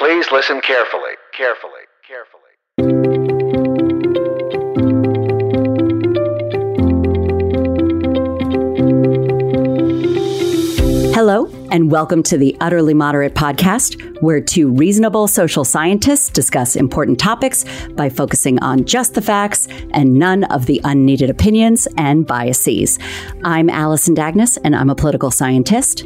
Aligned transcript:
Please 0.00 0.32
listen 0.32 0.62
carefully, 0.62 1.12
carefully, 1.36 1.82
carefully. 2.08 2.40
Hello, 11.12 11.50
and 11.70 11.90
welcome 11.90 12.22
to 12.22 12.38
the 12.38 12.56
Utterly 12.62 12.94
Moderate 12.94 13.34
podcast, 13.34 14.22
where 14.22 14.40
two 14.40 14.72
reasonable 14.72 15.28
social 15.28 15.66
scientists 15.66 16.30
discuss 16.30 16.76
important 16.76 17.18
topics 17.18 17.66
by 17.90 18.08
focusing 18.08 18.58
on 18.60 18.86
just 18.86 19.12
the 19.12 19.20
facts 19.20 19.68
and 19.90 20.14
none 20.14 20.44
of 20.44 20.64
the 20.64 20.80
unneeded 20.84 21.28
opinions 21.28 21.86
and 21.98 22.26
biases. 22.26 22.98
I'm 23.44 23.68
Allison 23.68 24.14
Dagnes, 24.14 24.56
and 24.64 24.74
I'm 24.74 24.88
a 24.88 24.94
political 24.94 25.30
scientist. 25.30 26.04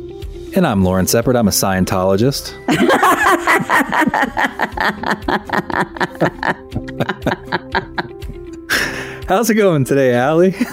And 0.57 0.67
I'm 0.67 0.83
Lawrence 0.83 1.15
Eppard. 1.15 1.37
I'm 1.37 1.47
a 1.47 1.53
Scientologist. 1.53 2.55
How's 9.29 9.51
it 9.51 9.55
going 9.55 9.85
today, 9.85 10.15
Allie? 10.15 10.55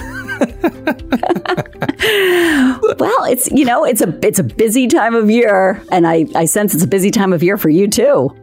Well, 2.98 3.24
it's 3.26 3.50
you 3.52 3.66
know, 3.66 3.84
it's 3.84 4.02
a 4.02 4.18
it's 4.26 4.40
a 4.40 4.44
busy 4.44 4.88
time 4.88 5.16
of 5.16 5.30
year, 5.30 5.82
and 5.92 6.08
I, 6.08 6.26
I 6.36 6.46
sense 6.46 6.74
it's 6.74 6.84
a 6.84 6.88
busy 6.88 7.10
time 7.10 7.34
of 7.34 7.42
year 7.42 7.58
for 7.58 7.70
you 7.70 7.88
too. 7.88 8.36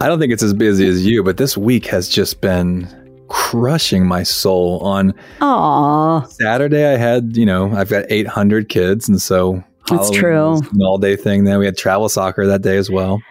I 0.00 0.08
don't 0.08 0.18
think 0.18 0.32
it's 0.32 0.42
as 0.42 0.52
busy 0.52 0.86
as 0.88 1.04
you, 1.06 1.22
but 1.22 1.36
this 1.36 1.56
week 1.56 1.86
has 1.86 2.08
just 2.08 2.40
been 2.40 2.88
crushing 3.28 4.06
my 4.06 4.22
soul. 4.22 4.80
On 4.80 5.14
Aw, 5.40 6.22
Saturday, 6.26 6.92
I 6.92 6.96
had, 6.96 7.36
you 7.36 7.46
know, 7.46 7.72
I've 7.72 7.88
got 7.88 8.04
800 8.08 8.68
kids. 8.68 9.08
And 9.08 9.20
so 9.22 9.62
That's 9.88 10.14
Halloween 10.14 10.20
true. 10.20 10.54
an 10.72 10.82
all 10.82 10.98
day 10.98 11.16
thing. 11.16 11.44
Then 11.44 11.58
we 11.58 11.66
had 11.66 11.76
travel 11.76 12.08
soccer 12.08 12.46
that 12.46 12.62
day 12.62 12.76
as 12.76 12.90
well. 12.90 13.22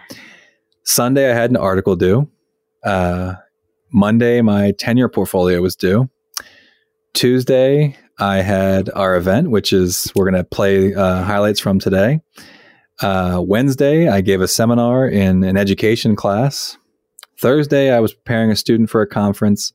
Sunday, 0.84 1.30
I 1.30 1.34
had 1.34 1.50
an 1.50 1.56
article 1.56 1.96
due. 1.96 2.28
Uh, 2.82 3.34
Monday, 3.92 4.40
my 4.40 4.72
10 4.72 4.96
year 4.96 5.08
portfolio 5.08 5.60
was 5.60 5.76
due. 5.76 6.08
Tuesday, 7.14 7.96
I 8.18 8.36
had 8.38 8.90
our 8.94 9.16
event, 9.16 9.50
which 9.50 9.72
is 9.72 10.10
we're 10.14 10.30
going 10.30 10.42
to 10.42 10.48
play 10.48 10.94
uh, 10.94 11.22
highlights 11.22 11.60
from 11.60 11.78
today. 11.78 12.20
Uh, 13.00 13.42
Wednesday, 13.44 14.08
I 14.08 14.20
gave 14.20 14.40
a 14.40 14.48
seminar 14.48 15.08
in 15.08 15.44
an 15.44 15.56
education 15.56 16.16
class. 16.16 16.78
Thursday, 17.38 17.90
I 17.92 18.00
was 18.00 18.14
preparing 18.14 18.50
a 18.50 18.56
student 18.56 18.90
for 18.90 19.02
a 19.02 19.06
conference. 19.06 19.72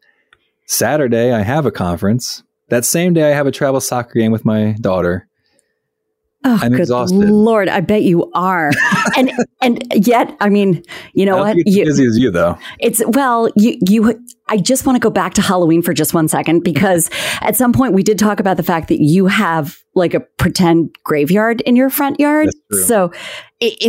Saturday, 0.65 1.33
I 1.33 1.41
have 1.41 1.65
a 1.65 1.71
conference. 1.71 2.43
That 2.69 2.85
same 2.85 3.13
day, 3.13 3.31
I 3.31 3.35
have 3.35 3.47
a 3.47 3.51
travel 3.51 3.81
soccer 3.81 4.19
game 4.19 4.31
with 4.31 4.45
my 4.45 4.75
daughter. 4.79 5.27
Oh, 6.43 6.59
I'm 6.61 6.71
good 6.71 6.81
exhausted. 6.81 7.17
Lord, 7.17 7.69
I 7.69 7.81
bet 7.81 8.03
you 8.03 8.31
are. 8.33 8.71
and 9.17 9.31
and 9.61 9.83
yet, 10.07 10.35
I 10.39 10.49
mean, 10.49 10.83
you 11.13 11.25
know 11.25 11.37
what? 11.37 11.57
it's 11.57 11.69
as 11.69 11.75
You, 11.75 11.85
busy 11.85 12.05
as 12.05 12.17
you, 12.17 12.31
though. 12.31 12.57
It's 12.79 13.01
well, 13.07 13.49
you 13.55 13.77
you 13.87 14.23
I 14.47 14.57
just 14.57 14.85
want 14.85 14.95
to 14.95 14.99
go 14.99 15.09
back 15.09 15.33
to 15.35 15.41
Halloween 15.41 15.81
for 15.81 15.93
just 15.93 16.13
one 16.13 16.27
second 16.27 16.63
because 16.63 17.09
at 17.41 17.55
some 17.55 17.73
point 17.73 17.93
we 17.93 18.03
did 18.03 18.17
talk 18.17 18.39
about 18.39 18.57
the 18.57 18.63
fact 18.63 18.87
that 18.87 19.01
you 19.01 19.27
have 19.27 19.77
like 19.93 20.13
a 20.13 20.19
pretend 20.19 20.95
graveyard 21.03 21.61
in 21.61 21.75
your 21.75 21.89
front 21.89 22.19
yard. 22.19 22.49
So 22.85 23.11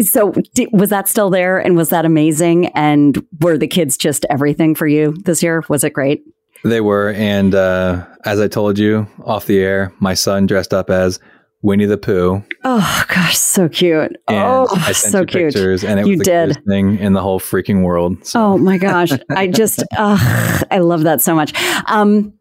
so 0.02 0.32
di- 0.54 0.68
was 0.72 0.90
that 0.90 1.08
still 1.08 1.30
there 1.30 1.58
and 1.58 1.76
was 1.76 1.90
that 1.90 2.04
amazing 2.04 2.66
and 2.68 3.24
were 3.40 3.58
the 3.58 3.68
kids 3.68 3.96
just 3.96 4.24
everything 4.30 4.74
for 4.74 4.86
you 4.86 5.14
this 5.24 5.42
year? 5.42 5.62
Was 5.68 5.84
it 5.84 5.92
great? 5.92 6.22
They 6.64 6.80
were, 6.80 7.12
and 7.12 7.54
uh, 7.54 8.04
as 8.24 8.40
I 8.40 8.48
told 8.48 8.78
you 8.78 9.06
off 9.24 9.46
the 9.46 9.60
air, 9.60 9.92
my 10.00 10.14
son 10.14 10.46
dressed 10.46 10.74
up 10.74 10.90
as 10.90 11.20
Winnie 11.62 11.86
the 11.86 11.98
Pooh, 11.98 12.42
Oh 12.64 13.04
gosh, 13.08 13.36
so 13.36 13.68
cute. 13.68 14.16
and 14.28 14.66
oh, 14.66 14.66
so 14.92 15.20
you 15.20 15.26
cute. 15.26 15.44
pictures, 15.52 15.82
and 15.84 15.98
it 15.98 16.06
You 16.06 16.12
was 16.12 16.18
the 16.20 16.24
did. 16.24 16.64
thing 16.68 16.98
in 16.98 17.12
the 17.14 17.20
whole 17.22 17.40
freaking 17.40 17.82
world. 17.82 18.24
So 18.24 18.40
Oh 18.40 18.58
my 18.58 18.78
gosh. 18.78 19.10
I 19.30 19.48
just 19.48 19.82
uh, 19.96 20.60
I 20.70 20.78
love 20.78 21.02
that 21.02 21.20
so 21.20 21.34
much. 21.34 21.52
Um 21.86 22.34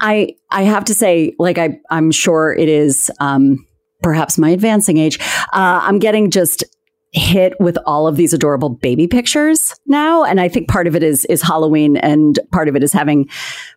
I 0.00 0.34
I 0.50 0.62
have 0.62 0.84
to 0.86 0.94
say 0.94 1.34
like 1.38 1.58
I 1.58 1.78
I'm 1.90 2.10
sure 2.12 2.52
it 2.52 2.68
is 2.68 3.10
um 3.20 3.66
perhaps 4.02 4.38
my 4.38 4.50
advancing 4.50 4.96
age. 4.98 5.18
Uh 5.52 5.80
I'm 5.82 5.98
getting 5.98 6.30
just 6.30 6.64
hit 7.12 7.54
with 7.60 7.76
all 7.86 8.06
of 8.06 8.16
these 8.16 8.32
adorable 8.32 8.70
baby 8.70 9.06
pictures 9.06 9.74
now. 9.86 10.24
And 10.24 10.40
I 10.40 10.48
think 10.48 10.68
part 10.68 10.86
of 10.86 10.96
it 10.96 11.02
is 11.02 11.26
is 11.26 11.42
Halloween 11.42 11.98
and 11.98 12.40
part 12.52 12.68
of 12.68 12.76
it 12.76 12.82
is 12.82 12.92
having 12.92 13.28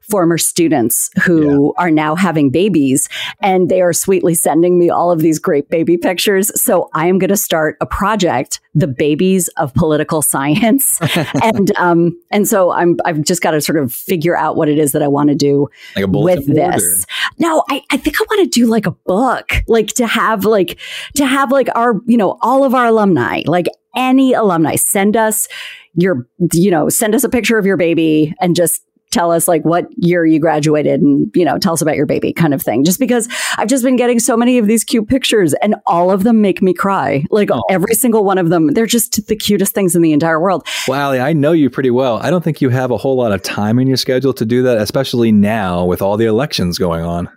former 0.01 0.37
students 0.37 1.09
who 1.23 1.73
are 1.77 1.91
now 1.91 2.15
having 2.15 2.49
babies 2.49 3.09
and 3.41 3.67
they 3.69 3.81
are 3.81 3.91
sweetly 3.91 4.35
sending 4.35 4.79
me 4.79 4.89
all 4.89 5.11
of 5.11 5.19
these 5.19 5.37
great 5.37 5.69
baby 5.69 5.97
pictures. 5.97 6.49
So 6.61 6.89
I 6.93 7.07
am 7.07 7.19
going 7.19 7.29
to 7.29 7.37
start 7.37 7.77
a 7.81 7.85
project 7.85 8.61
the 8.75 8.87
babies 8.87 9.47
of 9.57 9.73
political 9.73 10.21
science 10.21 10.99
and 11.43 11.75
um 11.77 12.15
and 12.29 12.47
so 12.47 12.71
I'm 12.71 12.97
I've 13.05 13.23
just 13.23 13.41
got 13.41 13.51
to 13.51 13.61
sort 13.61 13.77
of 13.77 13.93
figure 13.93 14.37
out 14.37 14.57
what 14.57 14.69
it 14.69 14.77
is 14.77 14.91
that 14.91 15.01
I 15.01 15.07
want 15.07 15.29
to 15.29 15.35
do 15.35 15.69
like 15.95 16.05
a 16.05 16.07
with 16.07 16.45
this. 16.45 17.05
No, 17.39 17.63
I, 17.69 17.81
I 17.89 17.97
think 17.97 18.21
I 18.21 18.25
want 18.29 18.51
to 18.51 18.59
do 18.59 18.67
like 18.67 18.85
a 18.85 18.91
book, 18.91 19.63
like 19.67 19.87
to 19.93 20.07
have 20.07 20.45
like 20.45 20.79
to 21.15 21.25
have 21.25 21.51
like 21.51 21.69
our, 21.75 21.95
you 22.05 22.17
know, 22.17 22.37
all 22.41 22.63
of 22.63 22.75
our 22.75 22.85
alumni, 22.85 23.41
like 23.45 23.67
any 23.95 24.33
alumni, 24.33 24.75
send 24.75 25.15
us 25.15 25.47
your, 25.95 26.27
you 26.53 26.69
know, 26.69 26.89
send 26.89 27.15
us 27.15 27.23
a 27.23 27.29
picture 27.29 27.57
of 27.57 27.65
your 27.65 27.77
baby 27.77 28.33
and 28.41 28.55
just 28.55 28.81
tell 29.15 29.31
us 29.31 29.47
like 29.47 29.63
what 29.63 29.87
year 29.97 30.25
you 30.25 30.39
graduated 30.39 31.01
and 31.01 31.31
you 31.33 31.45
know 31.45 31.57
tell 31.57 31.73
us 31.73 31.81
about 31.81 31.95
your 31.95 32.05
baby 32.05 32.33
kind 32.33 32.53
of 32.53 32.61
thing 32.61 32.83
just 32.83 32.99
because 32.99 33.27
i've 33.57 33.67
just 33.69 33.83
been 33.83 33.95
getting 33.95 34.19
so 34.19 34.35
many 34.35 34.57
of 34.57 34.67
these 34.67 34.83
cute 34.83 35.07
pictures 35.07 35.53
and 35.63 35.73
all 35.87 36.11
of 36.11 36.23
them 36.23 36.41
make 36.41 36.61
me 36.61 36.73
cry 36.73 37.23
like 37.31 37.49
Oh. 37.51 37.63
every 37.69 37.93
single 37.95 38.23
one 38.25 38.37
of 38.37 38.49
them 38.49 38.67
they're 38.73 38.85
just 38.85 39.25
the 39.27 39.35
cutest 39.35 39.73
things 39.73 39.95
in 39.95 40.01
the 40.01 40.11
entire 40.11 40.39
world 40.39 40.67
Well, 40.87 40.99
Allie, 40.99 41.19
I 41.21 41.31
know 41.33 41.53
you 41.53 41.69
pretty 41.69 41.91
well. 41.91 42.17
I 42.17 42.29
don't 42.29 42.43
think 42.43 42.59
you 42.61 42.69
have 42.69 42.91
a 42.91 42.97
whole 42.97 43.15
lot 43.15 43.31
of 43.31 43.41
time 43.41 43.79
in 43.79 43.87
your 43.87 43.97
schedule 43.97 44.33
to 44.33 44.45
do 44.45 44.63
that, 44.63 44.77
especially 44.77 45.31
now 45.31 45.85
with 45.85 46.01
all 46.01 46.17
the 46.17 46.25
elections 46.25 46.77
going 46.77 47.03
on. 47.03 47.29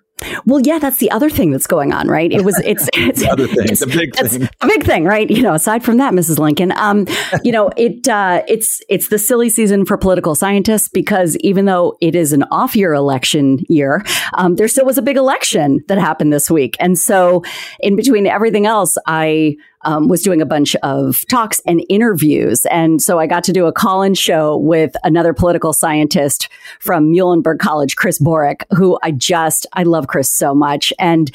Well 0.47 0.61
yeah 0.61 0.79
that's 0.79 0.99
the 0.99 1.11
other 1.11 1.31
thing 1.31 1.51
that's 1.51 1.67
going 1.67 1.93
on 1.93 2.09
right 2.09 2.33
it 2.33 2.45
was 2.45 2.59
it's 2.65 2.89
it's 2.95 3.21
The 3.23 3.31
other 3.31 3.47
thing, 3.47 3.65
it's- 3.65 3.81
the 3.81 3.87
big 3.87 4.15
thing. 4.15 4.49
a 4.61 4.67
big 4.67 4.84
thing, 4.84 5.05
right? 5.05 5.29
You 5.31 5.43
know, 5.43 5.55
aside 5.55 5.84
from 5.84 5.99
that, 5.99 6.12
Mrs. 6.12 6.39
Lincoln, 6.39 6.73
um, 6.73 7.06
you 7.45 7.53
know, 7.53 7.71
it 7.77 8.09
uh, 8.09 8.43
it's 8.49 8.81
it's 8.89 9.09
the 9.09 9.19
silly 9.19 9.49
season 9.49 9.84
for 9.84 9.97
political 9.97 10.34
scientists 10.34 10.89
because 10.89 11.37
even 11.39 11.65
though 11.67 11.97
it 12.01 12.15
is 12.15 12.33
an 12.33 12.45
off 12.51 12.75
year 12.77 12.93
election 12.95 13.59
year, 13.69 14.05
um, 14.34 14.56
there 14.56 14.69
still 14.69 14.84
was 14.87 14.99
a 14.99 15.03
big 15.03 15.17
election 15.17 15.81
that 15.89 15.99
happened 15.99 16.33
this 16.33 16.50
week, 16.50 16.77
and 16.81 16.99
so 16.99 17.43
in 17.81 17.97
between 17.97 18.27
everything 18.27 18.67
else, 18.67 18.97
I. 19.06 19.56
Um, 19.88 20.06
was 20.06 20.21
doing 20.21 20.43
a 20.43 20.47
bunch 20.47 20.76
of 20.82 21.25
talks 21.31 21.62
and 21.66 21.82
interviews. 21.88 22.66
And 22.66 23.00
so 23.00 23.19
I 23.19 23.26
got 23.26 23.43
to 23.44 23.54
do 23.54 23.65
a 23.65 23.72
call 23.72 24.03
in 24.03 24.12
show 24.12 24.59
with 24.59 24.94
another 25.03 25.32
political 25.32 25.72
scientist 25.72 26.50
from 26.78 27.10
Muhlenberg 27.10 27.59
College, 27.59 27.97
Chris 27.97 28.19
Borick, 28.19 28.65
who 28.76 28.99
I 29.03 29.12
just, 29.12 29.65
I 29.72 29.84
love 29.84 30.06
Chris 30.06 30.31
so 30.31 30.54
much. 30.54 30.93
And 30.99 31.31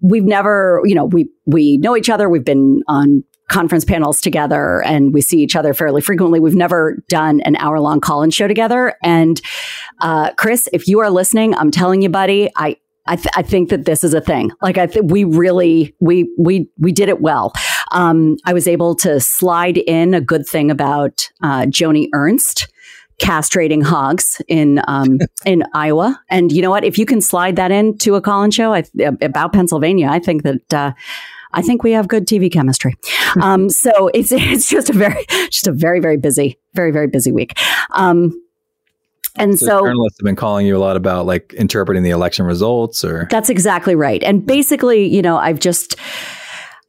we've 0.00 0.22
never, 0.24 0.82
you 0.84 0.94
know, 0.94 1.06
we, 1.06 1.28
we 1.46 1.78
know 1.78 1.96
each 1.96 2.08
other. 2.08 2.28
We've 2.28 2.44
been 2.44 2.82
on 2.86 3.24
conference 3.48 3.84
panels 3.84 4.20
together 4.20 4.84
and 4.84 5.12
we 5.12 5.20
see 5.20 5.38
each 5.38 5.56
other 5.56 5.74
fairly 5.74 6.00
frequently. 6.00 6.38
We've 6.38 6.54
never 6.54 7.02
done 7.08 7.40
an 7.40 7.56
hour 7.56 7.80
long 7.80 8.00
call 8.00 8.22
in 8.22 8.30
show 8.30 8.46
together. 8.46 8.94
And, 9.02 9.40
uh, 10.00 10.32
Chris, 10.34 10.68
if 10.72 10.86
you 10.86 11.00
are 11.00 11.10
listening, 11.10 11.56
I'm 11.56 11.72
telling 11.72 12.02
you, 12.02 12.08
buddy, 12.08 12.50
I, 12.54 12.76
I, 13.08 13.14
th- 13.14 13.34
I 13.36 13.42
think 13.42 13.68
that 13.68 13.84
this 13.84 14.02
is 14.02 14.14
a 14.14 14.20
thing. 14.20 14.50
Like 14.60 14.78
I 14.78 14.88
think 14.88 15.12
we 15.12 15.22
really 15.22 15.94
we 16.00 16.28
we 16.36 16.68
we 16.76 16.90
did 16.90 17.08
it 17.08 17.20
well. 17.20 17.52
Um, 17.92 18.36
I 18.44 18.52
was 18.52 18.66
able 18.66 18.94
to 18.96 19.20
slide 19.20 19.78
in 19.78 20.14
a 20.14 20.20
good 20.20 20.46
thing 20.46 20.70
about 20.70 21.28
uh, 21.42 21.62
Joni 21.62 22.08
Ernst 22.12 22.68
castrating 23.20 23.82
hogs 23.82 24.42
in 24.48 24.80
um, 24.88 25.18
in 25.46 25.64
Iowa. 25.74 26.20
And 26.30 26.52
you 26.52 26.62
know 26.62 26.70
what? 26.70 26.84
If 26.84 26.98
you 26.98 27.06
can 27.06 27.20
slide 27.20 27.56
that 27.56 27.70
into 27.70 28.14
a 28.14 28.20
call-in 28.20 28.50
show 28.50 28.74
I, 28.74 28.84
about 29.20 29.52
Pennsylvania, 29.52 30.08
I 30.08 30.18
think 30.18 30.42
that. 30.42 30.74
Uh, 30.74 30.92
I 31.52 31.62
think 31.62 31.82
we 31.82 31.92
have 31.92 32.06
good 32.06 32.26
TV 32.26 32.52
chemistry. 32.52 32.96
Um, 33.42 33.68
so 33.68 34.08
it's 34.14 34.32
it's 34.32 34.68
just 34.68 34.88
a 34.88 34.94
very 34.94 35.26
just 35.50 35.66
a 35.66 35.72
very 35.72 36.00
very 36.00 36.16
busy 36.16 36.58
very 36.72 36.90
very 36.90 37.06
busy 37.06 37.32
week. 37.32 37.52
Um, 37.90 38.32
and 39.38 39.58
So, 39.58 39.66
so 39.66 39.84
journalists 39.84 40.18
have 40.18 40.24
been 40.24 40.36
calling 40.36 40.66
you 40.66 40.76
a 40.76 40.78
lot 40.78 40.96
about 40.96 41.26
like 41.26 41.52
interpreting 41.54 42.02
the 42.02 42.10
election 42.10 42.46
results 42.46 43.04
or 43.04 43.28
That's 43.30 43.50
exactly 43.50 43.94
right. 43.94 44.22
And 44.22 44.46
basically, 44.46 45.06
you 45.06 45.22
know, 45.22 45.36
I've 45.36 45.60
just. 45.60 45.96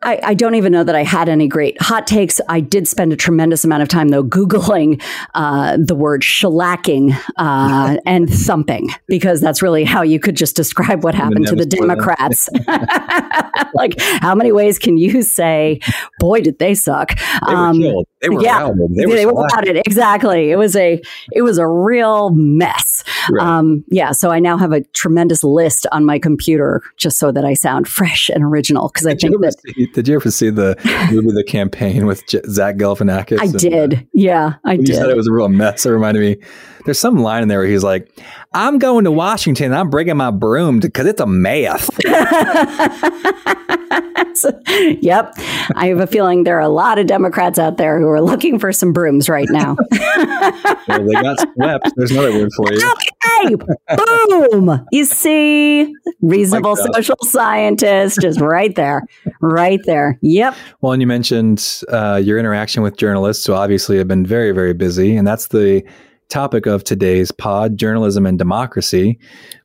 I, 0.03 0.19
I 0.23 0.33
don't 0.35 0.53
even 0.55 0.71
know 0.71 0.83
that 0.83 0.95
I 0.95 1.03
had 1.03 1.27
any 1.27 1.47
great 1.47 1.81
hot 1.81 2.05
takes. 2.05 2.39
I 2.47 2.59
did 2.59 2.87
spend 2.87 3.11
a 3.13 3.15
tremendous 3.15 3.65
amount 3.65 3.81
of 3.81 3.89
time, 3.89 4.09
though, 4.09 4.23
Googling 4.23 5.01
uh, 5.33 5.77
the 5.83 5.95
word 5.95 6.21
shellacking 6.21 7.17
uh, 7.37 7.97
and 8.05 8.29
thumping, 8.31 8.89
because 9.07 9.41
that's 9.41 9.61
really 9.63 9.83
how 9.83 10.03
you 10.03 10.19
could 10.19 10.35
just 10.37 10.55
describe 10.55 11.03
what 11.03 11.15
happened 11.15 11.47
to 11.47 11.55
the 11.55 11.65
Democrats. 11.65 12.47
like, 13.73 13.99
how 13.99 14.35
many 14.35 14.51
ways 14.51 14.77
can 14.77 14.97
you 14.97 15.21
say, 15.23 15.79
boy, 16.19 16.41
did 16.41 16.59
they 16.59 16.75
suck? 16.75 17.17
they 17.47 17.53
were 17.53 17.57
Um, 17.59 17.79
killed. 17.79 18.07
They 18.21 18.29
were 18.29 18.43
yeah, 18.43 18.61
routed. 18.61 18.77
They 18.95 19.05
were, 19.05 19.15
they 19.15 19.25
were 19.25 19.31
shellacked. 19.33 19.53
about 19.53 19.67
it 19.67 19.77
exactly. 19.85 20.49
It 20.51 20.55
was 20.57 20.75
a 20.75 20.99
it 21.33 21.43
was 21.43 21.59
a 21.59 21.67
real 21.67 22.31
mess. 22.31 23.03
Right. 23.29 23.45
Um, 23.45 23.83
yeah, 23.89 24.11
so 24.11 24.31
I 24.31 24.39
now 24.39 24.57
have 24.57 24.71
a 24.71 24.81
tremendous 24.95 25.43
list 25.43 25.85
on 25.91 26.03
my 26.03 26.17
computer 26.17 26.81
just 26.97 27.19
so 27.19 27.31
that 27.31 27.45
I 27.45 27.53
sound 27.53 27.87
fresh 27.87 28.29
and 28.29 28.43
original 28.43 28.89
because 28.89 29.05
I 29.05 29.13
think 29.13 29.39
that 29.41 29.55
did 29.93 30.07
you 30.07 30.15
ever 30.15 30.31
see 30.31 30.49
the 30.49 30.75
movie 31.11 31.31
The 31.31 31.43
Campaign 31.43 32.05
with 32.05 32.25
J- 32.27 32.41
Zach 32.49 32.75
Galifianakis? 32.75 33.39
I 33.39 33.45
uh, 33.45 33.51
did. 33.57 34.07
Yeah, 34.13 34.53
I 34.65 34.73
You 34.73 34.87
said 34.87 35.09
it 35.09 35.17
was 35.17 35.27
a 35.27 35.31
real 35.31 35.49
mess. 35.49 35.85
It 35.85 35.89
reminded 35.89 36.21
me. 36.21 36.45
There's 36.87 36.99
some 36.99 37.17
line 37.17 37.43
in 37.43 37.49
there 37.49 37.59
where 37.59 37.67
he's 37.67 37.83
like, 37.83 38.09
"I'm 38.53 38.79
going 38.79 39.03
to 39.03 39.11
Washington. 39.11 39.73
I'm 39.73 39.89
bringing 39.89 40.15
my 40.15 40.31
broom 40.31 40.79
because 40.79 41.05
it's 41.05 41.19
a 41.19 41.27
mess." 41.27 41.89
yep. 45.01 45.33
I 45.75 45.87
have 45.87 45.99
a 45.99 46.07
feeling 46.07 46.43
there 46.43 46.57
are 46.57 46.61
a 46.61 46.69
lot 46.69 46.97
of 46.97 47.07
Democrats 47.07 47.59
out 47.59 47.75
there 47.75 47.99
who 47.99 48.07
are 48.07 48.21
looking 48.21 48.59
for 48.59 48.71
some 48.71 48.93
brooms 48.93 49.29
right 49.29 49.47
now. 49.49 49.75
Well, 50.87 51.05
they 51.05 51.13
got 51.13 51.39
swept. 51.39 51.91
There's 51.97 52.11
another 52.11 52.31
word 52.31 52.49
for 52.55 52.71
you. 52.71 52.93
hey, 53.23 53.55
boom. 53.97 54.85
You 54.93 55.03
see, 55.03 55.93
reasonable 56.21 56.75
Like 56.75 56.95
social 56.95 57.17
scientist 57.23 58.23
is 58.23 58.39
right 58.39 58.73
there. 58.75 59.03
Right 59.41 59.81
there. 59.85 60.17
Yep. 60.21 60.55
Well, 60.79 60.93
and 60.93 61.01
you 61.01 61.07
mentioned 61.07 61.81
uh, 61.89 62.21
your 62.23 62.39
interaction 62.39 62.83
with 62.83 62.95
journalists 62.95 63.45
who 63.45 63.53
obviously 63.53 63.97
have 63.97 64.07
been 64.07 64.25
very, 64.25 64.53
very 64.53 64.73
busy. 64.73 65.17
And 65.17 65.27
that's 65.27 65.47
the 65.47 65.83
topic 66.29 66.65
of 66.65 66.83
today's 66.83 67.31
pod 67.31 67.77
journalism 67.77 68.25
and 68.25 68.37
democracy. 68.37 69.19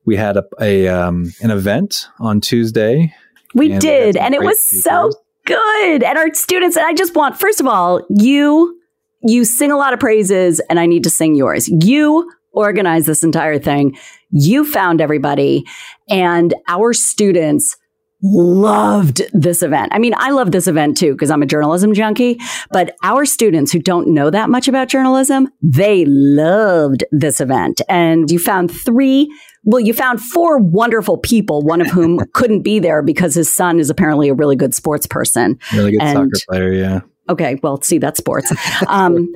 We 0.04 0.16
had 0.16 0.36
a, 0.36 0.44
a 0.60 0.88
um, 0.88 1.32
an 1.40 1.50
event 1.50 2.08
on 2.18 2.40
Tuesday. 2.40 3.14
We 3.54 3.72
And 3.72 3.80
did. 3.80 4.14
some 4.16 4.24
And 4.24 4.34
it 4.34 4.42
was 4.42 4.60
so 4.60 5.12
good. 5.44 6.02
And 6.02 6.18
our 6.18 6.32
students, 6.34 6.76
and 6.76 6.86
I 6.86 6.94
just 6.94 7.14
want, 7.14 7.38
first 7.38 7.60
of 7.60 7.66
all, 7.66 8.04
you 8.08 8.78
you 9.24 9.44
sing 9.44 9.70
a 9.70 9.76
lot 9.76 9.92
of 9.92 10.00
praises, 10.00 10.60
and 10.68 10.80
I 10.80 10.86
need 10.86 11.04
to 11.04 11.10
sing 11.10 11.36
yours. 11.36 11.68
You 11.68 12.32
organized 12.52 13.06
this 13.06 13.22
entire 13.22 13.58
thing. 13.58 13.96
You 14.30 14.64
found 14.64 15.00
everybody, 15.00 15.64
and 16.08 16.54
our 16.68 16.92
students 16.92 17.76
loved 18.22 19.22
this 19.32 19.62
event. 19.62 19.92
I 19.92 19.98
mean, 19.98 20.14
I 20.16 20.30
love 20.30 20.52
this 20.52 20.66
event 20.66 20.96
too 20.96 21.12
because 21.12 21.30
I'm 21.30 21.42
a 21.42 21.46
journalism 21.46 21.92
junkie, 21.94 22.38
but 22.70 22.96
our 23.02 23.24
students 23.24 23.72
who 23.72 23.78
don't 23.78 24.08
know 24.08 24.30
that 24.30 24.48
much 24.50 24.68
about 24.68 24.88
journalism, 24.88 25.48
they 25.60 26.04
loved 26.06 27.04
this 27.10 27.40
event. 27.40 27.80
And 27.88 28.30
you 28.30 28.38
found 28.38 28.70
three 28.70 29.30
well, 29.64 29.80
you 29.80 29.94
found 29.94 30.20
four 30.20 30.58
wonderful 30.58 31.18
people, 31.18 31.62
one 31.62 31.80
of 31.80 31.86
whom 31.86 32.18
couldn't 32.32 32.62
be 32.62 32.80
there 32.80 33.00
because 33.00 33.34
his 33.34 33.52
son 33.52 33.78
is 33.78 33.90
apparently 33.90 34.28
a 34.28 34.34
really 34.34 34.56
good 34.56 34.74
sports 34.74 35.06
person. 35.06 35.58
Really 35.72 35.92
good 35.92 36.02
And- 36.02 36.16
soccer 36.16 36.44
player. 36.48 36.72
Yeah. 36.72 37.00
Okay, 37.28 37.58
well, 37.62 37.80
see, 37.80 37.98
that's 37.98 38.18
sports. 38.18 38.52
Um, 38.88 39.32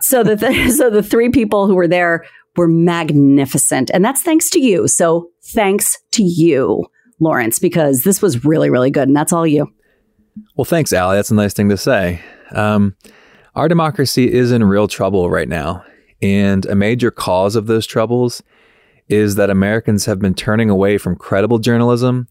so 0.00 0.24
the 0.24 0.36
th- 0.36 0.72
so 0.76 0.90
the 0.90 1.04
three 1.04 1.30
people 1.30 1.68
who 1.68 1.76
were 1.76 1.86
there 1.86 2.26
were 2.56 2.66
magnificent, 2.66 3.90
and 3.94 4.04
that's 4.04 4.22
thanks 4.22 4.50
to 4.50 4.60
you. 4.60 4.88
So 4.88 5.30
thanks 5.52 5.96
to 6.12 6.24
you, 6.24 6.84
Lawrence, 7.20 7.58
because 7.58 8.02
this 8.02 8.22
was 8.22 8.44
really 8.44 8.70
really 8.70 8.90
good, 8.90 9.08
and 9.08 9.16
that's 9.16 9.32
all 9.32 9.46
you. 9.46 9.72
Well, 10.56 10.64
thanks, 10.64 10.92
Allie. 10.92 11.16
That's 11.16 11.30
a 11.30 11.34
nice 11.34 11.54
thing 11.54 11.68
to 11.68 11.76
say. 11.76 12.20
Um, 12.52 12.94
our 13.54 13.68
democracy 13.68 14.32
is 14.32 14.52
in 14.52 14.62
real 14.64 14.88
trouble 14.88 15.30
right 15.30 15.48
now. 15.48 15.84
And 16.22 16.66
a 16.66 16.74
major 16.74 17.10
cause 17.10 17.56
of 17.56 17.66
those 17.66 17.86
troubles 17.86 18.42
is 19.08 19.36
that 19.36 19.50
Americans 19.50 20.06
have 20.06 20.18
been 20.18 20.34
turning 20.34 20.70
away 20.70 20.98
from 20.98 21.16
credible 21.16 21.58
journalism 21.58 22.28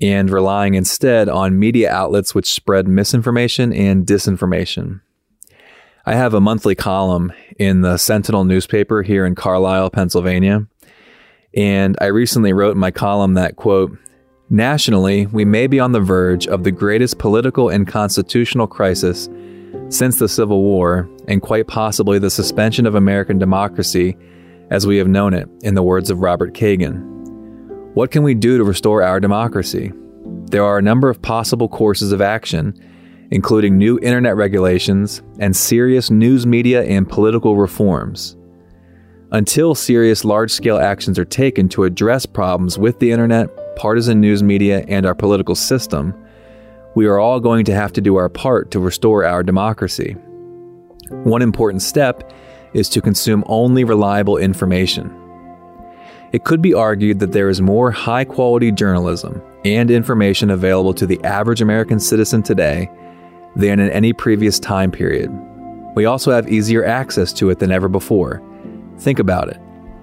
and 0.00 0.30
relying 0.30 0.74
instead 0.74 1.28
on 1.28 1.58
media 1.58 1.90
outlets 1.90 2.34
which 2.34 2.50
spread 2.50 2.88
misinformation 2.88 3.72
and 3.72 4.06
disinformation. 4.06 5.00
I 6.04 6.14
have 6.14 6.34
a 6.34 6.40
monthly 6.40 6.74
column 6.74 7.32
in 7.58 7.82
the 7.82 7.96
Sentinel 7.96 8.44
newspaper 8.44 9.02
here 9.02 9.24
in 9.24 9.34
Carlisle, 9.34 9.90
Pennsylvania. 9.90 10.66
And 11.54 11.96
I 12.00 12.06
recently 12.06 12.52
wrote 12.52 12.72
in 12.72 12.78
my 12.78 12.90
column 12.90 13.34
that, 13.34 13.56
quote, 13.56 13.96
Nationally, 14.52 15.24
we 15.28 15.46
may 15.46 15.66
be 15.66 15.80
on 15.80 15.92
the 15.92 16.00
verge 16.00 16.46
of 16.46 16.62
the 16.62 16.70
greatest 16.70 17.18
political 17.18 17.70
and 17.70 17.88
constitutional 17.88 18.66
crisis 18.66 19.30
since 19.88 20.18
the 20.18 20.28
Civil 20.28 20.60
War, 20.60 21.08
and 21.26 21.40
quite 21.40 21.68
possibly 21.68 22.18
the 22.18 22.28
suspension 22.28 22.84
of 22.84 22.94
American 22.94 23.38
democracy 23.38 24.14
as 24.70 24.86
we 24.86 24.98
have 24.98 25.08
known 25.08 25.32
it, 25.32 25.48
in 25.62 25.74
the 25.74 25.82
words 25.82 26.10
of 26.10 26.18
Robert 26.18 26.52
Kagan. 26.52 27.02
What 27.94 28.10
can 28.10 28.24
we 28.24 28.34
do 28.34 28.58
to 28.58 28.64
restore 28.64 29.02
our 29.02 29.20
democracy? 29.20 29.90
There 30.50 30.64
are 30.64 30.76
a 30.76 30.82
number 30.82 31.08
of 31.08 31.22
possible 31.22 31.70
courses 31.70 32.12
of 32.12 32.20
action, 32.20 32.78
including 33.30 33.78
new 33.78 33.98
internet 34.00 34.36
regulations 34.36 35.22
and 35.38 35.56
serious 35.56 36.10
news 36.10 36.46
media 36.46 36.82
and 36.84 37.08
political 37.08 37.56
reforms. 37.56 38.36
Until 39.30 39.74
serious 39.74 40.26
large 40.26 40.50
scale 40.50 40.76
actions 40.76 41.18
are 41.18 41.24
taken 41.24 41.70
to 41.70 41.84
address 41.84 42.26
problems 42.26 42.78
with 42.78 42.98
the 42.98 43.12
internet, 43.12 43.48
partisan 43.76 44.20
news 44.20 44.42
media, 44.42 44.84
and 44.88 45.06
our 45.06 45.14
political 45.14 45.54
system, 45.54 46.14
we 46.94 47.06
are 47.06 47.18
all 47.18 47.40
going 47.40 47.64
to 47.64 47.74
have 47.74 47.92
to 47.94 48.00
do 48.00 48.16
our 48.16 48.28
part 48.28 48.70
to 48.70 48.78
restore 48.80 49.24
our 49.24 49.42
democracy. 49.42 50.12
One 51.10 51.42
important 51.42 51.82
step 51.82 52.32
is 52.74 52.88
to 52.90 53.00
consume 53.00 53.44
only 53.46 53.84
reliable 53.84 54.36
information. 54.36 55.14
It 56.32 56.44
could 56.44 56.62
be 56.62 56.72
argued 56.72 57.18
that 57.18 57.32
there 57.32 57.50
is 57.50 57.60
more 57.60 57.90
high 57.90 58.24
quality 58.24 58.72
journalism 58.72 59.42
and 59.64 59.90
information 59.90 60.50
available 60.50 60.94
to 60.94 61.06
the 61.06 61.22
average 61.24 61.60
American 61.60 62.00
citizen 62.00 62.42
today 62.42 62.90
than 63.54 63.80
in 63.80 63.90
any 63.90 64.12
previous 64.12 64.58
time 64.58 64.90
period. 64.90 65.30
We 65.94 66.06
also 66.06 66.30
have 66.30 66.50
easier 66.50 66.84
access 66.84 67.34
to 67.34 67.50
it 67.50 67.58
than 67.58 67.70
ever 67.70 67.88
before. 67.88 68.42
Think 68.98 69.18
about 69.18 69.48
it. 69.48 69.60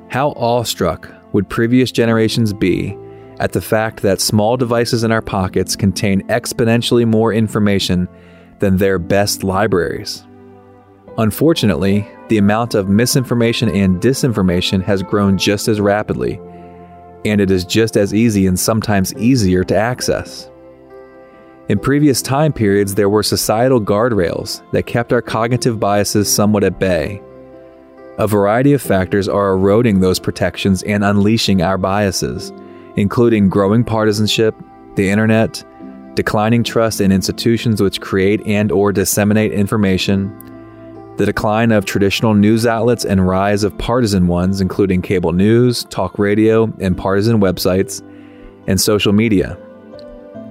How 0.09 0.29
awestruck 0.31 1.09
would 1.33 1.49
previous 1.49 1.91
generations 1.91 2.53
be 2.53 2.95
at 3.39 3.53
the 3.53 3.61
fact 3.61 4.01
that 4.01 4.21
small 4.21 4.57
devices 4.57 5.03
in 5.03 5.11
our 5.11 5.21
pockets 5.21 5.75
contain 5.75 6.27
exponentially 6.27 7.07
more 7.07 7.33
information 7.33 8.07
than 8.59 8.77
their 8.77 8.99
best 8.99 9.43
libraries? 9.43 10.25
Unfortunately, 11.17 12.07
the 12.29 12.37
amount 12.37 12.75
of 12.75 12.87
misinformation 12.87 13.69
and 13.69 14.01
disinformation 14.01 14.83
has 14.83 15.03
grown 15.03 15.37
just 15.37 15.67
as 15.67 15.81
rapidly, 15.81 16.39
and 17.25 17.41
it 17.41 17.51
is 17.51 17.65
just 17.65 17.97
as 17.97 18.13
easy 18.13 18.47
and 18.47 18.59
sometimes 18.59 19.13
easier 19.15 19.63
to 19.63 19.75
access. 19.75 20.49
In 21.67 21.77
previous 21.77 22.21
time 22.21 22.51
periods, 22.51 22.95
there 22.95 23.09
were 23.09 23.21
societal 23.21 23.79
guardrails 23.79 24.63
that 24.71 24.87
kept 24.87 25.13
our 25.13 25.21
cognitive 25.21 25.79
biases 25.79 26.33
somewhat 26.33 26.63
at 26.63 26.79
bay. 26.79 27.21
A 28.17 28.27
variety 28.27 28.73
of 28.73 28.81
factors 28.81 29.29
are 29.29 29.51
eroding 29.51 29.99
those 29.99 30.19
protections 30.19 30.83
and 30.83 31.03
unleashing 31.03 31.61
our 31.61 31.77
biases, 31.77 32.51
including 32.99 33.47
growing 33.47 33.83
partisanship, 33.83 34.53
the 34.95 35.09
internet, 35.09 35.63
declining 36.15 36.63
trust 36.63 36.99
in 36.99 37.13
institutions 37.13 37.81
which 37.81 38.01
create 38.01 38.45
and 38.45 38.73
or 38.73 38.91
disseminate 38.91 39.53
information, 39.53 40.35
the 41.15 41.25
decline 41.25 41.71
of 41.71 41.85
traditional 41.85 42.33
news 42.33 42.65
outlets 42.65 43.05
and 43.05 43.25
rise 43.25 43.63
of 43.63 43.77
partisan 43.77 44.27
ones 44.27 44.59
including 44.59 45.01
cable 45.01 45.31
news, 45.31 45.85
talk 45.85 46.19
radio, 46.19 46.71
and 46.81 46.97
partisan 46.97 47.39
websites, 47.39 48.01
and 48.67 48.81
social 48.81 49.13
media. 49.13 49.57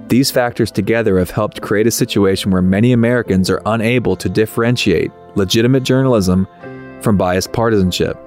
These 0.07 0.31
factors 0.31 0.71
together 0.71 1.19
have 1.19 1.29
helped 1.29 1.61
create 1.61 1.85
a 1.85 1.91
situation 1.91 2.49
where 2.49 2.63
many 2.63 2.93
Americans 2.93 3.47
are 3.51 3.61
unable 3.67 4.15
to 4.15 4.27
differentiate 4.27 5.11
legitimate 5.35 5.83
journalism 5.83 6.47
from 7.01 7.15
biased 7.15 7.53
partisanship, 7.53 8.17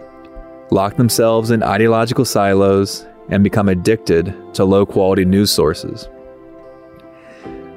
lock 0.71 0.97
themselves 0.97 1.51
in 1.51 1.65
ideological 1.65 2.25
silos, 2.25 3.05
and 3.33 3.43
become 3.43 3.69
addicted 3.69 4.35
to 4.55 4.65
low 4.65 4.85
quality 4.87 5.25
news 5.25 5.51
sources. 5.51 6.09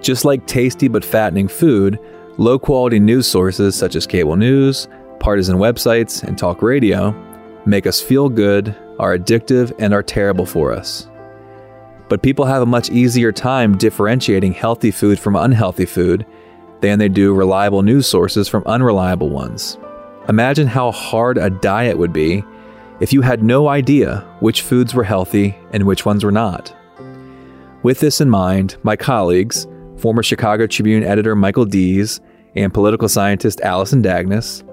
Just 0.01 0.25
like 0.25 0.45
tasty 0.45 0.87
but 0.87 1.03
fattening 1.03 1.47
food, 1.47 1.97
low 2.37 2.59
quality 2.59 2.99
news 2.99 3.25
sources 3.25 3.75
such 3.75 3.95
as 3.95 4.05
cable 4.05 4.35
news, 4.35 4.87
partisan 5.19 5.57
websites, 5.57 6.21
and 6.21 6.37
talk 6.37 6.61
radio 6.61 7.11
make 7.65 7.87
us 7.87 8.01
feel 8.01 8.29
good, 8.29 8.75
are 8.99 9.17
addictive, 9.17 9.73
and 9.79 9.93
are 9.93 10.03
terrible 10.03 10.45
for 10.45 10.71
us. 10.71 11.07
But 12.09 12.21
people 12.21 12.45
have 12.45 12.61
a 12.61 12.67
much 12.67 12.91
easier 12.91 13.31
time 13.31 13.77
differentiating 13.77 14.53
healthy 14.53 14.91
food 14.91 15.17
from 15.17 15.35
unhealthy 15.35 15.85
food 15.85 16.25
than 16.81 16.99
they 16.99 17.09
do 17.09 17.33
reliable 17.33 17.81
news 17.81 18.07
sources 18.07 18.47
from 18.47 18.63
unreliable 18.67 19.29
ones. 19.29 19.79
Imagine 20.29 20.67
how 20.67 20.91
hard 20.91 21.37
a 21.37 21.49
diet 21.49 21.97
would 21.97 22.13
be 22.13 22.43
if 22.99 23.11
you 23.11 23.21
had 23.21 23.43
no 23.43 23.67
idea 23.67 24.25
which 24.39 24.61
foods 24.61 24.93
were 24.93 25.03
healthy 25.03 25.55
and 25.71 25.83
which 25.83 26.05
ones 26.05 26.23
were 26.23 26.31
not. 26.31 26.73
With 27.83 27.99
this 27.99 28.21
in 28.21 28.29
mind, 28.29 28.77
my 28.83 28.95
colleagues, 28.95 29.67
former 29.97 30.23
Chicago 30.23 30.65
Tribune 30.65 31.03
editor 31.03 31.35
Michael 31.35 31.65
Dees 31.65 32.21
and 32.55 32.73
political 32.73 33.09
scientist 33.09 33.61
Allison 33.61 34.01
Dagnes, 34.01 34.63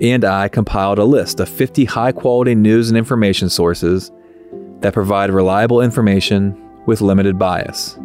and 0.00 0.24
I 0.24 0.48
compiled 0.48 0.98
a 0.98 1.04
list 1.04 1.40
of 1.40 1.48
50 1.48 1.84
high 1.84 2.12
quality 2.12 2.54
news 2.54 2.88
and 2.88 2.96
information 2.96 3.48
sources 3.48 4.10
that 4.80 4.94
provide 4.94 5.30
reliable 5.30 5.80
information 5.80 6.56
with 6.86 7.00
limited 7.00 7.38
bias. 7.38 7.98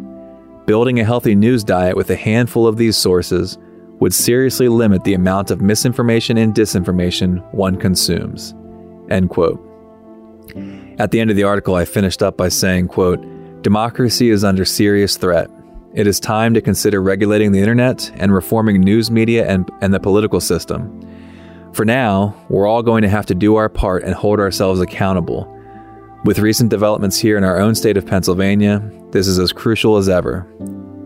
Building 0.66 0.98
a 0.98 1.04
healthy 1.04 1.34
news 1.34 1.62
diet 1.62 1.96
with 1.96 2.10
a 2.10 2.16
handful 2.16 2.66
of 2.66 2.76
these 2.76 2.96
sources 2.96 3.58
would 4.00 4.12
seriously 4.12 4.68
limit 4.68 5.04
the 5.04 5.14
amount 5.14 5.50
of 5.50 5.60
misinformation 5.60 6.36
and 6.36 6.54
disinformation 6.54 7.40
one 7.54 7.76
consumes. 7.76 8.54
End 9.10 9.30
quote. 9.30 9.60
At 10.98 11.10
the 11.10 11.20
end 11.20 11.30
of 11.30 11.36
the 11.36 11.44
article, 11.44 11.74
I 11.74 11.84
finished 11.84 12.22
up 12.22 12.36
by 12.36 12.48
saying, 12.48 12.88
quote, 12.88 13.20
Democracy 13.62 14.30
is 14.30 14.44
under 14.44 14.64
serious 14.64 15.16
threat, 15.16 15.50
it 15.94 16.08
is 16.08 16.18
time 16.18 16.54
to 16.54 16.60
consider 16.60 17.00
regulating 17.00 17.52
the 17.52 17.60
internet 17.60 18.10
and 18.16 18.34
reforming 18.34 18.80
news 18.80 19.12
media 19.12 19.48
and, 19.48 19.70
and 19.80 19.94
the 19.94 20.00
political 20.00 20.40
system. 20.40 21.00
For 21.72 21.84
now, 21.84 22.34
we're 22.48 22.66
all 22.66 22.82
going 22.82 23.02
to 23.02 23.08
have 23.08 23.26
to 23.26 23.34
do 23.34 23.54
our 23.54 23.68
part 23.68 24.02
and 24.02 24.12
hold 24.12 24.40
ourselves 24.40 24.80
accountable. 24.80 25.48
With 26.24 26.40
recent 26.40 26.70
developments 26.70 27.16
here 27.18 27.38
in 27.38 27.44
our 27.44 27.60
own 27.60 27.76
state 27.76 27.96
of 27.96 28.06
Pennsylvania, 28.06 28.82
this 29.12 29.28
is 29.28 29.38
as 29.38 29.52
crucial 29.52 29.96
as 29.96 30.08
ever. 30.08 30.48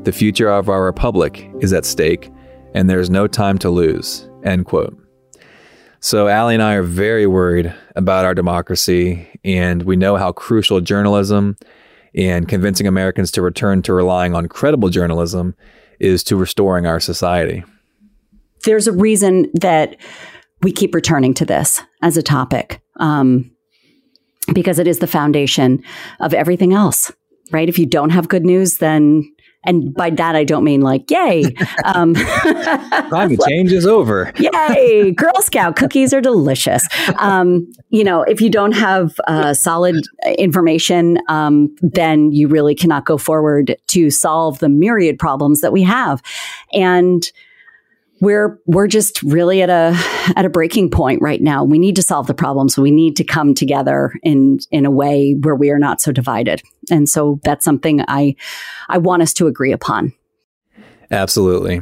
The 0.05 0.13
future 0.13 0.49
of 0.49 0.71
our 0.71 0.83
republic 0.83 1.51
is 1.61 1.75
at 1.75 1.85
stake, 1.85 2.31
and 2.73 2.89
there's 2.89 3.11
no 3.11 3.27
time 3.27 3.59
to 3.59 3.69
lose. 3.69 4.27
End 4.43 4.65
quote. 4.65 4.99
So, 6.01 6.29
Allie 6.29 6.55
and 6.55 6.63
I 6.63 6.75
are 6.75 6.83
very 6.83 7.27
worried 7.27 7.75
about 7.97 8.25
our 8.25 8.35
democracy, 8.35 9.27
and 9.45 9.83
we 9.83 9.97
know 9.97 10.17
how 10.17 10.31
crucial 10.31 10.81
journalism 10.81 11.57
and 12.15 12.49
convincing 12.49 12.87
Americans 12.87 13.33
to 13.33 13.43
return 13.43 13.83
to 13.83 13.93
relying 13.93 14.35
on 14.35 14.47
credible 14.47 14.91
journalism 14.91 15.57
is 15.99 16.23
to 16.25 16.37
restoring 16.37 16.87
our 16.87 17.01
society. 17.01 17.65
There's 18.65 18.87
a 18.87 18.93
reason 18.93 19.51
that 19.55 19.97
we 20.63 20.73
keep 20.73 20.95
returning 20.95 21.35
to 21.35 21.45
this 21.45 21.83
as 22.03 22.17
a 22.17 22.23
topic 22.23 22.81
um, 23.01 23.51
because 24.53 24.79
it 24.79 24.87
is 24.87 25.01
the 25.01 25.07
foundation 25.07 25.83
of 26.21 26.33
everything 26.33 26.73
else, 26.73 27.13
right? 27.51 27.69
If 27.69 27.79
you 27.79 27.87
don't 27.87 28.11
have 28.11 28.29
good 28.29 28.45
news, 28.45 28.79
then 28.79 29.25
and 29.65 29.95
by 29.95 30.11
that 30.11 30.37
I 30.37 30.45
don't 30.45 30.65
mean 30.65 30.81
like 30.81 31.11
yay, 31.11 31.55
um, 31.85 32.15
climate 32.15 33.41
change 33.49 33.73
is 33.73 33.87
over. 33.87 34.33
yay, 34.39 35.11
Girl 35.17 35.41
Scout 35.41 35.77
cookies 35.77 36.13
are 36.15 36.21
delicious. 36.21 36.87
Um, 37.19 37.71
you 37.91 38.05
know, 38.05 38.23
if 38.23 38.41
you 38.41 38.51
don't 38.51 38.73
have 38.73 39.19
uh, 39.27 39.55
solid 39.55 39.97
information, 40.39 41.19
um, 41.29 41.75
then 41.83 42.33
you 42.33 42.49
really 42.49 42.75
cannot 42.75 43.05
go 43.05 43.19
forward 43.19 43.77
to 43.89 44.11
solve 44.11 44.59
the 44.59 44.69
myriad 44.69 45.19
problems 45.19 45.61
that 45.61 45.73
we 45.73 45.83
have, 45.83 46.23
and 46.73 47.31
we're 48.21 48.61
we're 48.67 48.87
just 48.87 49.23
really 49.23 49.63
at 49.63 49.71
a 49.71 49.95
at 50.37 50.45
a 50.45 50.49
breaking 50.49 50.91
point 50.91 51.23
right 51.23 51.41
now. 51.41 51.65
We 51.65 51.79
need 51.79 51.97
to 51.97 52.03
solve 52.03 52.27
the 52.27 52.35
problems. 52.35 52.79
We 52.79 52.91
need 52.91 53.17
to 53.17 53.25
come 53.25 53.55
together 53.55 54.13
in 54.23 54.59
in 54.71 54.87
a 54.87 54.91
way 54.91 55.35
where 55.41 55.55
we 55.55 55.71
are 55.71 55.79
not 55.79 56.01
so 56.01 56.13
divided. 56.13 56.63
And 56.91 57.09
so 57.09 57.41
that's 57.45 57.65
something 57.65 58.03
I 58.09 58.35
I 58.89 58.99
want 58.99 59.23
us 59.23 59.33
to 59.35 59.47
agree 59.47 59.73
upon. 59.73 60.13
Absolutely. 61.11 61.81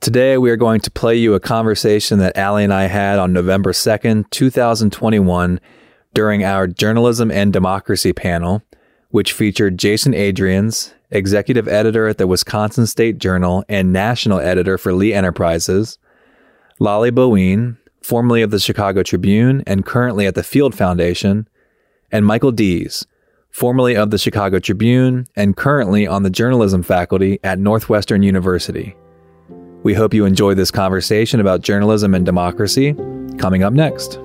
Today 0.00 0.38
we 0.38 0.50
are 0.50 0.56
going 0.56 0.80
to 0.80 0.90
play 0.90 1.16
you 1.16 1.34
a 1.34 1.40
conversation 1.40 2.18
that 2.20 2.36
Allie 2.36 2.64
and 2.64 2.72
I 2.72 2.84
had 2.84 3.18
on 3.18 3.32
November 3.32 3.72
2nd, 3.72 4.30
2021 4.30 5.60
during 6.14 6.42
our 6.42 6.66
Journalism 6.66 7.30
and 7.30 7.52
Democracy 7.52 8.12
panel, 8.12 8.62
which 9.10 9.32
featured 9.32 9.78
Jason 9.78 10.12
Adrians, 10.12 10.94
executive 11.10 11.68
editor 11.68 12.06
at 12.06 12.18
the 12.18 12.26
Wisconsin 12.26 12.86
State 12.86 13.18
Journal 13.18 13.64
and 13.68 13.92
national 13.92 14.40
editor 14.40 14.78
for 14.78 14.92
Lee 14.92 15.12
Enterprises, 15.12 15.98
Lolly 16.78 17.10
Bowien, 17.10 17.78
formerly 18.02 18.42
of 18.42 18.50
the 18.50 18.58
Chicago 18.58 19.02
Tribune 19.02 19.62
and 19.66 19.84
currently 19.84 20.26
at 20.26 20.34
the 20.34 20.42
Field 20.42 20.74
Foundation, 20.74 21.48
and 22.10 22.26
Michael 22.26 22.52
Dees, 22.52 23.06
formerly 23.50 23.96
of 23.96 24.10
the 24.10 24.18
Chicago 24.18 24.58
Tribune 24.58 25.26
and 25.36 25.56
currently 25.56 26.06
on 26.06 26.22
the 26.22 26.30
journalism 26.30 26.82
faculty 26.82 27.38
at 27.44 27.58
Northwestern 27.58 28.22
University. 28.22 28.96
We 29.82 29.94
hope 29.94 30.14
you 30.14 30.24
enjoy 30.24 30.54
this 30.54 30.70
conversation 30.70 31.40
about 31.40 31.62
journalism 31.62 32.14
and 32.14 32.24
democracy 32.24 32.94
coming 33.38 33.62
up 33.62 33.72
next. 33.72 34.18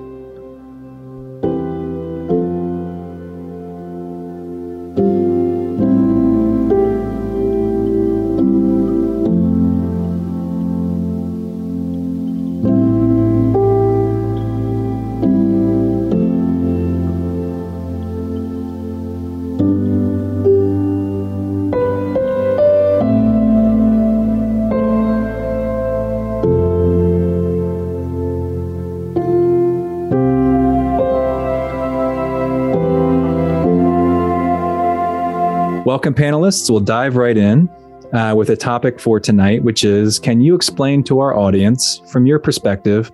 Panelists. 36.16 36.68
We'll 36.70 36.80
dive 36.80 37.16
right 37.16 37.36
in 37.36 37.68
uh, 38.12 38.34
with 38.36 38.50
a 38.50 38.56
topic 38.56 38.98
for 38.98 39.20
tonight, 39.20 39.62
which 39.62 39.84
is 39.84 40.18
Can 40.18 40.40
you 40.40 40.54
explain 40.54 41.04
to 41.04 41.20
our 41.20 41.36
audience, 41.36 42.00
from 42.10 42.26
your 42.26 42.38
perspective, 42.38 43.12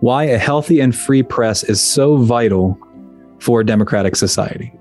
why 0.00 0.24
a 0.24 0.38
healthy 0.38 0.80
and 0.80 0.94
free 0.94 1.22
press 1.22 1.62
is 1.62 1.80
so 1.80 2.16
vital 2.16 2.76
for 3.38 3.60
a 3.60 3.66
democratic 3.66 4.16
society? 4.16 4.72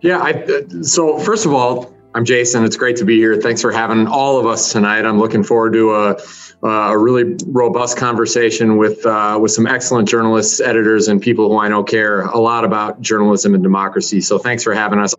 Yeah, 0.00 0.18
I, 0.18 0.82
so 0.82 1.18
first 1.18 1.46
of 1.46 1.54
all, 1.54 1.94
I'm 2.14 2.24
Jason. 2.24 2.64
It's 2.64 2.76
great 2.76 2.96
to 2.96 3.04
be 3.04 3.16
here. 3.16 3.40
Thanks 3.40 3.62
for 3.62 3.70
having 3.70 4.06
all 4.06 4.38
of 4.38 4.46
us 4.46 4.72
tonight. 4.72 5.06
I'm 5.06 5.18
looking 5.18 5.42
forward 5.42 5.72
to 5.74 5.94
a, 5.94 6.68
a 6.68 6.98
really 6.98 7.36
robust 7.46 7.96
conversation 7.96 8.76
with 8.76 9.06
uh, 9.06 9.38
with 9.40 9.52
some 9.52 9.66
excellent 9.66 10.08
journalists, 10.08 10.60
editors, 10.60 11.08
and 11.08 11.22
people 11.22 11.48
who 11.48 11.58
I 11.58 11.68
know 11.68 11.82
care 11.82 12.22
a 12.22 12.38
lot 12.38 12.64
about 12.64 13.00
journalism 13.00 13.54
and 13.54 13.62
democracy. 13.62 14.20
So 14.20 14.38
thanks 14.38 14.62
for 14.62 14.74
having 14.74 14.98
us 14.98 15.14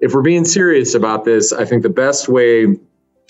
if 0.00 0.12
we're 0.12 0.22
being 0.22 0.44
serious 0.44 0.94
about 0.94 1.24
this, 1.24 1.52
I 1.52 1.64
think 1.64 1.82
the 1.82 1.88
best 1.88 2.28
way 2.28 2.66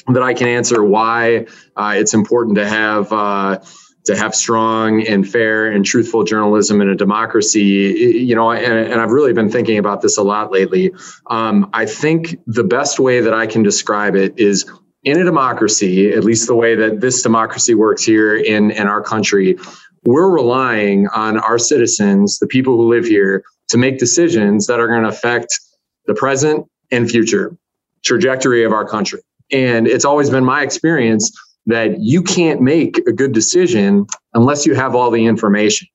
that 0.08 0.22
I 0.22 0.34
can 0.34 0.48
answer 0.48 0.84
why 0.84 1.46
uh, 1.76 1.94
it's 1.96 2.14
important 2.14 2.56
to 2.56 2.66
have 2.66 3.12
uh, 3.12 3.58
to 4.06 4.16
have 4.16 4.34
strong 4.34 5.04
and 5.06 5.28
fair 5.28 5.66
and 5.66 5.84
truthful 5.84 6.22
journalism 6.22 6.80
in 6.80 6.88
a 6.88 6.94
democracy, 6.94 8.22
you 8.24 8.36
know, 8.36 8.52
and, 8.52 8.92
and 8.92 9.00
I've 9.00 9.10
really 9.10 9.32
been 9.32 9.50
thinking 9.50 9.78
about 9.78 10.00
this 10.00 10.16
a 10.16 10.22
lot 10.22 10.52
lately. 10.52 10.92
Um, 11.28 11.68
I 11.72 11.86
think 11.86 12.38
the 12.46 12.62
best 12.62 13.00
way 13.00 13.20
that 13.20 13.34
I 13.34 13.48
can 13.48 13.64
describe 13.64 14.14
it 14.14 14.38
is 14.38 14.64
in 15.02 15.20
a 15.20 15.24
democracy, 15.24 16.12
at 16.12 16.22
least 16.22 16.46
the 16.46 16.54
way 16.54 16.76
that 16.76 17.00
this 17.00 17.20
democracy 17.22 17.74
works 17.74 18.04
here 18.04 18.36
in, 18.36 18.70
in 18.70 18.86
our 18.86 19.02
country, 19.02 19.58
we're 20.04 20.30
relying 20.30 21.08
on 21.08 21.38
our 21.38 21.58
citizens, 21.58 22.38
the 22.38 22.46
people 22.46 22.76
who 22.76 22.88
live 22.88 23.06
here, 23.06 23.42
to 23.70 23.78
make 23.78 23.98
decisions 23.98 24.68
that 24.68 24.78
are 24.78 24.86
going 24.86 25.02
to 25.02 25.08
affect 25.08 25.58
the 26.06 26.14
present 26.14 26.66
and 26.90 27.10
future 27.10 27.56
trajectory 28.04 28.64
of 28.64 28.72
our 28.72 28.86
country. 28.86 29.20
And 29.52 29.86
it's 29.86 30.04
always 30.04 30.30
been 30.30 30.44
my 30.44 30.62
experience 30.62 31.30
that 31.66 32.00
you 32.00 32.22
can't 32.22 32.60
make 32.60 32.98
a 32.98 33.12
good 33.12 33.32
decision 33.32 34.06
unless 34.34 34.66
you 34.66 34.74
have 34.74 34.94
all 34.94 35.10
the 35.10 35.26
information. 35.26 35.88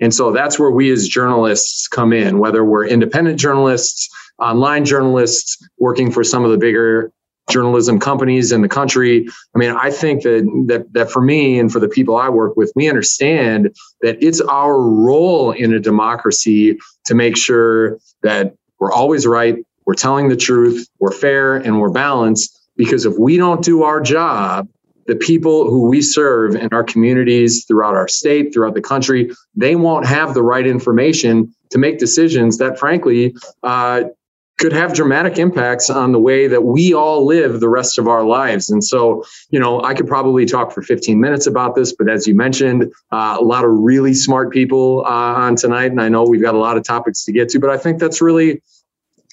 And 0.00 0.14
so 0.14 0.30
that's 0.30 0.58
where 0.58 0.70
we 0.70 0.90
as 0.90 1.08
journalists 1.08 1.88
come 1.88 2.12
in, 2.12 2.38
whether 2.38 2.64
we're 2.64 2.86
independent 2.86 3.40
journalists, 3.40 4.08
online 4.38 4.84
journalists, 4.84 5.56
working 5.78 6.10
for 6.10 6.22
some 6.22 6.44
of 6.44 6.50
the 6.50 6.58
bigger 6.58 7.12
journalism 7.48 7.98
companies 7.98 8.52
in 8.52 8.60
the 8.60 8.68
country. 8.68 9.26
I 9.54 9.58
mean, 9.58 9.70
I 9.70 9.90
think 9.90 10.22
that 10.22 10.44
that 10.66 10.92
that 10.92 11.10
for 11.10 11.22
me 11.22 11.58
and 11.58 11.72
for 11.72 11.78
the 11.78 11.88
people 11.88 12.16
I 12.16 12.28
work 12.28 12.56
with, 12.56 12.72
we 12.74 12.88
understand 12.88 13.74
that 14.02 14.22
it's 14.22 14.40
our 14.40 14.80
role 14.80 15.52
in 15.52 15.72
a 15.72 15.80
democracy 15.80 16.78
to 17.06 17.14
make 17.14 17.36
sure 17.36 17.98
that 18.22 18.54
we're 18.78 18.92
always 18.92 19.26
right. 19.26 19.56
We're 19.86 19.94
telling 19.94 20.28
the 20.28 20.36
truth. 20.36 20.88
We're 20.98 21.12
fair 21.12 21.56
and 21.56 21.80
we're 21.80 21.90
balanced. 21.90 22.52
Because 22.76 23.06
if 23.06 23.18
we 23.18 23.36
don't 23.36 23.64
do 23.64 23.84
our 23.84 24.00
job, 24.00 24.68
the 25.06 25.16
people 25.16 25.70
who 25.70 25.86
we 25.86 26.02
serve 26.02 26.56
in 26.56 26.68
our 26.72 26.82
communities 26.84 27.64
throughout 27.64 27.94
our 27.94 28.08
state, 28.08 28.52
throughout 28.52 28.74
the 28.74 28.82
country, 28.82 29.30
they 29.54 29.76
won't 29.76 30.06
have 30.06 30.34
the 30.34 30.42
right 30.42 30.66
information 30.66 31.54
to 31.70 31.78
make 31.78 31.98
decisions 31.98 32.58
that, 32.58 32.78
frankly, 32.78 33.34
uh, 33.62 34.04
could 34.58 34.72
have 34.72 34.94
dramatic 34.94 35.38
impacts 35.38 35.90
on 35.90 36.12
the 36.12 36.18
way 36.18 36.46
that 36.48 36.62
we 36.62 36.94
all 36.94 37.26
live 37.26 37.60
the 37.60 37.68
rest 37.68 37.98
of 37.98 38.08
our 38.08 38.24
lives. 38.24 38.70
And 38.70 38.82
so, 38.82 39.24
you 39.50 39.60
know, 39.60 39.82
I 39.82 39.92
could 39.94 40.06
probably 40.06 40.46
talk 40.46 40.72
for 40.72 40.82
15 40.82 41.20
minutes 41.20 41.46
about 41.46 41.74
this, 41.74 41.92
but 41.92 42.08
as 42.08 42.26
you 42.26 42.34
mentioned, 42.34 42.92
uh, 43.12 43.36
a 43.38 43.44
lot 43.44 43.64
of 43.64 43.70
really 43.70 44.14
smart 44.14 44.52
people 44.52 45.04
uh, 45.04 45.10
on 45.10 45.56
tonight, 45.56 45.90
and 45.90 46.00
I 46.00 46.08
know 46.08 46.24
we've 46.24 46.42
got 46.42 46.54
a 46.54 46.58
lot 46.58 46.76
of 46.78 46.84
topics 46.84 47.24
to 47.24 47.32
get 47.32 47.50
to, 47.50 47.60
but 47.60 47.70
I 47.70 47.76
think 47.76 47.98
that's 47.98 48.22
really 48.22 48.62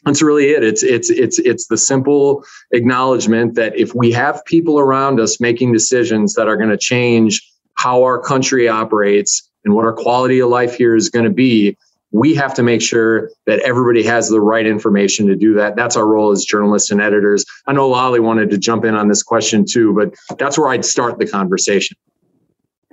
that's 0.06 0.22
really 0.22 0.52
it. 0.52 0.64
It's 0.64 0.84
it's 0.84 1.10
it's 1.10 1.40
it's 1.40 1.68
the 1.68 1.78
simple 1.78 2.44
acknowledgement 2.72 3.56
that 3.56 3.78
if 3.80 3.96
we 3.96 4.12
have 4.12 4.44
people 4.44 4.78
around 4.78 5.22
us 5.22 5.40
making 5.40 5.72
decisions 5.72 6.34
that 6.34 6.50
are 6.50 6.58
going 6.58 6.72
to 6.72 6.78
change 6.78 7.50
how 7.76 8.04
our 8.04 8.20
country 8.20 8.68
operates 8.68 9.50
and 9.64 9.74
what 9.74 9.86
our 9.86 9.94
quality 9.94 10.40
of 10.40 10.50
life 10.50 10.76
here 10.76 10.96
is 10.96 11.10
going 11.10 11.24
to 11.26 11.32
be, 11.32 11.78
we 12.14 12.36
have 12.36 12.54
to 12.54 12.64
make 12.64 12.82
sure 12.82 13.32
that 13.48 13.60
everybody 13.60 14.04
has 14.04 14.30
the 14.30 14.40
right 14.40 14.66
information 14.66 15.28
to 15.28 15.36
do 15.36 15.56
that. 15.56 15.76
That's 15.76 15.98
our 15.98 16.08
role 16.08 16.32
as 16.32 16.46
journalists 16.46 16.92
and 16.92 17.02
editors. 17.02 17.44
I 17.68 17.74
know 17.74 17.90
Lolly 17.90 18.20
wanted 18.20 18.52
to 18.52 18.58
jump 18.58 18.86
in 18.86 18.96
on 18.96 19.08
this 19.08 19.24
question 19.24 19.66
too, 19.68 19.94
but 19.94 20.14
that's 20.38 20.58
where 20.58 20.70
I'd 20.70 20.86
start 20.86 21.18
the 21.18 21.28
conversation. 21.28 21.98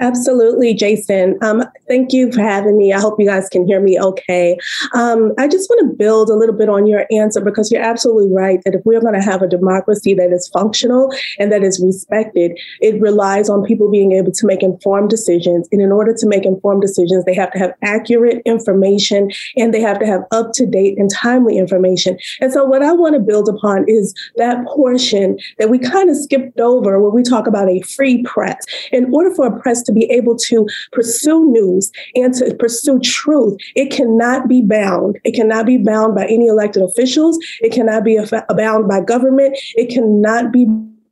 Absolutely, 0.00 0.72
Jason. 0.72 1.38
Um, 1.42 1.62
thank 1.86 2.12
you 2.12 2.32
for 2.32 2.40
having 2.40 2.78
me. 2.78 2.92
I 2.92 2.98
hope 2.98 3.20
you 3.20 3.26
guys 3.26 3.50
can 3.50 3.66
hear 3.66 3.80
me 3.80 4.00
okay. 4.00 4.56
Um, 4.94 5.32
I 5.38 5.46
just 5.46 5.68
want 5.68 5.90
to 5.90 5.96
build 5.96 6.30
a 6.30 6.34
little 6.34 6.54
bit 6.54 6.70
on 6.70 6.86
your 6.86 7.04
answer 7.10 7.40
because 7.40 7.70
you're 7.70 7.82
absolutely 7.82 8.32
right 8.32 8.60
that 8.64 8.74
if 8.74 8.80
we're 8.86 9.02
going 9.02 9.14
to 9.14 9.20
have 9.20 9.42
a 9.42 9.46
democracy 9.46 10.14
that 10.14 10.32
is 10.32 10.48
functional 10.54 11.12
and 11.38 11.52
that 11.52 11.62
is 11.62 11.82
respected, 11.84 12.58
it 12.80 12.98
relies 12.98 13.50
on 13.50 13.62
people 13.62 13.90
being 13.90 14.12
able 14.12 14.32
to 14.32 14.46
make 14.46 14.62
informed 14.62 15.10
decisions. 15.10 15.68
And 15.70 15.82
in 15.82 15.92
order 15.92 16.14
to 16.14 16.26
make 16.26 16.46
informed 16.46 16.80
decisions, 16.80 17.26
they 17.26 17.34
have 17.34 17.50
to 17.52 17.58
have 17.58 17.74
accurate 17.82 18.40
information 18.46 19.30
and 19.56 19.74
they 19.74 19.82
have 19.82 19.98
to 19.98 20.06
have 20.06 20.22
up 20.30 20.52
to 20.54 20.64
date 20.64 20.98
and 20.98 21.10
timely 21.10 21.58
information. 21.58 22.16
And 22.40 22.52
so, 22.52 22.64
what 22.64 22.82
I 22.82 22.92
want 22.92 23.14
to 23.14 23.20
build 23.20 23.50
upon 23.50 23.84
is 23.86 24.14
that 24.36 24.64
portion 24.66 25.38
that 25.58 25.68
we 25.68 25.78
kind 25.78 26.08
of 26.08 26.16
skipped 26.16 26.58
over 26.58 27.00
when 27.02 27.14
we 27.14 27.22
talk 27.22 27.46
about 27.46 27.68
a 27.68 27.82
free 27.82 28.22
press. 28.22 28.56
In 28.92 29.12
order 29.12 29.34
for 29.34 29.46
a 29.46 29.60
press 29.60 29.82
to 29.82 29.89
be 29.92 30.04
able 30.10 30.36
to 30.36 30.66
pursue 30.92 31.50
news 31.50 31.90
and 32.14 32.34
to 32.34 32.54
pursue 32.54 33.00
truth, 33.00 33.56
it 33.74 33.90
cannot 33.90 34.48
be 34.48 34.62
bound. 34.62 35.18
It 35.24 35.32
cannot 35.32 35.66
be 35.66 35.76
bound 35.78 36.14
by 36.14 36.26
any 36.26 36.46
elected 36.46 36.82
officials. 36.82 37.38
It 37.60 37.72
cannot 37.72 38.04
be 38.04 38.18
bound 38.56 38.88
by 38.88 39.00
government. 39.00 39.58
It 39.74 39.90
cannot 39.90 40.52
be 40.52 40.66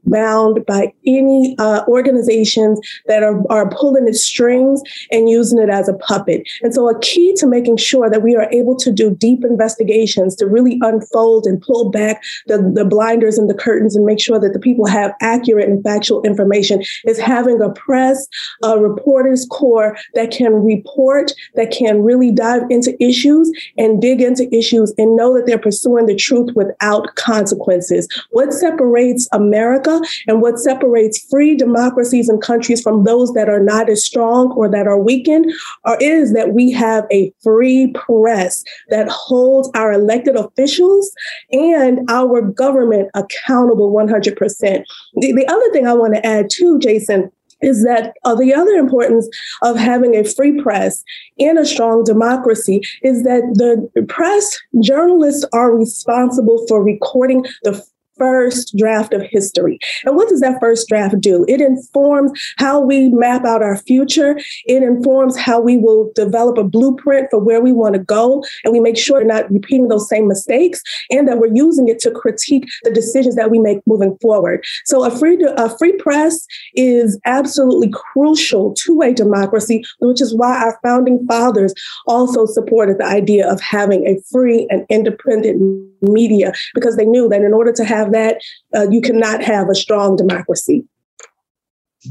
bound 0.04 0.64
by 0.66 0.92
any 1.06 1.54
uh, 1.58 1.84
organizations 1.88 2.80
that 3.06 3.22
are, 3.22 3.40
are 3.50 3.70
pulling 3.70 4.06
its 4.08 4.24
strings 4.24 4.82
and 5.10 5.28
using 5.28 5.58
it 5.58 5.68
as 5.68 5.88
a 5.88 5.94
puppet. 5.94 6.42
And 6.62 6.74
so, 6.74 6.88
a 6.88 6.98
key 7.00 7.34
to 7.36 7.46
making 7.46 7.76
sure 7.76 8.10
that 8.10 8.22
we 8.22 8.36
are 8.36 8.50
able 8.50 8.76
to 8.76 8.92
do 8.92 9.10
deep 9.14 9.44
investigations 9.44 10.36
to 10.36 10.46
really 10.46 10.78
unfold 10.82 11.46
and 11.46 11.60
pull 11.60 11.90
back 11.90 12.22
the, 12.46 12.58
the 12.74 12.84
blinders 12.84 13.38
and 13.38 13.48
the 13.48 13.54
curtains 13.54 13.96
and 13.96 14.04
make 14.04 14.20
sure 14.20 14.38
that 14.38 14.52
the 14.52 14.58
people 14.58 14.86
have 14.86 15.12
accurate 15.20 15.68
and 15.68 15.82
factual 15.82 16.22
information 16.22 16.82
is 17.04 17.18
having 17.18 17.60
a 17.60 17.70
press, 17.70 18.26
a 18.62 18.78
reporters 18.78 19.46
corps 19.50 19.96
that 20.14 20.30
can 20.30 20.52
report, 20.54 21.32
that 21.54 21.70
can 21.70 22.02
really 22.02 22.30
dive 22.30 22.62
into 22.70 22.96
issues 23.02 23.50
and 23.76 24.00
dig 24.00 24.20
into 24.20 24.52
issues 24.54 24.92
and 24.98 25.16
know 25.16 25.34
that 25.34 25.46
they're 25.46 25.58
pursuing 25.58 26.06
the 26.06 26.16
truth 26.16 26.50
without 26.54 27.14
consequences. 27.16 28.08
What 28.30 28.52
separates 28.52 29.28
America 29.32 29.88
and 30.26 30.40
what 30.40 30.59
separates 30.59 31.18
free 31.30 31.57
democracies 31.57 32.28
and 32.28 32.42
countries 32.42 32.83
from 32.83 33.04
those 33.04 33.33
that 33.33 33.49
are 33.49 33.62
not 33.62 33.88
as 33.88 34.04
strong 34.04 34.52
or 34.52 34.68
that 34.68 34.87
are 34.87 34.99
weakened 34.99 35.52
or 35.85 35.97
is 36.00 36.33
that 36.33 36.52
we 36.52 36.71
have 36.71 37.07
a 37.12 37.33
free 37.42 37.92
press 37.95 38.62
that 38.90 39.09
holds 39.09 39.71
our 39.75 39.92
elected 39.92 40.37
officials 40.37 41.11
and 41.52 42.00
our 42.11 42.42
government 42.42 43.11
accountable 43.14 43.92
100%. 43.92 44.85
The, 45.16 45.33
the 45.33 45.47
other 45.47 45.73
thing 45.73 45.87
I 45.87 45.95
want 45.95 46.14
to 46.14 46.26
add 46.26 46.49
too, 46.50 46.78
Jason, 46.78 47.30
is 47.61 47.83
that 47.85 48.14
uh, 48.25 48.35
the 48.35 48.54
other 48.54 48.73
importance 48.73 49.28
of 49.62 49.76
having 49.76 50.14
a 50.14 50.25
free 50.25 50.61
press 50.62 51.02
in 51.38 51.59
a 51.59 51.66
strong 51.66 52.04
democracy 52.04 52.80
is 53.02 53.25
that 53.25 53.42
the 53.54 54.04
press 54.04 54.59
journalists 54.80 55.45
are 55.52 55.75
responsible 55.75 56.64
for 56.68 56.83
recording 56.83 57.45
the 57.64 57.83
first 58.18 58.76
draft 58.76 59.12
of 59.12 59.22
history. 59.22 59.78
And 60.04 60.16
what 60.16 60.28
does 60.28 60.40
that 60.40 60.60
first 60.60 60.88
draft 60.88 61.20
do? 61.20 61.44
It 61.48 61.60
informs 61.60 62.32
how 62.56 62.80
we 62.80 63.08
map 63.10 63.44
out 63.44 63.62
our 63.62 63.76
future. 63.76 64.38
It 64.66 64.82
informs 64.82 65.37
how 65.37 65.60
we 65.60 65.76
will 65.76 66.10
develop 66.14 66.58
a 66.58 66.64
blueprint 66.64 67.28
for 67.30 67.38
where 67.38 67.60
we 67.60 67.72
want 67.72 67.94
to 67.94 68.00
go. 68.00 68.44
And 68.64 68.72
we 68.72 68.80
make 68.80 68.98
sure 68.98 69.18
we're 69.18 69.25
not 69.25 69.50
repeating 69.50 69.88
those 69.88 70.08
same 70.08 70.28
mistakes 70.28 70.82
and 71.10 71.26
that 71.28 71.38
we're 71.38 71.54
using 71.54 71.88
it 71.88 71.98
to 72.00 72.10
critique 72.10 72.64
the 72.82 72.92
decisions 72.92 73.37
that 73.37 73.50
we 73.50 73.58
make 73.58 73.78
moving 73.87 74.16
forward. 74.20 74.64
So 74.84 75.04
a 75.04 75.16
free, 75.16 75.38
a 75.56 75.76
free 75.78 75.96
press 75.98 76.46
is 76.75 77.18
absolutely 77.25 77.90
crucial 77.92 78.75
to 78.75 79.02
a 79.02 79.12
democracy, 79.12 79.84
which 80.00 80.20
is 80.20 80.34
why 80.34 80.56
our 80.56 80.78
founding 80.82 81.25
fathers 81.26 81.75
also 82.06 82.46
supported 82.46 82.98
the 82.98 83.06
idea 83.06 83.50
of 83.50 83.60
having 83.60 84.06
a 84.06 84.16
free 84.30 84.66
and 84.70 84.84
independent 84.88 85.60
media 86.02 86.52
because 86.75 86.96
they 86.96 87.06
knew 87.06 87.28
that 87.28 87.42
in 87.42 87.52
order 87.52 87.72
to 87.72 87.84
have 87.84 88.07
that, 88.12 88.40
uh, 88.76 88.88
you 88.90 89.00
cannot 89.00 89.42
have 89.42 89.68
a 89.68 89.74
strong 89.74 90.16
democracy. 90.16 90.84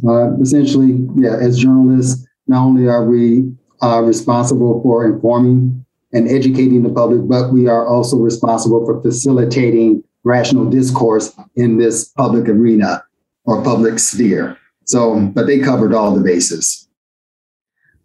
Uh, 0.07 0.37
essentially, 0.39 1.07
yeah, 1.15 1.37
as 1.37 1.57
journalists, 1.57 2.25
not 2.47 2.65
only 2.65 2.87
are 2.87 3.05
we 3.05 3.51
uh, 3.81 4.01
responsible 4.01 4.81
for 4.81 5.05
informing 5.05 5.85
and 6.13 6.27
educating 6.27 6.83
the 6.83 6.89
public, 6.89 7.27
but 7.27 7.51
we 7.51 7.67
are 7.67 7.87
also 7.87 8.17
responsible 8.17 8.85
for 8.85 9.01
facilitating 9.01 10.03
rational 10.23 10.69
discourse 10.69 11.33
in 11.55 11.77
this 11.77 12.09
public 12.09 12.47
arena 12.49 13.03
or 13.45 13.63
public 13.63 13.99
sphere. 13.99 14.57
So, 14.85 15.19
but 15.33 15.47
they 15.47 15.59
covered 15.59 15.93
all 15.93 16.15
the 16.15 16.23
bases. 16.23 16.87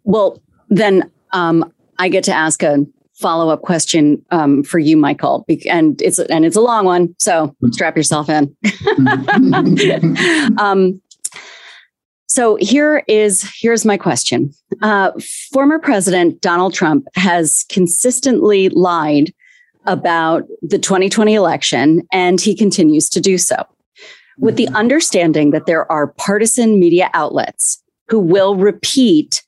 Well, 0.03 0.41
then 0.69 1.09
um, 1.31 1.71
I 1.97 2.09
get 2.09 2.23
to 2.25 2.33
ask 2.33 2.61
a 2.63 2.85
follow 3.23 3.49
up 3.49 3.61
question 3.61 4.23
um, 4.31 4.63
for 4.63 4.79
you, 4.79 4.97
Michael, 4.97 5.45
and 5.67 5.99
it's 6.01 6.19
and 6.19 6.45
it's 6.45 6.57
a 6.57 6.61
long 6.61 6.85
one, 6.85 7.15
so 7.17 7.55
strap 7.71 7.95
yourself 7.95 8.29
in. 8.29 8.53
um, 10.59 11.01
so 12.27 12.57
here 12.57 13.03
is 13.07 13.49
here's 13.59 13.85
my 13.85 13.97
question. 13.97 14.51
Uh, 14.81 15.11
former 15.51 15.79
President 15.79 16.41
Donald 16.41 16.73
Trump 16.73 17.07
has 17.15 17.65
consistently 17.69 18.67
lied 18.69 19.33
about 19.85 20.43
the 20.61 20.77
2020 20.77 21.33
election, 21.33 22.01
and 22.11 22.41
he 22.41 22.55
continues 22.55 23.09
to 23.09 23.21
do 23.21 23.37
so, 23.37 23.55
with 24.37 24.57
the 24.57 24.67
understanding 24.69 25.51
that 25.51 25.65
there 25.65 25.89
are 25.89 26.07
partisan 26.07 26.77
media 26.77 27.09
outlets 27.13 27.81
who 28.09 28.19
will 28.19 28.57
repeat 28.57 29.43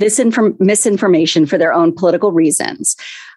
this 0.00 0.18
inform- 0.18 0.56
misinformation 0.58 1.46
for 1.46 1.56
their 1.56 1.72
own 1.72 1.94
political 1.94 2.32
reasons. 2.32 2.96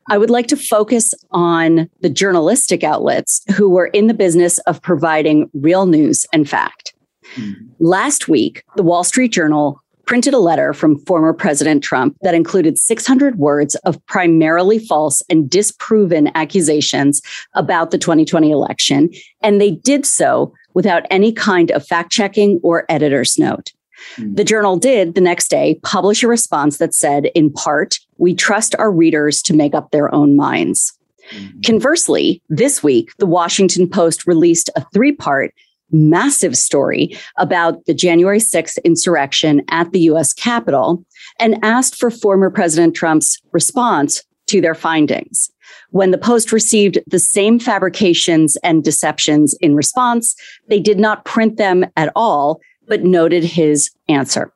I 0.09 0.17
would 0.17 0.29
like 0.29 0.47
to 0.47 0.57
focus 0.57 1.13
on 1.31 1.89
the 2.01 2.09
journalistic 2.09 2.83
outlets 2.83 3.41
who 3.55 3.69
were 3.69 3.87
in 3.87 4.07
the 4.07 4.13
business 4.13 4.57
of 4.59 4.81
providing 4.81 5.49
real 5.53 5.85
news 5.85 6.25
and 6.33 6.49
fact. 6.49 6.93
Mm-hmm. 7.35 7.65
Last 7.79 8.27
week, 8.27 8.63
the 8.75 8.83
Wall 8.83 9.03
Street 9.03 9.31
Journal 9.31 9.79
printed 10.05 10.33
a 10.33 10.39
letter 10.39 10.73
from 10.73 10.99
former 11.05 11.33
President 11.33 11.81
Trump 11.83 12.17
that 12.23 12.35
included 12.35 12.77
600 12.77 13.37
words 13.37 13.75
of 13.85 14.05
primarily 14.07 14.77
false 14.79 15.21
and 15.29 15.49
disproven 15.49 16.29
accusations 16.35 17.21
about 17.53 17.91
the 17.91 17.97
2020 17.97 18.51
election. 18.51 19.09
And 19.41 19.61
they 19.61 19.71
did 19.71 20.05
so 20.05 20.53
without 20.73 21.05
any 21.09 21.31
kind 21.31 21.71
of 21.71 21.87
fact 21.87 22.11
checking 22.11 22.59
or 22.63 22.85
editor's 22.89 23.37
note. 23.37 23.71
Hmm. 24.15 24.35
The 24.35 24.43
journal 24.43 24.77
did 24.77 25.15
the 25.15 25.21
next 25.21 25.49
day 25.49 25.79
publish 25.83 26.23
a 26.23 26.27
response 26.27 26.77
that 26.77 26.93
said, 26.93 27.25
in 27.35 27.51
part, 27.51 27.99
we 28.17 28.33
trust 28.33 28.75
our 28.75 28.91
readers 28.91 29.41
to 29.43 29.53
make 29.53 29.73
up 29.73 29.91
their 29.91 30.13
own 30.13 30.35
minds. 30.35 30.97
Mm-hmm. 31.31 31.61
Conversely, 31.61 32.41
this 32.49 32.83
week, 32.83 33.11
the 33.17 33.25
Washington 33.25 33.89
Post 33.89 34.27
released 34.27 34.69
a 34.75 34.85
three 34.93 35.13
part, 35.13 35.53
massive 35.91 36.57
story 36.57 37.15
about 37.37 37.85
the 37.85 37.93
January 37.93 38.39
6th 38.39 38.83
insurrection 38.83 39.61
at 39.69 39.91
the 39.91 40.01
US 40.01 40.33
Capitol 40.33 41.05
and 41.39 41.63
asked 41.63 41.95
for 41.95 42.09
former 42.09 42.49
President 42.49 42.95
Trump's 42.95 43.39
response 43.51 44.23
to 44.47 44.59
their 44.59 44.75
findings. 44.75 45.49
When 45.91 46.11
the 46.11 46.17
Post 46.17 46.51
received 46.51 46.99
the 47.07 47.19
same 47.19 47.59
fabrications 47.59 48.57
and 48.57 48.83
deceptions 48.83 49.55
in 49.61 49.75
response, 49.75 50.35
they 50.67 50.79
did 50.79 50.99
not 50.99 51.25
print 51.25 51.57
them 51.57 51.85
at 51.95 52.11
all 52.15 52.59
but 52.87 53.03
noted 53.03 53.43
his 53.43 53.89
answer. 54.07 54.51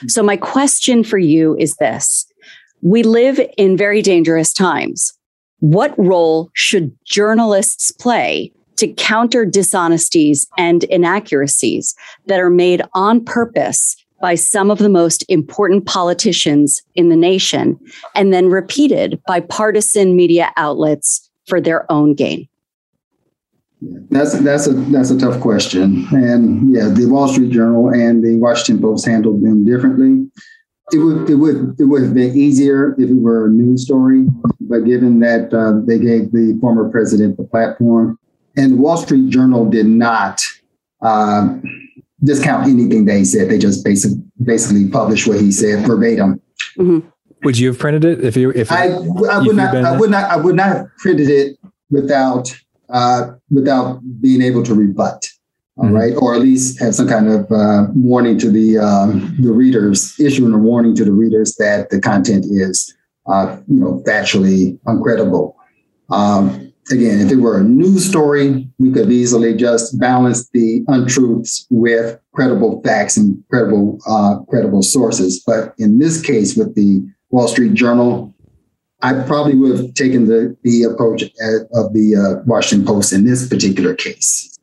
Hmm. 0.00 0.08
So, 0.08 0.22
my 0.22 0.36
question 0.36 1.04
for 1.04 1.18
you 1.18 1.56
is 1.58 1.74
this 1.76 2.26
We 2.82 3.02
live 3.02 3.40
in 3.56 3.76
very 3.76 4.02
dangerous 4.02 4.52
times. 4.52 5.12
What 5.60 5.94
role 5.98 6.50
should 6.54 6.96
journalists 7.04 7.90
play 7.90 8.52
to 8.76 8.88
counter 8.88 9.44
dishonesties 9.44 10.46
and 10.56 10.84
inaccuracies 10.84 11.94
that 12.26 12.40
are 12.40 12.50
made 12.50 12.80
on 12.94 13.22
purpose 13.22 13.94
by 14.22 14.34
some 14.34 14.70
of 14.70 14.78
the 14.78 14.88
most 14.88 15.24
important 15.28 15.86
politicians 15.86 16.80
in 16.94 17.10
the 17.10 17.16
nation 17.16 17.78
and 18.14 18.32
then 18.32 18.48
repeated 18.48 19.20
by 19.26 19.40
partisan 19.40 20.16
media 20.16 20.50
outlets 20.56 21.30
for 21.46 21.60
their 21.60 21.90
own 21.92 22.14
gain? 22.14 22.48
That's 24.10 24.38
that's 24.40 24.66
a 24.66 24.72
that's 24.72 25.10
a 25.10 25.18
tough 25.18 25.40
question, 25.40 26.06
and 26.12 26.74
yeah, 26.74 26.88
the 26.88 27.06
Wall 27.06 27.28
Street 27.28 27.50
Journal 27.50 27.88
and 27.88 28.22
the 28.22 28.36
Washington 28.36 28.82
Post 28.82 29.06
handled 29.06 29.42
them 29.42 29.64
differently. 29.64 30.30
It 30.92 30.98
would 30.98 31.30
it 31.30 31.36
would 31.36 31.80
it 31.80 31.84
would 31.84 32.02
have 32.02 32.12
been 32.12 32.36
easier 32.36 32.92
if 32.98 33.08
it 33.08 33.14
were 33.14 33.46
a 33.46 33.50
news 33.50 33.84
story, 33.84 34.26
but 34.60 34.80
given 34.80 35.20
that 35.20 35.54
uh, 35.54 35.80
they 35.86 35.98
gave 35.98 36.30
the 36.32 36.58
former 36.60 36.90
president 36.90 37.38
the 37.38 37.44
platform, 37.44 38.18
and 38.54 38.72
the 38.72 38.76
Wall 38.76 38.98
Street 38.98 39.30
Journal 39.30 39.64
did 39.64 39.86
not 39.86 40.42
uh, 41.00 41.56
discount 42.22 42.68
anything 42.68 43.06
they 43.06 43.24
said, 43.24 43.48
they 43.48 43.58
just 43.58 43.82
basically 43.82 44.22
basically 44.44 44.88
published 44.88 45.26
what 45.26 45.40
he 45.40 45.50
said 45.50 45.86
verbatim. 45.86 46.40
Mm-hmm. 46.76 47.08
Would 47.44 47.58
you 47.58 47.68
have 47.68 47.78
printed 47.78 48.04
it 48.04 48.24
if 48.24 48.36
you 48.36 48.50
if 48.50 48.70
I, 48.70 48.88
I 48.88 49.38
would 49.38 49.56
not 49.56 49.74
I 49.74 49.96
would 49.96 50.10
not 50.10 50.30
I 50.30 50.36
would 50.36 50.56
not 50.56 50.66
have 50.66 50.96
printed 50.98 51.30
it 51.30 51.56
without 51.88 52.54
uh, 52.92 53.32
without 53.50 54.00
being 54.20 54.42
able 54.42 54.62
to 54.64 54.74
rebut. 54.74 55.28
all 55.76 55.84
mm-hmm. 55.84 55.94
right, 55.94 56.14
or 56.16 56.34
at 56.34 56.40
least 56.40 56.80
have 56.80 56.94
some 56.94 57.08
kind 57.08 57.28
of 57.28 57.50
uh, 57.50 57.86
warning 57.94 58.38
to 58.38 58.50
the 58.50 58.78
um, 58.78 59.36
the 59.40 59.52
readers, 59.52 60.18
issuing 60.20 60.52
a 60.52 60.58
warning 60.58 60.94
to 60.96 61.04
the 61.04 61.12
readers 61.12 61.56
that 61.56 61.90
the 61.90 62.00
content 62.00 62.44
is, 62.46 62.94
uh, 63.26 63.56
you 63.66 63.80
know, 63.80 64.02
factually 64.06 64.78
uncredible. 64.86 65.54
Um, 66.10 66.72
again, 66.90 67.20
if 67.20 67.30
it 67.30 67.36
were 67.36 67.58
a 67.58 67.62
news 67.62 68.08
story, 68.08 68.68
we 68.78 68.92
could 68.92 69.10
easily 69.10 69.54
just 69.54 69.98
balance 69.98 70.48
the 70.50 70.84
untruths 70.88 71.66
with 71.70 72.18
credible 72.32 72.82
facts 72.82 73.16
and 73.16 73.42
credible 73.50 73.98
uh, 74.06 74.40
credible 74.48 74.82
sources. 74.82 75.42
But 75.46 75.74
in 75.78 75.98
this 75.98 76.20
case, 76.20 76.56
with 76.56 76.74
the 76.74 77.06
Wall 77.30 77.48
Street 77.48 77.74
Journal, 77.74 78.34
I 79.02 79.14
probably 79.22 79.54
would 79.54 79.78
have 79.78 79.94
taken 79.94 80.26
the 80.26 80.56
the 80.62 80.84
approach 80.84 81.22
of 81.22 81.92
the 81.92 82.16
uh, 82.16 82.42
Washington 82.46 82.86
Post 82.86 83.12
in 83.12 83.24
this 83.24 83.48
particular 83.48 83.94
case. 83.94 84.58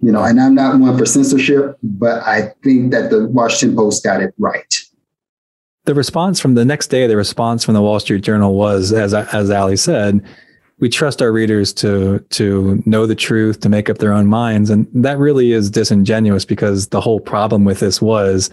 You 0.00 0.12
know, 0.12 0.22
and 0.22 0.40
I'm 0.40 0.54
not 0.54 0.78
one 0.78 0.98
for 0.98 1.06
censorship, 1.06 1.78
but 1.82 2.22
I 2.24 2.52
think 2.62 2.92
that 2.92 3.10
the 3.10 3.26
Washington 3.26 3.76
Post 3.76 4.04
got 4.04 4.22
it 4.22 4.34
right. 4.38 4.74
The 5.84 5.94
response 5.94 6.40
from 6.40 6.54
the 6.54 6.64
next 6.64 6.88
day, 6.88 7.06
the 7.06 7.16
response 7.16 7.64
from 7.64 7.74
the 7.74 7.82
Wall 7.82 8.00
Street 8.00 8.22
Journal 8.22 8.54
was, 8.54 8.92
as 8.92 9.14
as 9.14 9.50
Allie 9.50 9.76
said, 9.76 10.24
we 10.78 10.88
trust 10.88 11.22
our 11.22 11.32
readers 11.32 11.72
to 11.74 12.18
to 12.30 12.82
know 12.86 13.06
the 13.06 13.14
truth, 13.14 13.60
to 13.60 13.68
make 13.68 13.88
up 13.90 13.98
their 13.98 14.12
own 14.12 14.26
minds, 14.26 14.70
and 14.70 14.86
that 14.94 15.18
really 15.18 15.52
is 15.52 15.70
disingenuous 15.70 16.44
because 16.44 16.88
the 16.88 17.00
whole 17.00 17.20
problem 17.20 17.64
with 17.64 17.80
this 17.80 18.00
was 18.00 18.50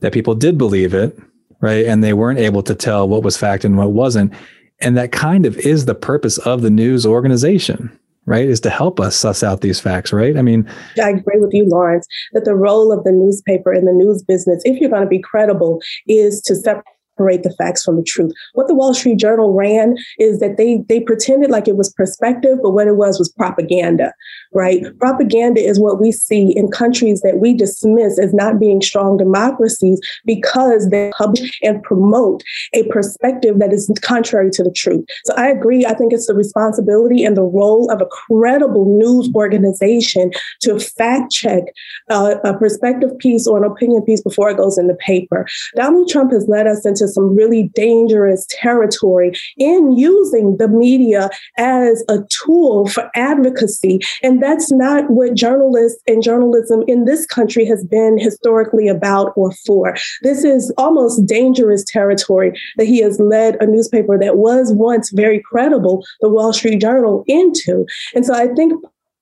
that 0.00 0.12
people 0.12 0.34
did 0.34 0.56
believe 0.56 0.94
it, 0.94 1.18
right, 1.60 1.86
and 1.86 2.04
they 2.04 2.12
weren't 2.12 2.38
able 2.38 2.62
to 2.62 2.74
tell 2.74 3.08
what 3.08 3.22
was 3.22 3.36
fact 3.36 3.64
and 3.64 3.76
what 3.76 3.92
wasn't, 3.92 4.32
and 4.80 4.96
that 4.96 5.12
kind 5.12 5.46
of 5.46 5.56
is 5.58 5.84
the 5.84 5.94
purpose 5.94 6.38
of 6.38 6.62
the 6.62 6.70
news 6.70 7.06
organization 7.06 7.98
right? 8.28 8.46
Is 8.46 8.60
to 8.60 8.70
help 8.70 9.00
us 9.00 9.16
suss 9.16 9.42
out 9.42 9.62
these 9.62 9.80
facts, 9.80 10.12
right? 10.12 10.36
I 10.36 10.42
mean, 10.42 10.68
I 11.02 11.08
agree 11.08 11.40
with 11.40 11.50
you, 11.54 11.66
Lawrence, 11.66 12.06
that 12.34 12.44
the 12.44 12.54
role 12.54 12.92
of 12.92 13.02
the 13.04 13.10
newspaper 13.10 13.72
in 13.72 13.86
the 13.86 13.92
news 13.92 14.22
business, 14.22 14.62
if 14.66 14.78
you're 14.80 14.90
going 14.90 15.02
to 15.02 15.08
be 15.08 15.18
credible, 15.18 15.80
is 16.06 16.42
to 16.42 16.54
separate 16.54 17.42
the 17.42 17.54
facts 17.56 17.84
from 17.84 17.96
the 17.96 18.02
truth. 18.02 18.32
What 18.52 18.68
the 18.68 18.74
Wall 18.74 18.92
Street 18.92 19.18
Journal 19.18 19.54
ran 19.54 19.96
is 20.18 20.40
that 20.40 20.58
they 20.58 20.84
they 20.90 21.00
pretended 21.00 21.50
like 21.50 21.68
it 21.68 21.76
was 21.76 21.92
perspective, 21.94 22.58
but 22.62 22.72
what 22.72 22.86
it 22.86 22.96
was 22.96 23.18
was 23.18 23.32
propaganda, 23.32 24.12
right? 24.52 24.84
Propaganda 24.98 25.60
is 25.60 25.78
what 25.78 26.00
we 26.00 26.12
see 26.12 26.56
in 26.56 26.68
countries 26.68 27.20
that 27.22 27.38
we 27.38 27.52
dismiss 27.52 28.18
as 28.18 28.32
not 28.32 28.58
being 28.58 28.80
strong 28.80 29.16
democracies 29.16 30.00
because 30.24 30.88
they 30.88 31.10
publish 31.16 31.58
and 31.62 31.82
promote 31.82 32.42
a 32.74 32.84
perspective 32.84 33.58
that 33.58 33.72
is 33.72 33.90
contrary 34.02 34.50
to 34.50 34.62
the 34.62 34.72
truth. 34.72 35.04
So 35.24 35.34
I 35.34 35.48
agree. 35.48 35.84
I 35.86 35.94
think 35.94 36.12
it's 36.12 36.26
the 36.26 36.34
responsibility 36.34 37.24
and 37.24 37.36
the 37.36 37.42
role 37.42 37.90
of 37.90 38.00
a 38.00 38.06
credible 38.06 38.86
news 38.98 39.30
organization 39.34 40.30
to 40.62 40.78
fact 40.78 41.32
check 41.32 41.64
uh, 42.10 42.36
a 42.44 42.56
perspective 42.56 43.16
piece 43.18 43.46
or 43.46 43.58
an 43.58 43.70
opinion 43.70 44.02
piece 44.02 44.22
before 44.22 44.50
it 44.50 44.56
goes 44.56 44.78
in 44.78 44.86
the 44.86 44.94
paper. 44.94 45.46
Donald 45.76 46.08
Trump 46.08 46.32
has 46.32 46.46
led 46.48 46.66
us 46.66 46.84
into 46.86 47.06
some 47.08 47.36
really 47.36 47.70
dangerous 47.74 48.46
territory 48.50 49.32
in 49.56 49.96
using 49.96 50.56
the 50.56 50.68
media 50.68 51.28
as 51.56 52.04
a 52.08 52.18
tool 52.30 52.86
for 52.88 53.10
advocacy. 53.14 54.00
And 54.22 54.37
that's 54.40 54.72
not 54.72 55.08
what 55.08 55.34
journalists 55.34 56.02
and 56.06 56.22
journalism 56.22 56.82
in 56.86 57.04
this 57.04 57.26
country 57.26 57.64
has 57.66 57.84
been 57.84 58.18
historically 58.18 58.88
about 58.88 59.32
or 59.36 59.52
for. 59.66 59.94
This 60.22 60.44
is 60.44 60.72
almost 60.76 61.26
dangerous 61.26 61.84
territory 61.84 62.52
that 62.76 62.86
he 62.86 63.00
has 63.02 63.20
led 63.20 63.56
a 63.60 63.66
newspaper 63.66 64.18
that 64.18 64.36
was 64.36 64.72
once 64.72 65.10
very 65.10 65.40
credible, 65.40 66.04
the 66.20 66.28
Wall 66.28 66.52
Street 66.52 66.80
Journal, 66.80 67.24
into. 67.26 67.86
And 68.14 68.24
so 68.24 68.34
I 68.34 68.48
think 68.54 68.72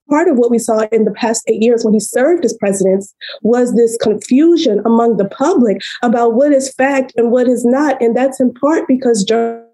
part 0.09 0.29
of 0.29 0.37
what 0.37 0.51
we 0.51 0.59
saw 0.59 0.87
in 0.93 1.05
the 1.05 1.13
past 1.13 1.43
eight 1.49 1.63
years 1.63 1.85
when 1.85 1.95
he 1.95 2.01
served 2.01 2.45
as 2.45 2.57
president 2.59 3.05
was 3.43 3.75
this 3.75 3.97
confusion 4.01 4.81
among 4.85 5.17
the 5.17 5.29
public 5.29 5.79
about 6.03 6.35
what 6.35 6.53
is 6.53 6.73
fact 6.75 7.13
and 7.17 7.31
what 7.31 7.49
is 7.49 7.65
not. 7.65 8.01
And 8.01 8.17
that's 8.17 8.41
in 8.41 8.53
part 8.55 8.87
because 8.87 9.25
journalists 9.25 9.66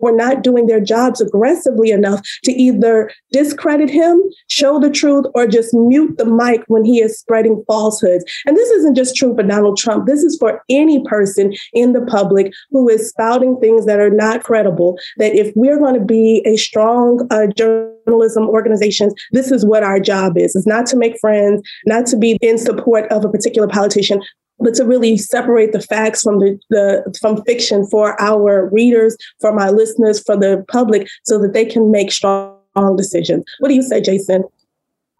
were 0.00 0.14
not 0.14 0.42
doing 0.42 0.66
their 0.66 0.80
jobs 0.80 1.20
aggressively 1.20 1.90
enough 1.90 2.20
to 2.44 2.52
either 2.52 3.10
discredit 3.32 3.90
him, 3.90 4.22
show 4.48 4.78
the 4.78 4.90
truth, 4.90 5.26
or 5.34 5.46
just 5.46 5.74
mute 5.74 6.16
the 6.18 6.24
mic 6.24 6.62
when 6.68 6.84
he 6.84 7.00
is 7.00 7.18
spreading 7.18 7.62
falsehoods. 7.66 8.24
And 8.46 8.56
this 8.56 8.70
isn't 8.70 8.94
just 8.94 9.16
true 9.16 9.34
for 9.34 9.42
Donald 9.42 9.78
Trump. 9.78 10.06
This 10.06 10.22
is 10.22 10.36
for 10.38 10.62
any 10.68 11.02
person 11.04 11.54
in 11.72 11.92
the 11.92 12.02
public 12.02 12.52
who 12.70 12.88
is 12.88 13.08
spouting 13.08 13.58
things 13.60 13.86
that 13.86 14.00
are 14.00 14.10
not 14.10 14.42
credible. 14.42 14.98
That 15.18 15.34
if 15.34 15.52
we're 15.54 15.78
going 15.78 15.94
to 15.94 16.04
be 16.04 16.42
a 16.44 16.56
strong 16.56 17.26
uh, 17.30 17.46
journalism 17.46 18.48
organizations, 18.48 19.14
this 19.32 19.50
is 19.50 19.64
what 19.64 19.82
our 19.82 20.00
job 20.00 20.36
is. 20.36 20.54
It's 20.54 20.66
not 20.66 20.86
to 20.86 20.96
make 20.96 21.18
friends, 21.20 21.62
not 21.86 22.06
to 22.06 22.16
be 22.16 22.38
in 22.40 22.58
support 22.58 23.10
of 23.10 23.24
a 23.24 23.28
particular 23.28 23.68
politician, 23.68 24.22
but 24.58 24.74
to 24.74 24.84
really 24.84 25.16
separate 25.16 25.72
the 25.72 25.80
facts 25.80 26.22
from 26.22 26.38
the, 26.38 26.58
the 26.70 27.18
from 27.20 27.42
fiction 27.44 27.86
for 27.86 28.20
our 28.20 28.68
readers, 28.70 29.16
for 29.40 29.52
my 29.52 29.70
listeners, 29.70 30.22
for 30.22 30.36
the 30.36 30.64
public, 30.68 31.08
so 31.24 31.38
that 31.38 31.52
they 31.52 31.64
can 31.64 31.90
make 31.90 32.12
strong 32.12 32.56
decisions. 32.96 33.44
What 33.58 33.68
do 33.68 33.74
you 33.74 33.82
say, 33.82 34.00
Jason? 34.00 34.44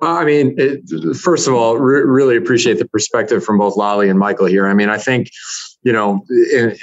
I 0.00 0.24
mean, 0.24 0.56
it, 0.58 1.16
first 1.16 1.46
of 1.46 1.54
all, 1.54 1.76
re- 1.76 2.02
really 2.02 2.36
appreciate 2.36 2.78
the 2.78 2.88
perspective 2.88 3.44
from 3.44 3.58
both 3.58 3.76
Lolly 3.76 4.08
and 4.08 4.18
Michael 4.18 4.46
here. 4.46 4.66
I 4.66 4.74
mean, 4.74 4.88
I 4.88 4.98
think, 4.98 5.30
you 5.84 5.92
know, 5.92 6.24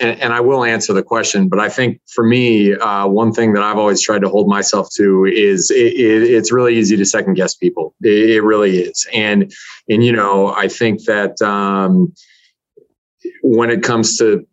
and, 0.01 0.21
and 0.21 0.33
I 0.33 0.39
will 0.39 0.63
answer 0.63 0.93
the 0.93 1.03
question, 1.03 1.49
but 1.49 1.59
I 1.59 1.67
think 1.67 1.99
for 2.13 2.25
me, 2.25 2.75
uh, 2.75 3.07
one 3.07 3.33
thing 3.33 3.53
that 3.53 3.63
I've 3.63 3.77
always 3.77 4.01
tried 4.01 4.21
to 4.21 4.29
hold 4.29 4.47
myself 4.47 4.87
to 4.95 5.25
is 5.25 5.69
it, 5.69 5.93
it, 5.93 6.23
it's 6.31 6.51
really 6.51 6.77
easy 6.77 6.95
to 6.95 7.05
second 7.05 7.33
guess 7.33 7.55
people. 7.55 7.93
It, 8.01 8.41
really 8.41 8.79
is, 8.79 9.05
and 9.13 9.51
and 9.89 10.03
you 10.03 10.13
know, 10.13 10.53
I 10.53 10.67
think 10.69 11.03
that. 11.03 11.41
Um, 11.41 12.13
when 13.41 13.69
it 13.69 13.83
comes 13.83 14.17
to 14.17 14.45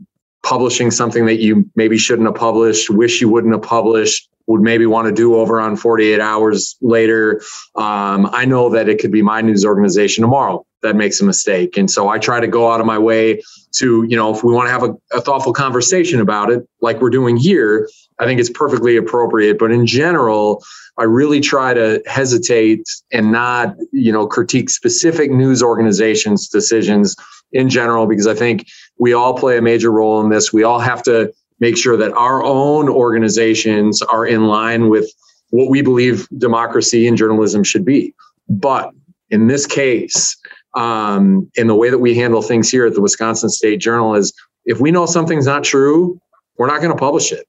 publishing 0.42 0.90
something 0.90 1.26
that 1.26 1.40
you 1.40 1.68
maybe 1.74 1.98
shouldn't 1.98 2.28
have 2.28 2.36
published, 2.36 2.88
wish 2.88 3.20
you 3.20 3.28
wouldn't 3.28 3.52
have 3.52 3.62
published, 3.62 4.28
would 4.46 4.60
maybe 4.60 4.86
want 4.86 5.06
to 5.08 5.12
do 5.12 5.34
over 5.34 5.60
on 5.60 5.76
48 5.76 6.20
hours 6.20 6.76
later. 6.80 7.42
Um, 7.74 8.28
I 8.32 8.44
know 8.44 8.70
that 8.70 8.88
it 8.88 9.00
could 9.00 9.10
be 9.10 9.22
my 9.22 9.40
news 9.40 9.64
organization 9.64 10.22
tomorrow 10.22 10.64
that 10.82 10.94
makes 10.94 11.20
a 11.20 11.24
mistake. 11.24 11.76
And 11.76 11.90
so 11.90 12.08
I 12.08 12.18
try 12.18 12.38
to 12.38 12.46
go 12.46 12.70
out 12.70 12.80
of 12.80 12.86
my 12.86 12.98
way 12.98 13.42
to, 13.76 14.06
you 14.08 14.16
know, 14.16 14.32
if 14.32 14.44
we 14.44 14.52
want 14.52 14.68
to 14.68 14.70
have 14.70 14.84
a, 14.84 14.94
a 15.16 15.20
thoughtful 15.20 15.52
conversation 15.52 16.20
about 16.20 16.50
it, 16.50 16.66
like 16.80 17.00
we're 17.00 17.10
doing 17.10 17.36
here, 17.36 17.88
I 18.20 18.24
think 18.24 18.38
it's 18.38 18.50
perfectly 18.50 18.96
appropriate. 18.96 19.58
But 19.58 19.72
in 19.72 19.84
general, 19.84 20.62
I 20.96 21.04
really 21.04 21.40
try 21.40 21.74
to 21.74 22.02
hesitate 22.06 22.84
and 23.12 23.32
not, 23.32 23.74
you 23.92 24.12
know, 24.12 24.26
critique 24.26 24.70
specific 24.70 25.30
news 25.30 25.62
organizations' 25.62 26.48
decisions 26.48 27.16
in 27.52 27.68
general, 27.68 28.06
because 28.06 28.26
I 28.26 28.35
think 28.35 28.66
we 28.98 29.12
all 29.12 29.35
play 29.35 29.59
a 29.59 29.62
major 29.62 29.90
role 29.90 30.20
in 30.20 30.30
this. 30.30 30.52
We 30.52 30.62
all 30.62 30.78
have 30.78 31.02
to 31.04 31.32
make 31.61 31.76
sure 31.76 31.96
that 31.96 32.12
our 32.12 32.42
own 32.42 32.88
organizations 32.88 34.02
are 34.02 34.26
in 34.26 34.46
line 34.46 34.88
with 34.88 35.11
what 35.50 35.70
we 35.70 35.80
believe 35.82 36.28
democracy 36.37 37.06
and 37.06 37.16
journalism 37.16 37.62
should 37.62 37.85
be. 37.85 38.14
But 38.48 38.90
in 39.30 39.46
this 39.46 39.66
case, 39.66 40.37
um, 40.74 41.50
in 41.54 41.66
the 41.66 41.74
way 41.74 41.88
that 41.90 41.98
we 41.98 42.14
handle 42.14 42.42
things 42.42 42.70
here 42.70 42.87
at 42.87 42.94
the 42.94 43.00
Wisconsin 43.00 43.48
State 43.48 43.80
Journal, 43.80 44.14
is 44.14 44.32
if 44.64 44.80
we 44.80 44.90
know 44.90 45.06
something's 45.06 45.46
not 45.46 45.64
true, 45.64 46.20
we're 46.59 46.66
not 46.66 46.80
going 46.80 46.92
to 46.92 46.98
publish 46.98 47.32
it. 47.32 47.46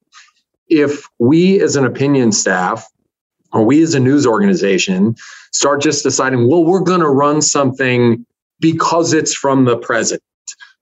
If 0.69 1.07
we 1.19 1.61
as 1.61 1.75
an 1.75 1.85
opinion 1.85 2.31
staff 2.31 2.85
or 3.51 3.63
we 3.63 3.81
as 3.81 3.93
a 3.93 3.99
news 3.99 4.27
organization 4.27 5.15
start 5.51 5.81
just 5.81 6.03
deciding, 6.03 6.47
well, 6.47 6.63
we're 6.63 6.81
going 6.81 6.99
to 6.99 7.09
run 7.09 7.41
something 7.41 8.25
because 8.59 9.13
it's 9.13 9.33
from 9.33 9.65
the 9.65 9.77
president, 9.77 10.23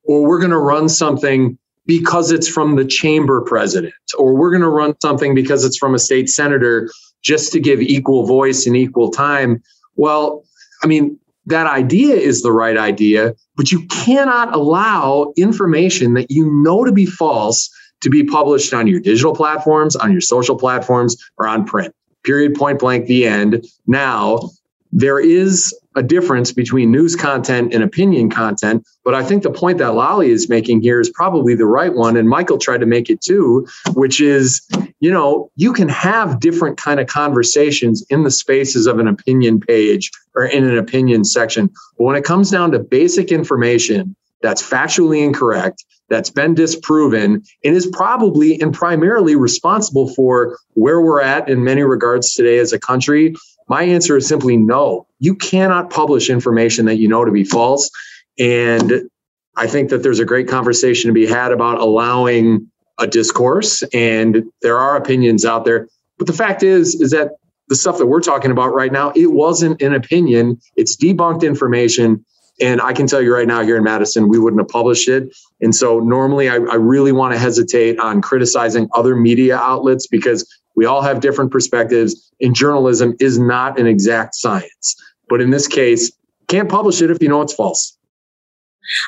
or 0.04 0.28
we're 0.28 0.40
going 0.40 0.52
to 0.52 0.58
run 0.58 0.90
something 0.90 1.58
because 1.86 2.32
it's 2.32 2.48
from 2.48 2.76
the 2.76 2.86
chamber 2.86 3.42
president, 3.42 3.94
or 4.18 4.36
we're 4.36 4.50
going 4.50 4.62
to 4.62 4.70
run 4.70 4.96
something 5.02 5.36
because 5.36 5.64
it's 5.64 5.78
from 5.78 5.94
a 5.94 6.00
state 6.00 6.30
senator 6.30 6.90
just 7.22 7.52
to 7.52 7.60
give 7.60 7.82
equal 7.82 8.26
voice 8.26 8.66
and 8.66 8.76
equal 8.76 9.12
time. 9.12 9.62
Well, 9.96 10.44
I 10.84 10.88
mean, 10.88 11.20
that 11.48 11.68
idea 11.68 12.16
is 12.16 12.42
the 12.42 12.52
right 12.52 12.78
idea, 12.78 13.34
but 13.56 13.72
you 13.72 13.86
cannot 13.88 14.54
allow 14.54 15.32
information 15.38 16.16
that 16.16 16.32
you 16.32 16.52
know 16.64 16.84
to 16.84 16.92
be 16.92 17.06
false 17.06 17.70
to 18.02 18.10
be 18.10 18.24
published 18.24 18.74
on 18.74 18.88
your 18.88 19.00
digital 19.00 19.34
platforms, 19.34 19.96
on 19.96 20.12
your 20.12 20.22
social 20.22 20.56
platforms, 20.56 21.16
or 21.38 21.48
on 21.48 21.66
print. 21.66 21.94
Period, 22.24 22.56
point 22.56 22.80
blank, 22.80 23.08
the 23.08 23.26
end. 23.26 23.66
Now, 23.88 24.50
there 24.96 25.20
is 25.20 25.78
a 25.98 26.02
difference 26.02 26.54
between 26.54 26.90
news 26.90 27.18
content 27.18 27.74
and 27.74 27.84
opinion 27.84 28.30
content. 28.30 28.88
But 29.04 29.14
I 29.14 29.24
think 29.24 29.44
the 29.44 29.52
point 29.52 29.78
that 29.80 29.94
Lolly 29.94 30.30
is 30.30 30.48
making 30.48 30.82
here 30.82 31.02
is 31.02 31.10
probably 31.10 31.54
the 31.54 31.66
right 31.66 31.94
one. 31.94 32.16
And 32.16 32.30
Michael 32.30 32.58
tried 32.58 32.80
to 32.80 32.86
make 32.86 33.10
it 33.10 33.20
too, 33.22 33.68
which 33.94 34.22
is, 34.22 34.66
you 35.02 35.12
know, 35.12 35.52
you 35.58 35.74
can 35.74 35.90
have 35.90 36.40
different 36.40 36.78
kind 36.78 37.02
of 37.02 37.08
conversations 37.08 38.06
in 38.10 38.24
the 38.24 38.32
spaces 38.32 38.88
of 38.88 38.98
an 39.00 39.10
opinion 39.10 39.60
page 39.60 40.10
or 40.34 40.46
in 40.46 40.64
an 40.64 40.78
opinion 40.78 41.26
section. 41.26 41.70
But 41.98 42.06
when 42.06 42.16
it 42.16 42.24
comes 42.24 42.50
down 42.50 42.72
to 42.72 42.80
basic 42.80 43.34
information 43.34 44.16
that's 44.42 44.64
factually 44.64 45.26
incorrect, 45.26 45.84
that's 46.08 46.30
been 46.30 46.54
disproven 46.54 47.44
and 47.66 47.76
is 47.76 47.88
probably 47.88 48.62
and 48.62 48.74
primarily 48.74 49.36
responsible 49.36 50.14
for 50.14 50.58
where 50.76 51.02
we're 51.02 51.22
at 51.22 51.50
in 51.50 51.66
many 51.66 51.82
regards 51.82 52.34
today 52.34 52.60
as 52.60 52.72
a 52.72 52.80
country 52.80 53.36
My 53.68 53.84
answer 53.84 54.18
is 54.18 54.28
simply 54.28 54.58
no. 54.58 55.08
You 55.20 55.36
cannot 55.36 55.90
publish 55.90 56.30
information 56.30 56.86
that 56.86 56.98
you 56.98 57.08
know 57.08 57.26
to 57.26 57.32
be 57.32 57.44
false. 57.44 57.90
And 58.38 59.10
I 59.56 59.68
think 59.68 59.90
that 59.90 60.04
there's 60.04 60.20
a 60.20 60.26
great 60.26 60.48
conversation 60.48 61.08
to 61.10 61.14
be 61.14 61.26
had 61.26 61.52
about 61.52 61.80
allowing 61.80 62.70
a 63.00 63.08
discourse 63.08 63.84
and 63.94 64.44
there 64.62 64.78
are 64.78 64.96
opinions 64.96 65.46
out 65.46 65.66
there. 65.66 65.88
But 66.18 66.28
the 66.28 66.34
fact 66.34 66.64
is, 66.64 66.96
is 66.96 67.12
that 67.12 67.32
the 67.68 67.76
stuff 67.76 67.98
that 67.98 68.06
we're 68.06 68.22
talking 68.22 68.52
about 68.52 68.74
right 68.74 68.92
now, 68.92 69.12
it 69.16 69.32
wasn't 69.32 69.82
an 69.82 69.94
opinion. 69.94 70.60
It's 70.76 70.96
debunked 70.96 71.44
information. 71.44 72.24
And 72.62 72.80
I 72.80 72.94
can 72.94 73.08
tell 73.08 73.22
you 73.22 73.34
right 73.34 73.48
now 73.48 73.64
here 73.64 73.76
in 73.76 73.84
Madison, 73.84 74.30
we 74.30 74.40
wouldn't 74.40 74.62
have 74.62 74.70
published 74.70 75.10
it. 75.10 75.36
And 75.60 75.76
so 75.76 76.00
normally 76.00 76.50
I, 76.50 76.56
I 76.56 76.76
really 76.76 77.12
want 77.12 77.34
to 77.34 77.40
hesitate 77.40 78.00
on 78.00 78.22
criticizing 78.22 78.88
other 78.94 79.16
media 79.16 79.58
outlets 79.58 80.08
because 80.08 80.48
we 80.76 80.86
all 80.86 81.02
have 81.02 81.20
different 81.20 81.52
perspectives 81.52 82.32
and 82.42 82.56
journalism 82.56 83.16
is 83.20 83.40
not 83.40 83.80
an 83.80 83.88
exact 83.88 84.36
science. 84.36 84.96
But 85.30 85.42
in 85.42 85.50
this 85.50 85.68
case, 85.68 86.12
can't 86.48 86.70
publish 86.70 87.02
it 87.02 87.10
if 87.10 87.22
you 87.22 87.30
know 87.30 87.42
it's 87.42 87.54
false. 87.54 87.98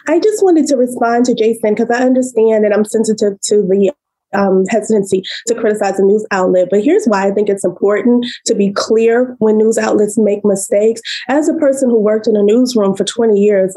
I 0.08 0.20
just 0.20 0.44
wanted 0.44 0.66
to 0.68 0.78
respond 0.78 1.26
to 1.26 1.36
Jason 1.36 1.76
because 1.76 1.92
I 1.92 2.04
understand 2.04 2.66
and 2.66 2.74
I'm 2.74 2.86
sensitive 2.86 3.40
to 3.44 3.62
the 3.62 3.92
um, 4.34 4.66
hesitancy 4.70 5.24
to 5.48 5.56
criticize 5.56 6.00
a 6.00 6.04
news 6.04 6.26
outlet. 6.32 6.68
But 6.70 6.84
here's 6.84 7.06
why 7.06 7.28
I 7.28 7.32
think 7.32 7.50
it's 7.50 7.64
important 7.64 8.26
to 8.46 8.56
be 8.56 8.72
clear 8.72 9.36
when 9.40 9.58
news 9.58 9.78
outlets 9.78 10.18
make 10.18 10.44
mistakes. 10.44 11.02
As 11.28 11.48
a 11.48 11.54
person 11.54 11.90
who 11.90 12.00
worked 12.00 12.28
in 12.28 12.36
a 12.36 12.44
newsroom 12.44 12.96
for 12.96 13.04
20 13.04 13.40
years, 13.40 13.76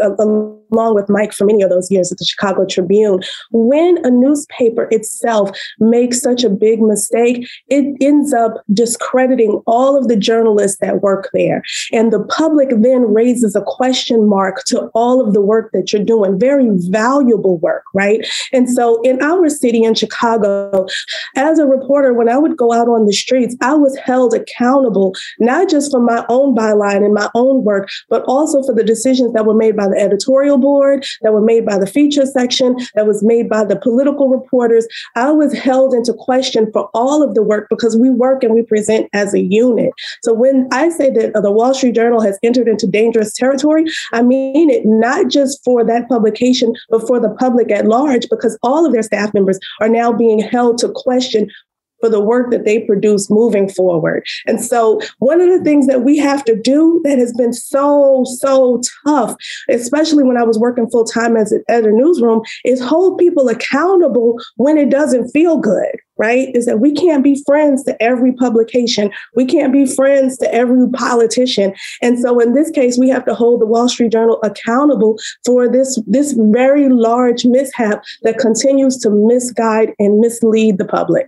along 0.72 0.94
with 0.94 1.08
Mike 1.08 1.32
for 1.32 1.44
many 1.44 1.62
of 1.62 1.70
those 1.70 1.90
years 1.90 2.10
at 2.10 2.18
the 2.18 2.24
Chicago 2.24 2.64
Tribune, 2.66 3.20
when 3.50 4.04
a 4.04 4.10
newspaper 4.10 4.88
itself 4.90 5.50
makes 5.78 6.20
such 6.20 6.44
a 6.44 6.50
big 6.50 6.80
mistake, 6.80 7.48
it 7.68 7.96
ends 8.00 8.32
up 8.32 8.54
discrediting 8.72 9.62
all 9.66 9.96
of 9.96 10.08
the 10.08 10.16
journalists 10.16 10.78
that 10.80 11.02
work 11.02 11.30
there. 11.32 11.62
And 11.92 12.12
the 12.12 12.24
public 12.24 12.70
then 12.70 13.12
raises 13.12 13.54
a 13.54 13.62
question 13.62 14.28
mark 14.28 14.64
to 14.66 14.86
all 14.94 15.26
of 15.26 15.34
the 15.34 15.40
work 15.40 15.70
that 15.72 15.92
you're 15.92 16.04
doing, 16.04 16.38
very 16.38 16.68
valuable 16.90 17.58
work, 17.58 17.84
right? 17.94 18.26
And 18.52 18.68
so 18.68 19.00
in 19.02 19.22
our 19.22 19.48
city 19.48 19.84
in 19.84 19.94
Chicago. 19.94 20.86
As 21.36 21.58
a 21.58 21.66
reporter, 21.66 22.12
when 22.12 22.28
I 22.28 22.38
would 22.38 22.56
go 22.56 22.72
out 22.72 22.88
on 22.88 23.06
the 23.06 23.12
streets, 23.12 23.56
I 23.60 23.74
was 23.74 23.96
held 23.98 24.34
accountable, 24.34 25.14
not 25.38 25.68
just 25.68 25.90
for 25.90 26.00
my 26.00 26.24
own 26.28 26.54
byline 26.54 27.04
and 27.04 27.14
my 27.14 27.28
own 27.34 27.64
work, 27.64 27.88
but 28.08 28.24
also 28.26 28.62
for 28.62 28.74
the 28.74 28.84
decisions 28.84 29.32
that 29.34 29.46
were 29.46 29.54
made 29.54 29.76
by 29.76 29.88
the 29.88 29.98
editorial 29.98 30.58
board, 30.60 31.04
that 31.22 31.32
were 31.32 31.40
made 31.40 31.64
by 31.66 31.78
the 31.78 31.86
feature 31.86 32.26
section, 32.26 32.76
that 32.94 33.06
was 33.06 33.22
made 33.22 33.48
by 33.48 33.64
the 33.64 33.76
political 33.76 34.28
reporters. 34.28 34.86
I 35.16 35.30
was 35.30 35.52
held 35.52 35.94
into 35.94 36.12
question 36.12 36.70
for 36.72 36.90
all 36.94 37.22
of 37.22 37.34
the 37.34 37.42
work 37.42 37.68
because 37.70 37.96
we 37.96 38.10
work 38.10 38.42
and 38.42 38.54
we 38.54 38.62
present 38.62 39.08
as 39.12 39.34
a 39.34 39.40
unit. 39.40 39.92
So 40.22 40.34
when 40.34 40.68
I 40.72 40.88
say 40.90 41.10
that 41.10 41.32
the 41.34 41.52
Wall 41.52 41.74
Street 41.74 41.94
Journal 41.94 42.20
has 42.20 42.38
entered 42.42 42.68
into 42.68 42.86
dangerous 42.86 43.32
territory, 43.32 43.84
I 44.12 44.22
mean 44.22 44.70
it 44.70 44.84
not 44.84 45.28
just 45.28 45.62
for 45.64 45.84
that 45.84 46.08
publication, 46.08 46.74
but 46.88 47.06
for 47.06 47.20
the 47.20 47.30
public 47.30 47.70
at 47.70 47.86
large, 47.86 48.28
because 48.28 48.58
all 48.62 48.86
of 48.86 48.92
their 48.92 49.02
staff 49.02 49.32
members 49.34 49.58
are 49.80 49.88
now 49.88 50.12
being 50.12 50.40
held 50.40 50.78
to 50.78 50.88
question 50.94 51.48
for 52.00 52.08
the 52.08 52.20
work 52.20 52.50
that 52.50 52.64
they 52.64 52.80
produce 52.80 53.30
moving 53.30 53.68
forward. 53.68 54.24
And 54.46 54.62
so, 54.62 55.00
one 55.18 55.40
of 55.40 55.48
the 55.48 55.62
things 55.62 55.86
that 55.86 56.02
we 56.02 56.18
have 56.18 56.44
to 56.44 56.56
do 56.56 57.00
that 57.04 57.18
has 57.18 57.32
been 57.32 57.52
so, 57.52 58.24
so 58.24 58.80
tough, 59.06 59.36
especially 59.68 60.24
when 60.24 60.36
I 60.36 60.42
was 60.42 60.58
working 60.58 60.88
full 60.90 61.04
time 61.04 61.36
as 61.36 61.52
a, 61.52 61.60
as 61.68 61.84
a 61.84 61.90
newsroom, 61.90 62.42
is 62.64 62.80
hold 62.80 63.18
people 63.18 63.48
accountable 63.48 64.38
when 64.56 64.78
it 64.78 64.90
doesn't 64.90 65.30
feel 65.30 65.58
good. 65.58 65.96
Right? 66.18 66.54
Is 66.54 66.66
that 66.66 66.80
we 66.80 66.92
can't 66.92 67.24
be 67.24 67.42
friends 67.46 67.82
to 67.84 68.02
every 68.02 68.34
publication. 68.34 69.10
We 69.36 69.46
can't 69.46 69.72
be 69.72 69.86
friends 69.86 70.36
to 70.38 70.54
every 70.54 70.86
politician. 70.90 71.72
And 72.02 72.18
so 72.18 72.38
in 72.40 72.52
this 72.52 72.70
case, 72.70 72.98
we 72.98 73.08
have 73.08 73.24
to 73.24 73.34
hold 73.34 73.62
the 73.62 73.66
Wall 73.66 73.88
Street 73.88 74.12
Journal 74.12 74.38
accountable 74.42 75.16
for 75.46 75.66
this, 75.66 75.98
this 76.06 76.34
very 76.38 76.90
large 76.90 77.46
mishap 77.46 78.02
that 78.20 78.36
continues 78.36 78.98
to 78.98 79.08
misguide 79.08 79.94
and 79.98 80.18
mislead 80.20 80.76
the 80.76 80.84
public. 80.84 81.26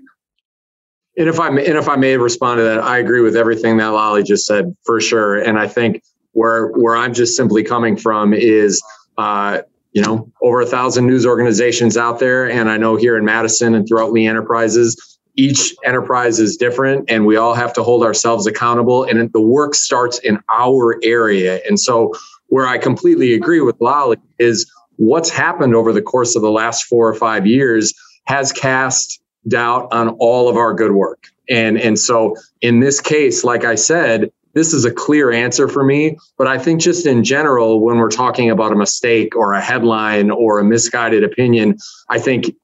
And 1.17 1.29
if 1.29 1.39
I 1.39 1.51
may, 1.51 1.67
and 1.67 1.77
if 1.77 1.89
I 1.89 1.97
may 1.97 2.17
respond 2.17 2.59
to 2.59 2.65
that, 2.65 2.81
I 2.81 2.99
agree 2.99 3.21
with 3.21 3.37
everything 3.37 3.77
that 3.79 3.89
Lolly 3.89 4.23
just 4.23 4.47
said 4.47 4.75
for 4.85 5.01
sure. 5.01 5.37
And 5.37 5.59
I 5.59 5.69
think 5.69 6.03
where 6.33 6.69
where 6.69 6.97
I'm 6.97 7.13
just 7.13 7.37
simply 7.37 7.63
coming 7.63 7.97
from 7.97 8.33
is, 8.33 8.83
uh, 9.19 9.61
you 9.93 10.03
know, 10.03 10.33
over 10.43 10.63
a 10.63 10.67
thousand 10.67 11.07
news 11.07 11.27
organizations 11.27 11.97
out 11.97 12.19
there, 12.19 12.51
and 12.51 12.71
I 12.71 12.79
know 12.79 12.97
here 12.97 13.19
in 13.19 13.25
Madison 13.25 13.75
and 13.75 13.87
throughout 13.87 14.13
Lee 14.13 14.27
Enterprises, 14.27 15.19
each 15.37 15.75
enterprise 15.85 16.39
is 16.39 16.57
different, 16.57 17.11
and 17.11 17.27
we 17.27 17.37
all 17.37 17.55
have 17.55 17.73
to 17.75 17.83
hold 17.83 18.05
ourselves 18.05 18.47
accountable. 18.47 19.05
And 19.05 19.33
the 19.33 19.41
work 19.41 19.75
starts 19.75 20.19
in 20.19 20.39
our 20.51 20.99
area. 21.03 21.61
And 21.69 21.79
so, 21.79 22.15
where 22.49 22.67
I 22.67 22.79
completely 22.79 23.33
agree 23.33 23.61
with 23.61 23.77
Lolly 23.81 24.19
is 24.39 24.71
what's 24.97 25.31
happened 25.31 25.75
over 25.75 25.93
the 25.93 26.03
course 26.03 26.37
of 26.37 26.43
the 26.43 26.51
last 26.51 26.85
four 26.85 27.09
or 27.09 27.15
five 27.15 27.47
years 27.47 27.95
has 28.27 28.53
cast 28.53 29.22
doubt 29.49 29.89
on 29.93 30.11
all 30.19 30.49
of 30.49 30.57
our 30.57 30.75
good 30.75 30.93
work. 30.93 31.27
And, 31.49 31.79
and 31.79 31.99
so 31.99 32.37
in 32.61 32.81
this 32.81 33.01
case, 33.01 33.45
like 33.45 33.65
I 33.65 33.75
said, 33.75 34.31
this 34.55 34.73
is 34.73 34.85
a 34.85 34.91
clear 34.91 35.33
answer 35.33 35.69
for 35.69 35.83
me. 35.83 36.19
But 36.37 36.47
I 36.47 36.59
think 36.59 36.81
just 36.81 37.07
in 37.07 37.25
general, 37.25 37.81
when 37.81 37.97
we're 37.97 38.11
talking 38.11 38.51
about 38.51 38.73
a 38.73 38.77
mistake 38.77 39.35
or 39.35 39.55
a 39.55 39.61
headline 39.61 40.31
or 40.31 40.59
a 40.59 40.65
misguided 40.65 41.25
opinion, 41.25 41.79
I 42.09 42.19
think 42.19 42.55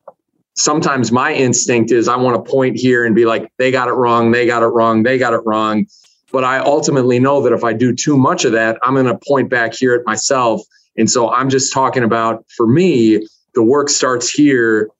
sometimes 0.54 1.10
my 1.10 1.32
instinct 1.32 1.90
is 1.92 2.08
I 2.08 2.16
want 2.16 2.44
to 2.44 2.50
point 2.50 2.76
here 2.76 3.06
and 3.06 3.14
be 3.14 3.24
like, 3.24 3.50
they 3.58 3.70
got 3.70 3.88
it 3.88 3.92
wrong, 3.92 4.32
they 4.32 4.46
got 4.46 4.62
it 4.62 4.66
wrong, 4.66 5.02
they 5.02 5.18
got 5.18 5.32
it 5.32 5.40
wrong. 5.44 5.86
But 6.30 6.44
I 6.44 6.58
ultimately 6.58 7.18
know 7.18 7.40
that 7.42 7.52
if 7.52 7.64
I 7.64 7.72
do 7.72 7.94
too 7.94 8.18
much 8.18 8.44
of 8.44 8.52
that, 8.52 8.78
I'm 8.82 8.94
going 8.94 9.06
to 9.06 9.18
point 9.26 9.48
back 9.48 9.74
here 9.74 9.94
at 9.94 10.04
myself. 10.04 10.60
And 10.98 11.10
so 11.10 11.30
I'm 11.30 11.48
just 11.48 11.72
talking 11.72 12.02
about 12.02 12.44
for 12.54 12.66
me, 12.66 13.26
the 13.54 13.62
work 13.62 13.88
starts 13.88 14.30
here 14.30 14.90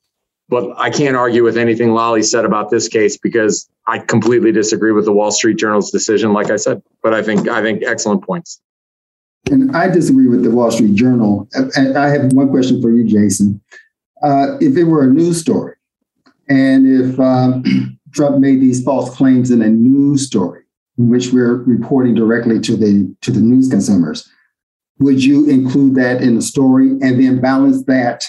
but 0.49 0.73
I 0.79 0.91
can't 0.91 1.17
argue 1.17 1.45
with 1.45 1.59
anything 1.59 1.93
Lolly 1.93 2.23
said 2.23 2.45
about 2.45 2.71
this 2.71 2.89
case 2.89 3.17
because 3.17 3.69
I 3.87 3.99
completely 3.99 4.51
disagree 4.51 4.93
with 4.93 5.05
the 5.05 5.13
Wall 5.13 5.31
Street 5.31 5.59
Journal's 5.59 5.91
decision, 5.91 6.33
like 6.33 6.51
I 6.51 6.57
said. 6.57 6.83
But 7.03 7.15
I 7.15 7.23
think 7.23 7.49
I 7.49 7.63
think 7.63 7.83
excellent 7.85 8.25
points. 8.25 8.61
And 9.51 9.75
I 9.77 9.89
disagree 9.89 10.29
with 10.29 10.43
the 10.43 10.51
Wall 10.51 10.71
Street 10.71 10.95
Journal. 10.95 11.49
And 11.53 11.97
I 11.97 12.09
have 12.09 12.33
one 12.33 12.51
question 12.51 12.83
for 12.83 12.91
you, 12.91 13.05
Jason. 13.05 13.61
Uh, 14.23 14.57
if 14.61 14.77
it 14.77 14.85
were 14.85 15.05
a 15.05 15.07
news 15.07 15.41
story, 15.41 15.77
and 16.49 16.87
if 16.87 17.21
uh, 17.21 17.61
Trump 18.13 18.39
made 18.39 18.61
these 18.61 18.83
false 18.83 19.15
claims 19.15 19.51
in 19.51 19.63
a 19.63 19.69
news 19.69 20.27
story, 20.27 20.63
in 20.97 21.09
which 21.11 21.33
we're 21.33 21.57
reporting 21.63 22.15
directly 22.15 22.59
to 22.61 22.77
the 22.77 23.15
to 23.21 23.31
the 23.31 23.41
news 23.41 23.69
consumers, 23.69 24.29
would 24.99 25.23
you 25.23 25.49
include 25.49 25.95
that 25.97 26.23
in 26.23 26.37
the 26.37 26.43
story 26.43 26.91
and 27.03 27.23
then 27.23 27.41
balance 27.41 27.85
that 27.85 28.27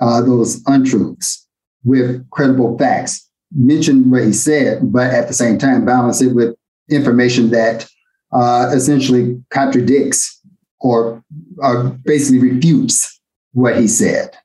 uh, 0.00 0.20
those 0.20 0.62
untruths 0.66 1.46
with 1.84 2.28
credible 2.30 2.76
facts. 2.78 3.28
Mention 3.52 4.10
what 4.10 4.24
he 4.24 4.32
said, 4.32 4.92
but 4.92 5.12
at 5.12 5.28
the 5.28 5.34
same 5.34 5.58
time, 5.58 5.84
balance 5.84 6.22
it 6.22 6.34
with 6.34 6.54
information 6.88 7.50
that 7.50 7.88
uh, 8.32 8.70
essentially 8.72 9.42
contradicts 9.50 10.40
or, 10.80 11.22
or 11.58 11.90
basically 12.04 12.38
refutes 12.38 13.20
what 13.52 13.76
he 13.76 13.88
said. 13.88 14.36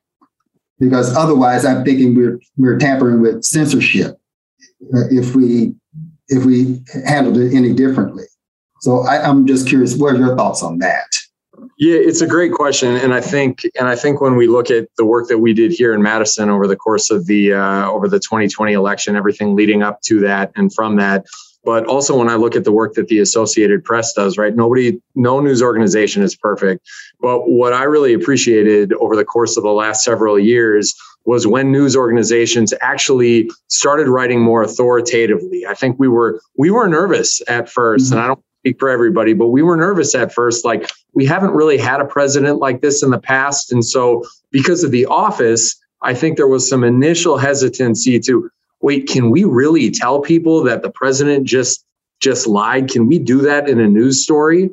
Because 0.78 1.14
otherwise, 1.16 1.64
I'm 1.64 1.84
thinking 1.84 2.14
we're 2.14 2.38
we're 2.56 2.78
tampering 2.78 3.22
with 3.22 3.44
censorship 3.44 4.18
uh, 4.94 5.08
if 5.10 5.34
we 5.34 5.74
if 6.28 6.44
we 6.44 6.82
handled 7.06 7.38
it 7.38 7.54
any 7.54 7.72
differently. 7.72 8.24
So 8.80 9.00
I, 9.06 9.26
I'm 9.26 9.46
just 9.46 9.66
curious, 9.66 9.96
what 9.96 10.14
are 10.14 10.18
your 10.18 10.36
thoughts 10.36 10.62
on 10.62 10.78
that? 10.78 11.06
Yeah, 11.78 11.96
it's 11.96 12.22
a 12.22 12.26
great 12.26 12.52
question, 12.52 12.96
and 12.96 13.12
I 13.12 13.20
think 13.20 13.60
and 13.78 13.86
I 13.86 13.96
think 13.96 14.22
when 14.22 14.36
we 14.36 14.46
look 14.46 14.70
at 14.70 14.88
the 14.96 15.04
work 15.04 15.28
that 15.28 15.38
we 15.38 15.52
did 15.52 15.72
here 15.72 15.92
in 15.92 16.02
Madison 16.02 16.48
over 16.48 16.66
the 16.66 16.76
course 16.76 17.10
of 17.10 17.26
the 17.26 17.52
uh, 17.52 17.90
over 17.90 18.08
the 18.08 18.18
2020 18.18 18.72
election, 18.72 19.14
everything 19.14 19.54
leading 19.54 19.82
up 19.82 20.00
to 20.02 20.20
that 20.20 20.52
and 20.56 20.72
from 20.72 20.96
that, 20.96 21.26
but 21.64 21.84
also 21.84 22.16
when 22.16 22.30
I 22.30 22.36
look 22.36 22.56
at 22.56 22.64
the 22.64 22.72
work 22.72 22.94
that 22.94 23.08
the 23.08 23.18
Associated 23.18 23.84
Press 23.84 24.14
does, 24.14 24.38
right? 24.38 24.56
Nobody, 24.56 25.02
no 25.14 25.40
news 25.40 25.60
organization 25.60 26.22
is 26.22 26.34
perfect, 26.34 26.88
but 27.20 27.40
what 27.40 27.74
I 27.74 27.82
really 27.82 28.14
appreciated 28.14 28.94
over 28.94 29.14
the 29.14 29.24
course 29.24 29.58
of 29.58 29.62
the 29.62 29.70
last 29.70 30.02
several 30.02 30.38
years 30.38 30.94
was 31.26 31.46
when 31.46 31.72
news 31.72 31.94
organizations 31.94 32.72
actually 32.80 33.50
started 33.68 34.08
writing 34.08 34.40
more 34.40 34.62
authoritatively. 34.62 35.66
I 35.66 35.74
think 35.74 35.98
we 35.98 36.08
were 36.08 36.40
we 36.56 36.70
were 36.70 36.88
nervous 36.88 37.42
at 37.48 37.66
1st 37.66 37.96
mm-hmm. 37.96 38.12
and 38.14 38.22
I 38.22 38.26
don't 38.28 38.45
speak 38.66 38.80
for 38.80 38.88
everybody, 38.88 39.32
but 39.32 39.48
we 39.48 39.62
were 39.62 39.76
nervous 39.76 40.14
at 40.16 40.32
first. 40.32 40.64
Like 40.64 40.90
we 41.12 41.24
haven't 41.24 41.52
really 41.52 41.78
had 41.78 42.00
a 42.00 42.04
president 42.04 42.58
like 42.58 42.80
this 42.80 43.00
in 43.00 43.10
the 43.10 43.18
past. 43.18 43.70
And 43.70 43.84
so 43.84 44.24
because 44.50 44.82
of 44.82 44.90
the 44.90 45.06
office, 45.06 45.76
I 46.02 46.14
think 46.14 46.36
there 46.36 46.48
was 46.48 46.68
some 46.68 46.82
initial 46.82 47.38
hesitancy 47.38 48.18
to 48.20 48.50
wait, 48.80 49.08
can 49.08 49.30
we 49.30 49.44
really 49.44 49.92
tell 49.92 50.20
people 50.20 50.64
that 50.64 50.82
the 50.82 50.90
president 50.90 51.46
just 51.46 51.84
just 52.18 52.46
lied? 52.46 52.90
Can 52.90 53.06
we 53.06 53.20
do 53.20 53.42
that 53.42 53.68
in 53.68 53.78
a 53.78 53.86
news 53.86 54.24
story? 54.24 54.70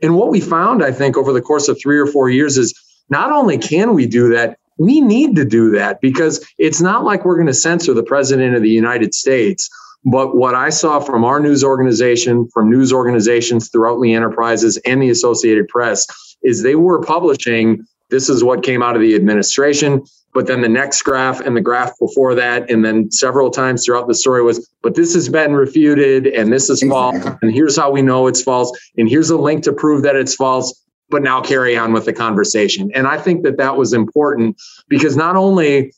And 0.00 0.16
what 0.16 0.30
we 0.30 0.40
found, 0.40 0.82
I 0.82 0.92
think, 0.92 1.16
over 1.18 1.32
the 1.32 1.42
course 1.42 1.68
of 1.68 1.78
three 1.78 1.98
or 1.98 2.06
four 2.06 2.30
years 2.30 2.56
is 2.56 2.72
not 3.10 3.30
only 3.30 3.58
can 3.58 3.92
we 3.92 4.06
do 4.06 4.32
that, 4.32 4.58
we 4.78 5.00
need 5.00 5.36
to 5.36 5.44
do 5.44 5.70
that 5.72 6.00
because 6.00 6.46
it's 6.56 6.80
not 6.80 7.04
like 7.04 7.24
we're 7.24 7.36
going 7.36 7.46
to 7.46 7.54
censor 7.54 7.92
the 7.92 8.02
president 8.02 8.56
of 8.56 8.62
the 8.62 8.70
United 8.70 9.12
States 9.12 9.68
But 10.04 10.36
what 10.36 10.54
I 10.54 10.70
saw 10.70 11.00
from 11.00 11.24
our 11.24 11.40
news 11.40 11.64
organization, 11.64 12.48
from 12.52 12.70
news 12.70 12.92
organizations 12.92 13.70
throughout 13.70 13.98
Lee 13.98 14.14
Enterprises 14.14 14.76
and 14.84 15.02
the 15.02 15.10
Associated 15.10 15.68
Press, 15.68 16.06
is 16.42 16.62
they 16.62 16.74
were 16.74 17.00
publishing 17.00 17.86
this 18.10 18.28
is 18.28 18.44
what 18.44 18.62
came 18.62 18.82
out 18.82 18.94
of 18.94 19.02
the 19.02 19.14
administration. 19.14 20.04
But 20.34 20.46
then 20.46 20.62
the 20.62 20.68
next 20.68 21.02
graph 21.02 21.40
and 21.40 21.56
the 21.56 21.60
graph 21.60 21.92
before 21.98 22.34
that, 22.34 22.68
and 22.68 22.84
then 22.84 23.10
several 23.10 23.50
times 23.50 23.84
throughout 23.84 24.08
the 24.08 24.14
story 24.14 24.42
was, 24.42 24.68
but 24.82 24.94
this 24.96 25.14
has 25.14 25.28
been 25.28 25.54
refuted 25.54 26.26
and 26.26 26.52
this 26.52 26.68
is 26.68 26.82
false. 26.82 27.24
And 27.40 27.52
here's 27.52 27.76
how 27.76 27.90
we 27.90 28.02
know 28.02 28.26
it's 28.26 28.42
false. 28.42 28.76
And 28.98 29.08
here's 29.08 29.30
a 29.30 29.38
link 29.38 29.62
to 29.64 29.72
prove 29.72 30.02
that 30.02 30.16
it's 30.16 30.34
false. 30.34 30.80
But 31.10 31.22
now 31.22 31.40
carry 31.40 31.76
on 31.76 31.92
with 31.92 32.06
the 32.06 32.12
conversation. 32.12 32.90
And 32.94 33.06
I 33.06 33.18
think 33.18 33.44
that 33.44 33.58
that 33.58 33.76
was 33.76 33.92
important 33.92 34.60
because 34.88 35.16
not 35.16 35.36
only 35.36 35.92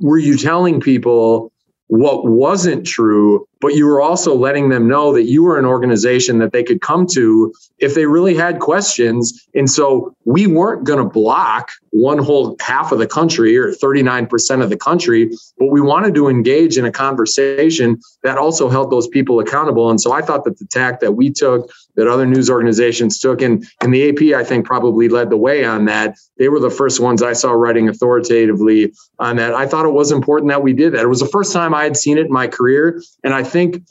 were 0.00 0.18
you 0.18 0.36
telling 0.36 0.80
people 0.80 1.50
what 1.88 2.26
wasn't 2.26 2.86
true, 2.86 3.48
but 3.60 3.74
you 3.74 3.86
were 3.86 4.00
also 4.00 4.34
letting 4.34 4.70
them 4.70 4.88
know 4.88 5.12
that 5.12 5.24
you 5.24 5.42
were 5.42 5.58
an 5.58 5.64
organization 5.64 6.38
that 6.38 6.52
they 6.52 6.62
could 6.62 6.80
come 6.80 7.06
to 7.06 7.52
if 7.78 7.94
they 7.94 8.06
really 8.06 8.34
had 8.34 8.58
questions. 8.58 9.46
And 9.54 9.70
so 9.70 10.14
we 10.24 10.46
weren't 10.46 10.84
going 10.84 10.98
to 10.98 11.04
block 11.04 11.70
one 11.90 12.18
whole 12.18 12.56
half 12.60 12.92
of 12.92 12.98
the 12.98 13.06
country 13.06 13.56
or 13.56 13.72
39% 13.72 14.62
of 14.62 14.70
the 14.70 14.76
country, 14.76 15.30
but 15.58 15.66
we 15.66 15.80
wanted 15.80 16.14
to 16.14 16.28
engage 16.28 16.78
in 16.78 16.84
a 16.84 16.92
conversation 16.92 18.00
that 18.22 18.38
also 18.38 18.68
held 18.68 18.90
those 18.90 19.08
people 19.08 19.40
accountable. 19.40 19.90
And 19.90 20.00
so 20.00 20.12
I 20.12 20.22
thought 20.22 20.44
that 20.44 20.58
the 20.58 20.66
tack 20.66 21.00
that 21.00 21.12
we 21.12 21.30
took, 21.30 21.70
that 21.96 22.08
other 22.08 22.26
news 22.26 22.50
organizations 22.50 23.18
took, 23.18 23.42
and, 23.42 23.66
and 23.80 23.92
the 23.92 24.08
AP, 24.08 24.38
I 24.38 24.44
think, 24.44 24.66
probably 24.66 25.08
led 25.08 25.30
the 25.30 25.36
way 25.36 25.64
on 25.64 25.86
that. 25.86 26.16
They 26.38 26.48
were 26.48 26.60
the 26.60 26.70
first 26.70 27.00
ones 27.00 27.22
I 27.22 27.32
saw 27.32 27.52
writing 27.52 27.88
authoritatively 27.88 28.92
on 29.18 29.36
that. 29.36 29.54
I 29.54 29.66
thought 29.66 29.86
it 29.86 29.92
was 29.92 30.12
important 30.12 30.50
that 30.50 30.62
we 30.62 30.72
did 30.72 30.94
that. 30.94 31.02
It 31.02 31.08
was 31.08 31.20
the 31.20 31.26
first 31.26 31.52
time 31.52 31.74
I 31.74 31.84
had 31.84 31.96
seen 31.96 32.18
it 32.18 32.26
in 32.26 32.32
my 32.32 32.48
career. 32.48 33.02
And 33.24 33.34
I 33.34 33.42
think 33.42 33.82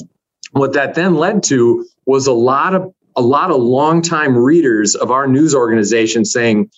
what 0.52 0.74
that 0.74 0.96
then 0.96 1.16
led 1.16 1.44
to 1.44 1.86
was 2.06 2.28
a 2.28 2.34
lot 2.34 2.74
of 2.74 2.94
a 3.16 3.22
lot 3.22 3.52
of 3.52 3.58
longtime 3.62 4.38
readers 4.38 4.96
of 4.96 5.12
our 5.12 5.28
news 5.28 5.54
organization 5.54 6.24
saying, 6.24 6.72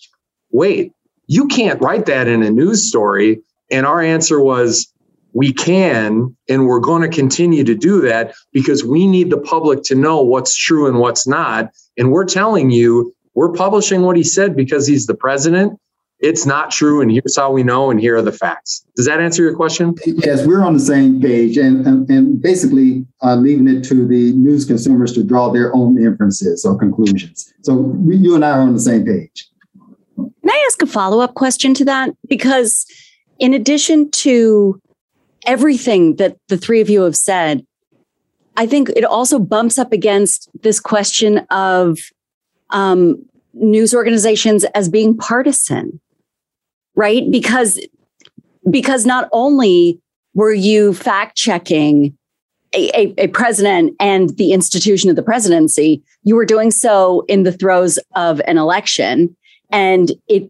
wait, 0.50 0.92
you 1.28 1.48
can't 1.48 1.82
write 1.82 2.08
that 2.08 2.28
in 2.28 2.42
a 2.42 2.50
news 2.50 2.88
story. 2.88 3.42
And 3.70 3.86
our 3.86 4.02
answer 4.02 4.42
was, 4.42 4.92
we 5.34 5.54
can, 5.54 6.36
and 6.50 6.66
we're 6.66 6.80
going 6.80 7.02
to 7.02 7.16
continue 7.16 7.64
to 7.64 7.76
do 7.76 8.02
that 8.02 8.34
because 8.52 8.84
we 8.84 9.08
need 9.08 9.30
the 9.30 9.38
public 9.38 9.84
to 9.84 9.96
know 9.96 10.22
what's 10.22 10.56
true 10.56 10.88
and 10.88 11.00
what's 11.00 11.28
not. 11.28 11.72
And 11.98 12.12
we're 12.12 12.26
telling 12.26 12.70
you, 12.70 13.14
we're 13.34 13.54
publishing 13.54 14.02
what 14.02 14.18
he 14.18 14.24
said 14.24 14.56
because 14.56 14.88
he's 14.88 15.06
the 15.06 15.16
president. 15.16 15.80
It's 16.20 16.46
not 16.46 16.70
true 16.70 17.02
and 17.02 17.12
here's 17.12 17.36
how 17.36 17.52
we 17.52 17.64
know 17.64 17.90
and 17.90 18.00
here 18.00 18.16
are 18.16 18.22
the 18.22 18.32
facts. 18.32 18.86
Does 18.96 19.08
that 19.08 19.20
answer 19.20 19.42
your 19.42 19.56
question? 19.56 19.96
Yes 20.06 20.46
we're 20.46 20.62
on 20.64 20.74
the 20.74 20.80
same 20.80 21.20
page 21.20 21.58
and, 21.58 21.86
and, 21.88 22.08
and 22.10 22.40
basically 22.40 23.08
uh, 23.24 23.36
leaving 23.36 23.68
it 23.68 23.84
to 23.86 24.08
the 24.08 24.32
news 24.34 24.66
consumers 24.66 25.14
to 25.14 25.24
draw 25.24 25.52
their 25.52 25.76
own 25.76 25.98
inferences 25.98 26.64
or 26.64 26.78
conclusions. 26.78 27.52
So 27.64 27.74
we, 27.74 28.18
you 28.18 28.36
and 28.36 28.46
i 28.46 28.52
are 28.52 28.62
on 28.62 28.74
the 28.74 28.80
same 28.80 29.04
page. 29.04 29.48
Can 30.16 30.32
i 30.48 30.66
ask 30.68 30.80
a 30.84 30.86
follow-up 30.86 31.34
question 31.34 31.74
to 31.76 31.86
that? 31.86 32.12
Because 32.30 32.86
in 33.40 33.56
addition 33.56 34.12
to 34.12 34.80
everything 35.46 36.16
that 36.16 36.38
the 36.48 36.58
three 36.58 36.82
of 36.82 36.90
you 36.90 37.02
have 37.02 37.16
said 37.16 37.66
i 38.58 38.66
think 38.66 38.90
it 38.90 39.04
also 39.04 39.40
bumps 39.40 39.78
up 39.78 39.92
against 39.92 40.50
this 40.62 40.80
question 40.80 41.40
of 41.50 42.00
um, 42.70 43.24
news 43.54 43.94
organizations 43.94 44.64
as 44.76 44.88
being 44.88 45.18
partisan 45.18 46.00
right? 46.96 47.30
Because 47.32 47.80
because 48.70 49.06
not 49.06 49.28
only 49.32 50.00
were 50.34 50.54
you 50.54 50.94
fact 50.94 51.36
checking 51.36 52.16
a, 52.74 52.90
a, 52.98 53.14
a, 53.18 53.28
president 53.28 53.96
and 54.00 54.38
the 54.38 54.54
institution 54.54 55.10
of 55.10 55.16
the 55.16 55.24
presidency, 55.24 56.02
you 56.24 56.36
were 56.36 56.46
doing 56.46 56.72
so 56.72 57.26
in 57.28 57.44
the 57.44 57.52
throes 57.52 58.00
of 58.16 58.40
an 58.48 58.58
election, 58.58 59.36
and 59.72 60.12
it 60.28 60.50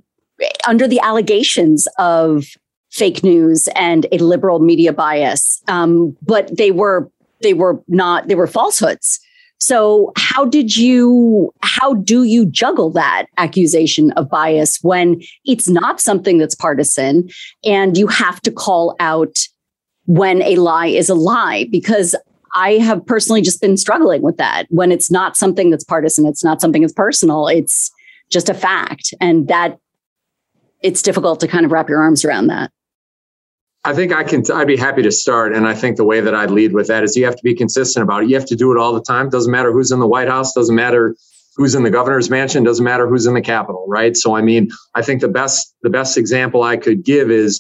under 0.68 0.88
the 0.88 1.00
allegations 1.00 1.88
of 1.98 2.46
fake 2.92 3.24
news 3.24 3.68
and 3.76 4.06
a 4.12 4.18
liberal 4.18 4.60
media 4.60 4.94
bias. 4.94 5.62
Um, 5.68 6.16
but 6.22 6.56
they 6.56 6.72
were 6.72 7.10
they 7.42 7.54
were 7.54 7.82
not 7.88 8.28
they 8.28 8.36
were 8.36 8.48
falsehoods. 8.48 9.20
So 9.62 10.12
how 10.18 10.44
did 10.44 10.76
you, 10.76 11.54
how 11.62 11.94
do 11.94 12.24
you 12.24 12.48
juggle 12.48 12.90
that 12.94 13.28
accusation 13.38 14.12
of 14.14 14.28
bias 14.28 14.80
when 14.82 15.22
it's 15.46 15.70
not 15.70 16.02
something 16.02 16.40
that's 16.40 16.56
partisan 16.56 17.30
and 17.64 17.96
you 17.96 18.08
have 18.08 18.42
to 18.42 18.52
call 18.52 18.96
out 19.00 19.38
when 20.08 20.42
a 20.42 20.56
lie 20.56 20.88
is 20.88 21.10
a 21.10 21.16
lie? 21.16 21.68
Because 21.72 22.16
I 22.56 22.74
have 22.80 23.06
personally 23.06 23.44
just 23.44 23.62
been 23.62 23.78
struggling 23.78 24.24
with 24.24 24.38
that 24.38 24.66
when 24.70 24.92
it's 24.92 25.12
not 25.12 25.38
something 25.38 25.70
that's 25.70 25.84
partisan, 25.84 26.26
it's 26.26 26.44
not 26.44 26.60
something 26.60 26.82
that's 26.82 26.92
personal, 26.92 27.48
it's 27.48 27.92
just 28.32 28.50
a 28.50 28.56
fact. 28.56 29.14
And 29.22 29.48
that 29.48 29.78
it's 30.82 31.04
difficult 31.04 31.40
to 31.42 31.48
kind 31.48 31.66
of 31.66 31.72
wrap 31.72 31.88
your 31.88 32.02
arms 32.02 32.26
around 32.26 32.48
that. 32.48 32.72
I 33.84 33.94
think 33.94 34.14
I 34.14 34.24
can. 34.24 34.44
I'd 34.54 34.68
be 34.68 34.78
happy 34.78 35.02
to 35.02 35.12
start, 35.12 35.54
and 35.54 35.68
I 35.68 35.74
think 35.74 35.98
the 35.98 36.04
way 36.04 36.22
that 36.22 36.36
I'd 36.36 36.52
lead 36.52 36.74
with 36.74 36.88
that 36.88 37.04
is 37.04 37.16
you 37.16 37.26
have 37.26 37.36
to 37.36 37.44
be 37.44 37.56
consistent 37.56 38.04
about 38.04 38.24
it. 38.24 38.30
You 38.30 38.36
have 38.36 38.46
to 38.48 38.56
do 38.56 38.72
it 38.72 38.78
all 38.78 38.94
the 38.94 39.02
time. 39.02 39.30
Doesn't 39.30 39.52
matter 39.52 39.72
who's 39.72 39.92
in 39.92 40.00
the 40.00 40.08
White 40.08 40.28
House. 40.28 40.54
Doesn't 40.54 40.76
matter 40.76 41.16
who's 41.56 41.74
in 41.74 41.84
the 41.84 41.90
governor's 41.90 42.30
mansion. 42.30 42.64
Doesn't 42.64 42.86
matter 42.86 43.08
who's 43.08 43.26
in 43.26 43.34
the 43.34 43.42
Capitol. 43.42 43.86
Right. 43.88 44.16
So 44.16 44.36
I 44.36 44.42
mean, 44.42 44.70
I 44.94 45.02
think 45.02 45.22
the 45.22 45.28
best 45.28 45.76
the 45.82 45.90
best 45.90 46.18
example 46.18 46.62
I 46.62 46.78
could 46.78 47.04
give 47.04 47.32
is 47.32 47.60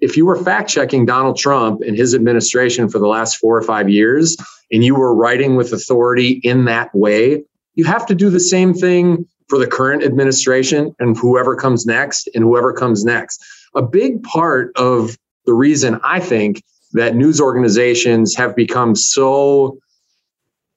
if 0.00 0.16
you 0.16 0.24
were 0.24 0.42
fact 0.42 0.70
checking 0.70 1.04
Donald 1.04 1.36
Trump 1.36 1.82
and 1.82 1.96
his 1.96 2.14
administration 2.14 2.88
for 2.88 2.98
the 2.98 3.08
last 3.08 3.36
four 3.36 3.56
or 3.56 3.62
five 3.62 3.90
years, 3.90 4.36
and 4.72 4.82
you 4.82 4.94
were 4.94 5.14
writing 5.14 5.56
with 5.56 5.72
authority 5.72 6.40
in 6.44 6.64
that 6.64 6.94
way, 6.94 7.42
you 7.74 7.84
have 7.84 8.06
to 8.06 8.14
do 8.14 8.30
the 8.30 8.40
same 8.40 8.72
thing 8.72 9.26
for 9.48 9.58
the 9.58 9.66
current 9.66 10.02
administration 10.02 10.94
and 10.98 11.16
whoever 11.16 11.56
comes 11.56 11.84
next 11.84 12.28
and 12.34 12.44
whoever 12.44 12.72
comes 12.72 13.04
next. 13.04 13.44
A 13.74 13.82
big 13.82 14.22
part 14.22 14.72
of 14.76 15.16
the 15.48 15.54
reason 15.54 15.98
I 16.04 16.20
think 16.20 16.62
that 16.92 17.16
news 17.16 17.40
organizations 17.40 18.36
have 18.36 18.54
become 18.54 18.94
so 18.94 19.78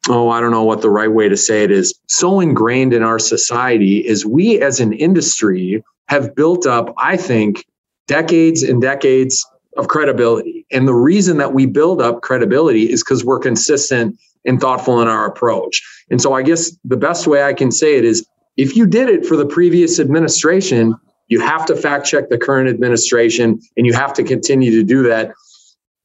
oh, 0.09 0.29
I 0.29 0.39
don't 0.39 0.51
know 0.51 0.63
what 0.63 0.81
the 0.81 0.89
right 0.89 1.11
way 1.11 1.27
to 1.27 1.35
say 1.35 1.63
it 1.63 1.71
is, 1.71 1.93
so 2.07 2.39
ingrained 2.39 2.93
in 2.93 3.03
our 3.03 3.19
society 3.19 3.97
is 3.97 4.25
we 4.25 4.61
as 4.61 4.79
an 4.79 4.93
industry 4.93 5.83
have 6.07 6.33
built 6.33 6.65
up, 6.65 6.93
I 6.97 7.17
think, 7.17 7.65
decades 8.07 8.63
and 8.63 8.81
decades 8.81 9.45
of 9.75 9.89
credibility. 9.89 10.65
And 10.71 10.87
the 10.87 10.93
reason 10.93 11.35
that 11.37 11.53
we 11.53 11.65
build 11.65 12.01
up 12.01 12.21
credibility 12.21 12.89
is 12.89 13.03
because 13.03 13.25
we're 13.25 13.39
consistent 13.39 14.17
and 14.45 14.59
thoughtful 14.59 15.01
in 15.01 15.09
our 15.09 15.25
approach. 15.25 15.83
And 16.09 16.21
so 16.21 16.33
I 16.33 16.43
guess 16.43 16.71
the 16.85 16.97
best 16.97 17.27
way 17.27 17.43
I 17.43 17.53
can 17.53 17.73
say 17.73 17.97
it 17.97 18.05
is 18.05 18.25
if 18.55 18.77
you 18.77 18.85
did 18.85 19.09
it 19.09 19.25
for 19.25 19.35
the 19.35 19.45
previous 19.45 19.99
administration, 19.99 20.95
you 21.31 21.39
have 21.39 21.65
to 21.65 21.77
fact 21.77 22.05
check 22.05 22.27
the 22.27 22.37
current 22.37 22.69
administration 22.69 23.61
and 23.77 23.85
you 23.85 23.93
have 23.93 24.11
to 24.13 24.23
continue 24.23 24.71
to 24.71 24.83
do 24.83 25.03
that. 25.03 25.31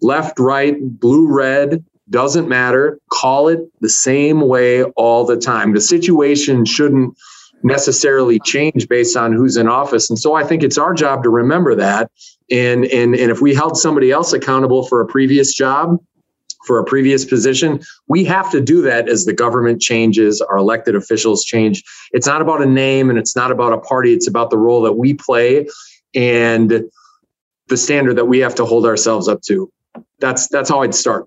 Left, 0.00 0.38
right, 0.38 0.76
blue, 0.80 1.26
red, 1.26 1.84
doesn't 2.08 2.48
matter. 2.48 3.00
Call 3.10 3.48
it 3.48 3.58
the 3.80 3.88
same 3.88 4.40
way 4.40 4.84
all 4.84 5.26
the 5.26 5.36
time. 5.36 5.74
The 5.74 5.80
situation 5.80 6.64
shouldn't 6.64 7.18
necessarily 7.64 8.38
change 8.38 8.86
based 8.88 9.16
on 9.16 9.32
who's 9.32 9.56
in 9.56 9.66
office. 9.66 10.08
And 10.08 10.18
so 10.18 10.34
I 10.34 10.44
think 10.44 10.62
it's 10.62 10.78
our 10.78 10.94
job 10.94 11.24
to 11.24 11.28
remember 11.28 11.74
that. 11.74 12.08
And, 12.48 12.84
and, 12.84 13.16
and 13.16 13.28
if 13.32 13.40
we 13.40 13.52
held 13.52 13.76
somebody 13.76 14.12
else 14.12 14.32
accountable 14.32 14.86
for 14.86 15.00
a 15.00 15.06
previous 15.06 15.52
job, 15.52 15.98
for 16.66 16.78
a 16.78 16.84
previous 16.84 17.24
position. 17.24 17.80
We 18.08 18.24
have 18.24 18.50
to 18.50 18.60
do 18.60 18.82
that 18.82 19.08
as 19.08 19.24
the 19.24 19.32
government 19.32 19.80
changes, 19.80 20.40
our 20.40 20.56
elected 20.56 20.96
officials 20.96 21.44
change. 21.44 21.82
It's 22.12 22.26
not 22.26 22.42
about 22.42 22.62
a 22.62 22.66
name 22.66 23.08
and 23.10 23.18
it's 23.18 23.36
not 23.36 23.50
about 23.50 23.72
a 23.72 23.78
party, 23.78 24.12
it's 24.12 24.28
about 24.28 24.50
the 24.50 24.58
role 24.58 24.82
that 24.82 24.94
we 24.94 25.14
play 25.14 25.66
and 26.14 26.84
the 27.68 27.76
standard 27.76 28.16
that 28.16 28.26
we 28.26 28.38
have 28.40 28.54
to 28.56 28.64
hold 28.64 28.86
ourselves 28.86 29.28
up 29.28 29.42
to. 29.42 29.70
That's 30.18 30.48
that's 30.48 30.68
how 30.68 30.82
I'd 30.82 30.94
start. 30.94 31.26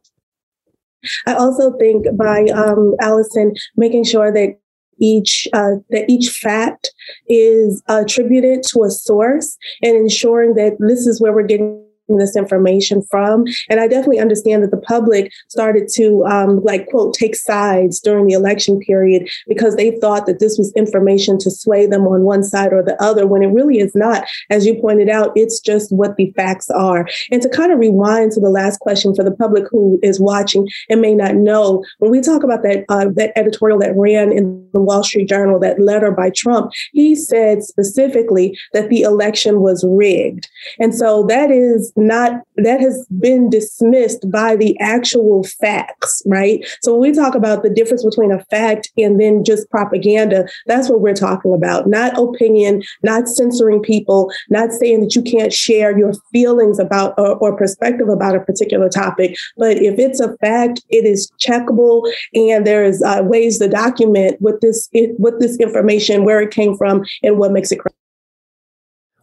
I 1.27 1.33
also 1.33 1.71
think 1.77 2.05
by 2.17 2.45
um, 2.53 2.95
Allison 3.01 3.53
making 3.77 4.03
sure 4.03 4.31
that 4.33 4.59
each 4.99 5.47
uh, 5.53 5.75
that 5.89 6.09
each 6.09 6.29
fact 6.29 6.91
is 7.27 7.81
attributed 7.87 8.63
to 8.63 8.83
a 8.83 8.89
source 8.89 9.57
and 9.81 9.95
ensuring 9.95 10.55
that 10.55 10.75
this 10.79 11.07
is 11.07 11.21
where 11.21 11.33
we're 11.33 11.43
getting 11.43 11.85
this 12.17 12.35
information 12.35 13.01
from. 13.09 13.45
And 13.69 13.79
I 13.79 13.87
definitely 13.87 14.19
understand 14.19 14.63
that 14.63 14.71
the 14.71 14.77
public 14.77 15.31
started 15.47 15.87
to, 15.95 16.25
um, 16.25 16.61
like, 16.63 16.87
quote, 16.87 17.13
take 17.13 17.35
sides 17.35 17.99
during 17.99 18.25
the 18.25 18.33
election 18.33 18.79
period 18.79 19.29
because 19.47 19.75
they 19.75 19.91
thought 19.99 20.25
that 20.25 20.39
this 20.39 20.57
was 20.57 20.73
information 20.75 21.37
to 21.39 21.51
sway 21.51 21.85
them 21.85 22.07
on 22.07 22.23
one 22.23 22.43
side 22.43 22.73
or 22.73 22.83
the 22.83 23.01
other, 23.01 23.27
when 23.27 23.43
it 23.43 23.47
really 23.47 23.79
is 23.79 23.93
not. 23.95 24.25
As 24.49 24.65
you 24.65 24.75
pointed 24.75 25.09
out, 25.09 25.31
it's 25.35 25.59
just 25.59 25.91
what 25.91 26.15
the 26.15 26.31
facts 26.35 26.69
are. 26.69 27.07
And 27.31 27.41
to 27.41 27.49
kind 27.49 27.71
of 27.71 27.79
rewind 27.79 28.31
to 28.33 28.39
the 28.39 28.49
last 28.49 28.79
question 28.79 29.15
for 29.15 29.23
the 29.23 29.31
public 29.31 29.65
who 29.69 29.99
is 30.01 30.19
watching 30.19 30.67
and 30.89 31.01
may 31.01 31.13
not 31.13 31.35
know, 31.35 31.83
when 31.99 32.11
we 32.11 32.21
talk 32.21 32.43
about 32.43 32.63
that, 32.63 32.85
uh, 32.89 33.07
that 33.15 33.31
editorial 33.35 33.79
that 33.79 33.95
ran 33.95 34.31
in 34.31 34.67
the 34.73 34.79
Wall 34.79 35.03
Street 35.03 35.29
Journal, 35.29 35.59
that 35.59 35.79
letter 35.79 36.11
by 36.11 36.29
Trump, 36.29 36.71
he 36.91 37.15
said 37.15 37.63
specifically 37.63 38.57
that 38.73 38.89
the 38.89 39.01
election 39.01 39.61
was 39.61 39.85
rigged. 39.87 40.47
And 40.79 40.93
so 40.93 41.25
that 41.27 41.51
is 41.51 41.91
not 41.99 42.41
that 42.57 42.79
has 42.79 43.05
been 43.19 43.49
dismissed 43.49 44.29
by 44.31 44.55
the 44.55 44.77
actual 44.79 45.43
facts, 45.61 46.21
right? 46.25 46.65
So 46.81 46.93
when 46.93 47.11
we 47.11 47.15
talk 47.15 47.35
about 47.35 47.63
the 47.63 47.69
difference 47.69 48.03
between 48.03 48.31
a 48.31 48.43
fact 48.45 48.91
and 48.97 49.19
then 49.19 49.43
just 49.43 49.69
propaganda, 49.69 50.47
that's 50.65 50.89
what 50.89 51.01
we're 51.01 51.13
talking 51.13 51.53
about. 51.53 51.87
Not 51.87 52.17
opinion, 52.17 52.83
not 53.03 53.27
censoring 53.27 53.81
people, 53.81 54.31
not 54.49 54.71
saying 54.71 55.01
that 55.01 55.15
you 55.15 55.21
can't 55.21 55.53
share 55.53 55.97
your 55.97 56.13
feelings 56.31 56.79
about 56.79 57.13
or, 57.17 57.35
or 57.37 57.55
perspective 57.55 58.09
about 58.09 58.35
a 58.35 58.41
particular 58.41 58.89
topic. 58.89 59.35
But 59.57 59.77
if 59.77 59.99
it's 59.99 60.19
a 60.19 60.35
fact, 60.37 60.81
it 60.89 61.05
is 61.05 61.31
checkable, 61.39 62.11
and 62.33 62.65
there 62.65 62.83
is 62.83 63.01
uh, 63.01 63.21
ways 63.23 63.59
to 63.59 63.67
document 63.67 64.37
what 64.39 64.61
this 64.61 64.89
what 65.17 65.39
this 65.39 65.57
information, 65.57 66.25
where 66.25 66.41
it 66.41 66.51
came 66.51 66.75
from, 66.77 67.05
and 67.23 67.37
what 67.37 67.51
makes 67.51 67.71
it. 67.71 67.79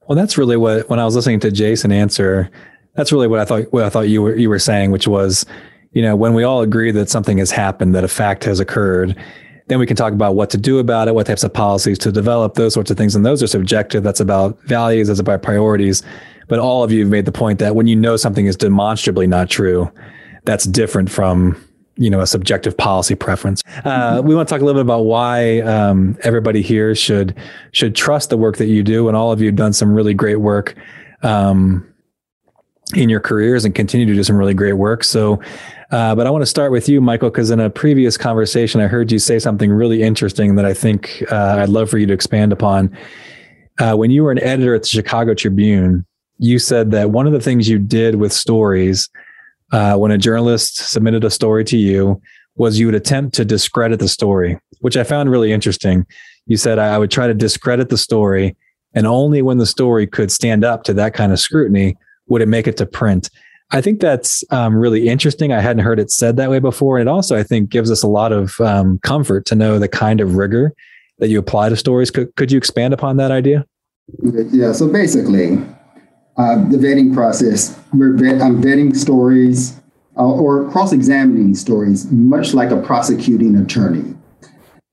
Well, 0.09 0.17
that's 0.17 0.39
really 0.39 0.57
what 0.57 0.89
when 0.89 0.99
I 0.99 1.05
was 1.05 1.17
listening 1.17 1.41
to 1.41 1.51
Jason 1.51 1.91
answer, 1.91 2.51
that's 2.95 3.13
really 3.13 3.27
what 3.27 3.41
I 3.41 3.45
thought 3.45 3.73
what 3.73 3.85
I 3.85 3.89
thought 3.89 4.09
you 4.09 4.23
were 4.23 4.37
you 4.37 4.49
were 4.49 4.59
saying, 4.59 4.91
which 4.91 5.09
was, 5.09 5.45
you 5.93 6.03
know, 6.03 6.15
when 6.15 6.35
we 6.35 6.45
all 6.45 6.63
agree 6.63 6.91
that 6.93 7.11
something 7.11 7.39
has 7.39 7.51
happened, 7.51 7.95
that 7.95 8.05
a 8.05 8.09
fact 8.09 8.45
has 8.45 8.61
occurred, 8.61 9.17
then 9.69 9.79
we 9.79 9.87
can 9.87 9.97
talk 9.97 10.13
about 10.13 10.37
what 10.37 10.51
to 10.51 10.59
do 10.59 10.79
about 10.79 11.09
it, 11.09 11.15
what 11.15 11.27
types 11.27 11.43
of 11.43 11.53
policies 11.53 11.99
to 11.99 12.13
develop, 12.13 12.55
those 12.55 12.73
sorts 12.73 12.91
of 12.91 12.97
things. 12.97 13.17
And 13.17 13.27
those 13.27 13.43
are 13.43 13.49
subjective. 13.49 14.03
That's 14.03 14.21
about 14.21 14.61
values, 14.63 15.09
that's 15.09 15.21
about 15.21 15.43
priorities. 15.43 16.03
But 16.49 16.61
all 16.61 16.85
of 16.85 16.93
you 16.93 17.01
have 17.01 17.11
made 17.11 17.25
the 17.25 17.33
point 17.33 17.59
that 17.59 17.75
when 17.75 17.89
you 17.89 17.97
know 17.97 18.17
something 18.17 18.47
is 18.47 18.57
demonstrably 18.57 19.27
not 19.27 19.51
true, 19.51 19.91
that's 20.45 20.65
different 20.65 21.11
from 21.11 21.61
you 21.97 22.11
know 22.11 22.21
a 22.21 22.27
subjective 22.27 22.77
policy 22.77 23.15
preference. 23.15 23.63
Uh, 23.85 24.23
we 24.25 24.35
want 24.35 24.49
to 24.49 24.55
talk 24.55 24.61
a 24.61 24.65
little 24.65 24.81
bit 24.81 24.87
about 24.87 25.05
why 25.05 25.61
um, 25.61 26.17
everybody 26.23 26.63
here 26.63 26.95
should 26.95 27.35
should 27.73 27.95
trust 27.95 28.31
the 28.31 28.37
work 28.37 28.57
that 28.59 28.67
you 28.67 28.83
do, 28.83 29.09
and 29.09 29.17
all 29.17 29.33
of 29.33 29.41
you 29.41 29.47
have 29.47 29.57
done 29.57 29.73
some 29.73 29.93
really 29.93 30.15
great 30.15 30.37
work 30.37 30.77
um, 31.23 31.87
in 32.95 33.09
your 33.09 33.21
careers 33.21 33.65
and 33.65 33.75
continue 33.75 34.07
to 34.07 34.15
do 34.15 34.23
some 34.23 34.37
really 34.37 34.55
great 34.55 34.75
work. 34.75 35.05
So. 35.05 35.41
Uh, 35.93 36.17
but 36.17 36.27
I 36.27 36.31
want 36.31 36.43
to 36.43 36.47
start 36.47 36.73
with 36.73 36.89
you, 36.89 37.01
Michael, 37.01 37.31
because 37.31 37.53
in 37.53 37.61
a 37.61 37.71
previous 37.71 38.17
conversation, 38.17 38.81
I 38.81 38.89
heard 38.89 39.13
you 39.13 39.21
say 39.21 39.39
something 39.39 39.71
really 39.71 40.03
interesting 40.03 40.57
that 40.57 40.65
I 40.65 40.75
think 40.75 41.23
uh, 41.31 41.59
I'd 41.61 41.69
love 41.69 41.89
for 41.89 41.97
you 41.97 42.07
to 42.07 42.13
expand 42.13 42.53
upon. 42.53 42.99
Uh, 43.79 43.95
when 43.95 44.11
you 44.11 44.25
were 44.25 44.33
an 44.33 44.43
editor 44.43 44.75
at 44.75 44.83
the 44.83 44.89
Chicago 44.89 45.33
Tribune, 45.33 46.05
you 46.39 46.59
said 46.59 46.91
that 46.91 47.11
one 47.11 47.29
of 47.29 47.33
the 47.33 47.41
things 47.41 47.69
you 47.69 47.79
did 47.79 48.17
with 48.17 48.33
stories 48.33 49.09
uh, 49.73 49.97
when 49.97 50.11
a 50.11 50.19
journalist 50.19 50.77
submitted 50.77 51.25
a 51.25 51.31
story 51.31 51.65
to 51.65 51.77
you 51.77 52.21
was 52.57 52.79
you 52.79 52.87
would 52.87 52.95
attempt 52.95 53.35
to 53.37 53.45
discredit 53.45 53.99
the 53.99 54.09
story, 54.09 54.59
which 54.81 54.97
I 54.97 55.05
found 55.05 55.31
really 55.31 55.53
interesting. 55.53 56.07
You 56.47 56.57
said 56.57 56.79
I 56.79 56.99
would 56.99 57.11
try 57.11 57.27
to 57.27 57.35
discredit 57.35 57.89
the 57.89 57.99
story, 57.99 58.57
and 58.95 59.07
only 59.07 59.43
when 59.43 59.59
the 59.59 59.67
story 59.67 60.07
could 60.07 60.31
stand 60.31 60.65
up 60.65 60.85
to 60.85 60.95
that 60.95 61.15
kind 61.15 61.33
of 61.33 61.41
scrutiny 61.41 61.97
would 62.29 62.43
it 62.43 62.49
make 62.49 62.67
it 62.67 62.77
to 62.79 62.87
print. 62.87 63.31
I 63.73 63.81
think 63.81 64.01
that's 64.01 64.45
um, 64.51 64.77
really 64.77 65.09
interesting. 65.09 65.53
I 65.53 65.61
hadn't 65.61 65.85
heard 65.85 65.99
it 65.99 66.11
said 66.11 66.37
that 66.37 66.51
way 66.51 66.61
before. 66.61 66.99
And 66.99 67.09
it 67.09 67.11
also, 67.11 67.37
I 67.37 67.43
think, 67.43 67.69
gives 67.69 67.91
us 67.91 68.03
a 68.03 68.09
lot 68.09 68.33
of 68.33 68.61
um, 68.61 69.01
comfort 69.03 69.45
to 69.47 69.55
know 69.57 69.79
the 69.79 69.89
kind 69.89 70.21
of 70.21 70.37
rigor 70.37 70.73
that 71.19 71.29
you 71.29 71.39
apply 71.39 71.69
to 71.71 71.77
stories. 71.77 72.11
Could, 72.11 72.35
could 72.37 72.53
you 72.53 72.59
expand 72.59 72.95
upon 72.95 73.17
that 73.17 73.33
idea? 73.33 73.67
Yeah. 74.23 74.73
So 74.73 74.89
basically, 74.89 75.59
uh, 76.37 76.57
the 76.69 76.77
vetting 76.77 77.15
process. 77.15 77.79
We're 77.93 78.13
vet, 78.13 78.41
I'm 78.43 78.63
vetting 78.63 78.95
stories 78.97 79.81
uh, 80.17 80.25
or 80.25 80.71
cross-examining 80.71 81.55
stories, 81.55 82.11
much 82.11 82.55
like 82.55 82.71
a 82.71 82.81
prosecuting 82.81 83.57
attorney. 83.57 84.15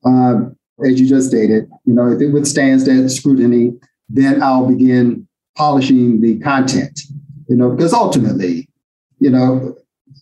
Uh, 0.06 0.50
as 0.86 1.00
you 1.00 1.08
just 1.08 1.30
stated, 1.30 1.70
you 1.86 1.94
know, 1.94 2.12
if 2.12 2.22
it 2.22 2.30
withstands 2.30 2.86
that 2.86 3.10
scrutiny, 3.10 3.74
then 4.10 4.42
I'll 4.44 4.68
begin 4.68 5.28
polishing 5.56 6.22
the 6.22 6.40
content. 6.40 7.00
You 7.48 7.56
know, 7.56 7.70
because 7.70 7.94
ultimately, 7.94 8.68
you 9.20 9.30
know, 9.30 9.76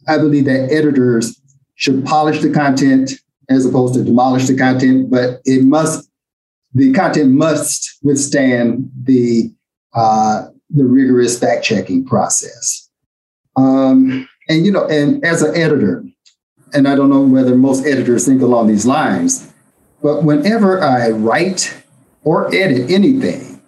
I 0.07 0.17
believe 0.17 0.45
that 0.45 0.71
editors 0.71 1.39
should 1.75 2.05
polish 2.05 2.41
the 2.41 2.51
content 2.51 3.11
as 3.49 3.65
opposed 3.65 3.93
to 3.95 4.03
demolish 4.03 4.47
the 4.47 4.55
content, 4.55 5.09
but 5.09 5.41
it 5.45 5.63
must 5.63 6.09
the 6.73 6.93
content 6.93 7.31
must 7.31 7.97
withstand 8.01 8.89
the 9.03 9.51
uh, 9.93 10.45
the 10.73 10.85
rigorous 10.85 11.39
fact 11.39 11.63
checking 11.63 12.05
process. 12.05 12.89
Um, 13.55 14.27
and 14.47 14.65
you 14.65 14.71
know, 14.71 14.87
and 14.87 15.23
as 15.25 15.41
an 15.41 15.55
editor, 15.55 16.03
and 16.73 16.87
I 16.87 16.95
don't 16.95 17.09
know 17.09 17.21
whether 17.21 17.55
most 17.55 17.85
editors 17.85 18.25
think 18.25 18.41
along 18.41 18.67
these 18.67 18.85
lines, 18.85 19.51
but 20.01 20.23
whenever 20.23 20.81
I 20.81 21.09
write 21.09 21.83
or 22.23 22.47
edit 22.53 22.89
anything, 22.89 23.61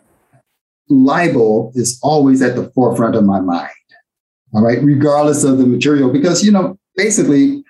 libel 0.89 1.72
is 1.76 1.99
always 2.01 2.41
at 2.41 2.56
the 2.56 2.70
forefront 2.72 3.16
of 3.16 3.24
my 3.24 3.39
mind. 3.39 3.70
All 4.54 4.64
right, 4.64 4.82
regardless 4.82 5.43
of 5.43 5.58
the 5.58 5.66
material, 5.66 6.12
because 6.12 6.43
you 6.43 6.51
know, 6.51 6.78
basically, 6.95 7.64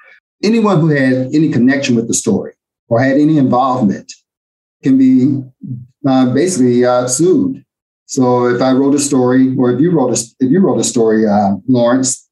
anyone 0.44 0.82
who 0.82 0.90
had 0.90 1.34
any 1.34 1.50
connection 1.50 1.96
with 1.96 2.08
the 2.08 2.14
story 2.14 2.54
or 2.90 3.00
had 3.00 3.18
any 3.18 3.38
involvement 3.38 4.12
can 4.84 4.98
be 4.98 5.42
uh, 6.06 6.34
basically 6.34 6.84
uh, 6.84 7.08
sued 7.08 7.64
so 8.14 8.46
if 8.46 8.62
I 8.62 8.74
wrote 8.74 8.94
a 8.94 9.00
story, 9.00 9.56
or 9.58 9.72
if 9.72 9.82
you 9.82 9.90
wrote 9.90 10.12
a 10.12 10.22
if 10.40 10.52
you 10.52 10.60
wrote 10.60 10.80
a 10.80 10.84
story, 10.84 11.26
uh, 11.26 11.56
Lawrence, 11.68 12.30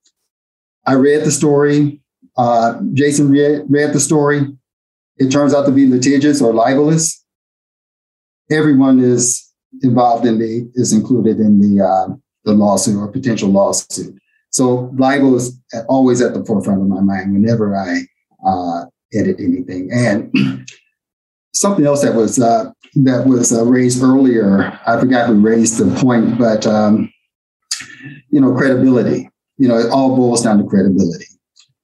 I 0.86 0.94
read 0.94 1.24
the 1.24 1.32
story. 1.32 2.04
Uh, 2.38 2.80
Jason 2.94 3.32
read, 3.32 3.64
read 3.68 3.92
the 3.92 4.00
story. 4.00 4.46
It 5.18 5.32
turns 5.32 5.56
out 5.56 5.66
to 5.66 5.72
be 5.72 5.90
litigious 5.90 6.40
or 6.40 6.54
libelous. 6.54 7.26
Everyone 8.52 9.00
is 9.00 9.44
involved 9.82 10.28
in 10.28 10.38
the 10.38 10.72
is 10.76 10.94
included 10.94 11.40
in 11.40 11.60
the 11.60 11.84
uh, 11.84 12.14
the 12.46 12.54
lawsuit 12.54 12.98
or 12.98 13.08
potential 13.08 13.50
lawsuit. 13.50 14.16
So 14.52 14.92
libel 14.96 15.36
is 15.36 15.60
always 15.90 16.22
at 16.22 16.36
the 16.36 16.46
forefront 16.46 16.84
of 16.84 16.90
my 16.90 17.02
mind 17.02 17.34
whenever 17.34 17.76
I 17.76 18.02
uh, 18.48 18.86
edit 19.16 19.38
anything. 19.40 19.90
And 19.92 20.32
something 21.54 21.86
else 21.86 22.02
that 22.02 22.16
was 22.16 22.39
uh, 22.39 22.72
that 22.95 23.26
was 23.26 23.52
uh, 23.52 23.66
raised 23.66 24.04
earlier. 24.04 24.80
I 24.86 24.99
forgot 24.99 25.28
who 25.28 25.39
raised 25.39 25.78
the 25.78 25.99
point, 25.99 26.38
but 26.38 26.66
um, 26.66 27.12
you 28.30 28.41
know, 28.41 28.56
credibility. 28.56 29.30
You 29.58 29.68
know, 29.68 29.78
it 29.78 29.91
all 29.91 30.16
boils 30.16 30.43
down 30.43 30.58
to 30.58 30.64
credibility, 30.64 31.28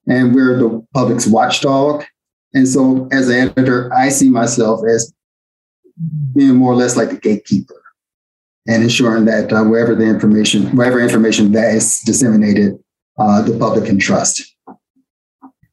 and 0.08 0.34
we're 0.34 0.58
the 0.58 0.86
public's 0.94 1.28
watchdog. 1.28 2.04
And 2.54 2.68
so, 2.68 3.08
as 3.12 3.30
an 3.30 3.50
editor, 3.50 3.94
I 3.94 4.10
see 4.10 4.30
myself 4.30 4.82
as 4.88 5.14
being 6.36 6.56
more 6.56 6.72
or 6.72 6.76
less 6.76 6.96
like 6.96 7.10
the 7.10 7.18
gatekeeper 7.18 7.82
and 8.68 8.84
ensuring 8.84 9.26
that 9.26 9.52
uh, 9.52 9.64
wherever 9.64 9.96
the 9.96 10.06
information, 10.06 10.76
wherever 10.76 11.00
information 11.00 11.52
that 11.54 11.74
is 11.74 12.00
disseminated, 12.06 12.74
uh, 13.18 13.42
the 13.42 13.58
public 13.58 13.86
can 13.86 14.00
trust. 14.00 14.56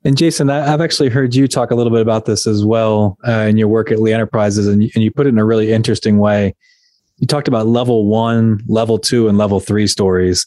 And 0.04 0.18
Jason, 0.18 0.50
I've 0.50 0.82
actually 0.82 1.08
heard 1.08 1.34
you 1.34 1.48
talk 1.48 1.70
a 1.70 1.74
little 1.74 1.92
bit 1.92 2.02
about 2.02 2.26
this 2.26 2.46
as 2.46 2.62
well 2.62 3.16
uh, 3.26 3.46
in 3.48 3.56
your 3.56 3.68
work 3.68 3.90
at 3.90 4.00
Lee 4.02 4.12
Enterprises, 4.12 4.66
and 4.66 4.82
you, 4.82 4.90
and 4.94 5.02
you 5.02 5.10
put 5.10 5.26
it 5.26 5.30
in 5.30 5.38
a 5.38 5.44
really 5.44 5.72
interesting 5.72 6.18
way. 6.18 6.54
You 7.18 7.26
talked 7.26 7.48
about 7.48 7.66
level 7.66 8.06
one, 8.06 8.60
level 8.68 8.98
two, 8.98 9.28
and 9.28 9.38
level 9.38 9.60
three 9.60 9.86
stories. 9.86 10.46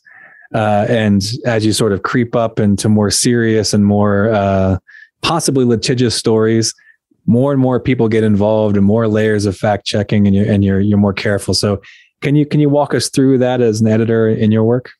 Uh, 0.54 0.86
and 0.88 1.24
as 1.46 1.66
you 1.66 1.74
sort 1.74 1.92
of 1.92 2.04
creep 2.04 2.36
up 2.36 2.60
into 2.60 2.88
more 2.88 3.10
serious 3.10 3.74
and 3.74 3.84
more 3.84 4.30
uh, 4.30 4.78
possibly 5.22 5.66
litigious 5.66 6.16
stories, 6.16 6.74
more 7.26 7.52
and 7.52 7.60
more 7.60 7.80
people 7.80 8.08
get 8.08 8.24
involved 8.24 8.78
and 8.78 8.86
more 8.86 9.08
layers 9.08 9.48
of 9.48 9.58
fact 9.58 9.86
checking, 9.86 10.28
and 10.28 10.36
you're 10.36 10.50
and 10.50 10.64
you're 10.64 10.80
you're 10.80 10.98
more 10.98 11.14
careful. 11.14 11.54
So, 11.54 11.82
can 12.22 12.36
you 12.36 12.46
can 12.46 12.60
you 12.60 12.70
walk 12.70 12.94
us 12.94 13.10
through 13.10 13.40
that 13.40 13.60
as 13.60 13.82
an 13.82 13.88
editor 13.88 14.30
in 14.30 14.52
your 14.52 14.64
work? 14.64 14.92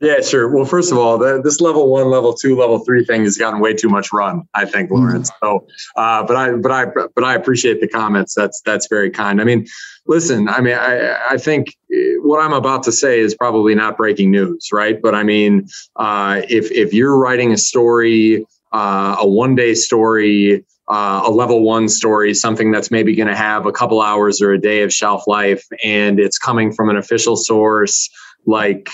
Yeah, 0.00 0.22
sure. 0.22 0.48
Well, 0.48 0.64
first 0.64 0.92
of 0.92 0.96
all, 0.96 1.18
the, 1.18 1.42
this 1.42 1.60
level 1.60 1.90
one, 1.90 2.08
level 2.08 2.32
two, 2.32 2.56
level 2.56 2.78
three 2.78 3.04
thing 3.04 3.24
has 3.24 3.36
gotten 3.36 3.60
way 3.60 3.74
too 3.74 3.90
much 3.90 4.14
run. 4.14 4.48
I 4.54 4.64
think, 4.64 4.88
mm-hmm. 4.88 5.04
Lawrence. 5.04 5.30
So, 5.42 5.66
uh, 5.94 6.24
but 6.24 6.36
I, 6.36 6.52
but 6.52 6.72
I, 6.72 6.86
but 7.14 7.22
I 7.22 7.34
appreciate 7.34 7.82
the 7.82 7.88
comments. 7.88 8.34
That's 8.34 8.62
that's 8.62 8.86
very 8.88 9.10
kind. 9.10 9.42
I 9.42 9.44
mean, 9.44 9.66
listen. 10.06 10.48
I 10.48 10.62
mean, 10.62 10.74
I, 10.74 11.32
I 11.32 11.36
think 11.36 11.76
what 12.22 12.40
I'm 12.42 12.54
about 12.54 12.82
to 12.84 12.92
say 12.92 13.20
is 13.20 13.34
probably 13.34 13.74
not 13.74 13.98
breaking 13.98 14.30
news, 14.30 14.70
right? 14.72 15.00
But 15.00 15.14
I 15.14 15.22
mean, 15.22 15.68
uh, 15.96 16.40
if 16.48 16.70
if 16.70 16.94
you're 16.94 17.18
writing 17.18 17.52
a 17.52 17.58
story, 17.58 18.46
uh, 18.72 19.16
a 19.20 19.28
one 19.28 19.54
day 19.54 19.74
story, 19.74 20.64
uh, 20.88 21.24
a 21.26 21.30
level 21.30 21.62
one 21.62 21.90
story, 21.90 22.32
something 22.32 22.72
that's 22.72 22.90
maybe 22.90 23.14
going 23.14 23.28
to 23.28 23.36
have 23.36 23.66
a 23.66 23.72
couple 23.72 24.00
hours 24.00 24.40
or 24.40 24.52
a 24.52 24.58
day 24.58 24.82
of 24.82 24.94
shelf 24.94 25.24
life, 25.26 25.66
and 25.84 26.18
it's 26.18 26.38
coming 26.38 26.72
from 26.72 26.88
an 26.88 26.96
official 26.96 27.36
source 27.36 28.08
like 28.46 28.88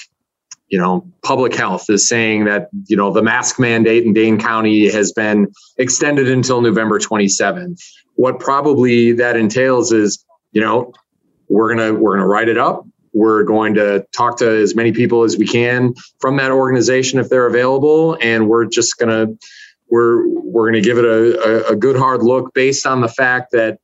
you 0.68 0.78
know, 0.78 1.06
public 1.22 1.54
health 1.54 1.88
is 1.88 2.08
saying 2.08 2.44
that, 2.44 2.68
you 2.86 2.96
know, 2.96 3.12
the 3.12 3.22
mask 3.22 3.58
mandate 3.58 4.04
in 4.04 4.12
Dane 4.12 4.38
County 4.38 4.90
has 4.90 5.12
been 5.12 5.46
extended 5.78 6.28
until 6.28 6.60
November 6.60 6.98
27th. 6.98 7.80
What 8.14 8.40
probably 8.40 9.12
that 9.12 9.36
entails 9.36 9.92
is, 9.92 10.24
you 10.52 10.60
know, 10.60 10.92
we're 11.48 11.74
going 11.74 11.94
to 11.94 12.00
we're 12.00 12.12
going 12.12 12.22
to 12.22 12.26
write 12.26 12.48
it 12.48 12.58
up. 12.58 12.84
We're 13.12 13.44
going 13.44 13.74
to 13.74 14.04
talk 14.14 14.38
to 14.38 14.48
as 14.48 14.74
many 14.74 14.92
people 14.92 15.22
as 15.22 15.38
we 15.38 15.46
can 15.46 15.94
from 16.20 16.36
that 16.38 16.50
organization 16.50 17.18
if 17.18 17.28
they're 17.28 17.46
available 17.46 18.18
and 18.20 18.48
we're 18.48 18.66
just 18.66 18.98
going 18.98 19.08
to 19.10 19.48
we're 19.88 20.26
we're 20.28 20.70
going 20.70 20.82
to 20.82 20.86
give 20.86 20.98
it 20.98 21.04
a, 21.04 21.68
a, 21.68 21.72
a 21.72 21.76
good 21.76 21.96
hard 21.96 22.22
look 22.22 22.52
based 22.54 22.86
on 22.86 23.00
the 23.00 23.08
fact 23.08 23.52
that 23.52 23.78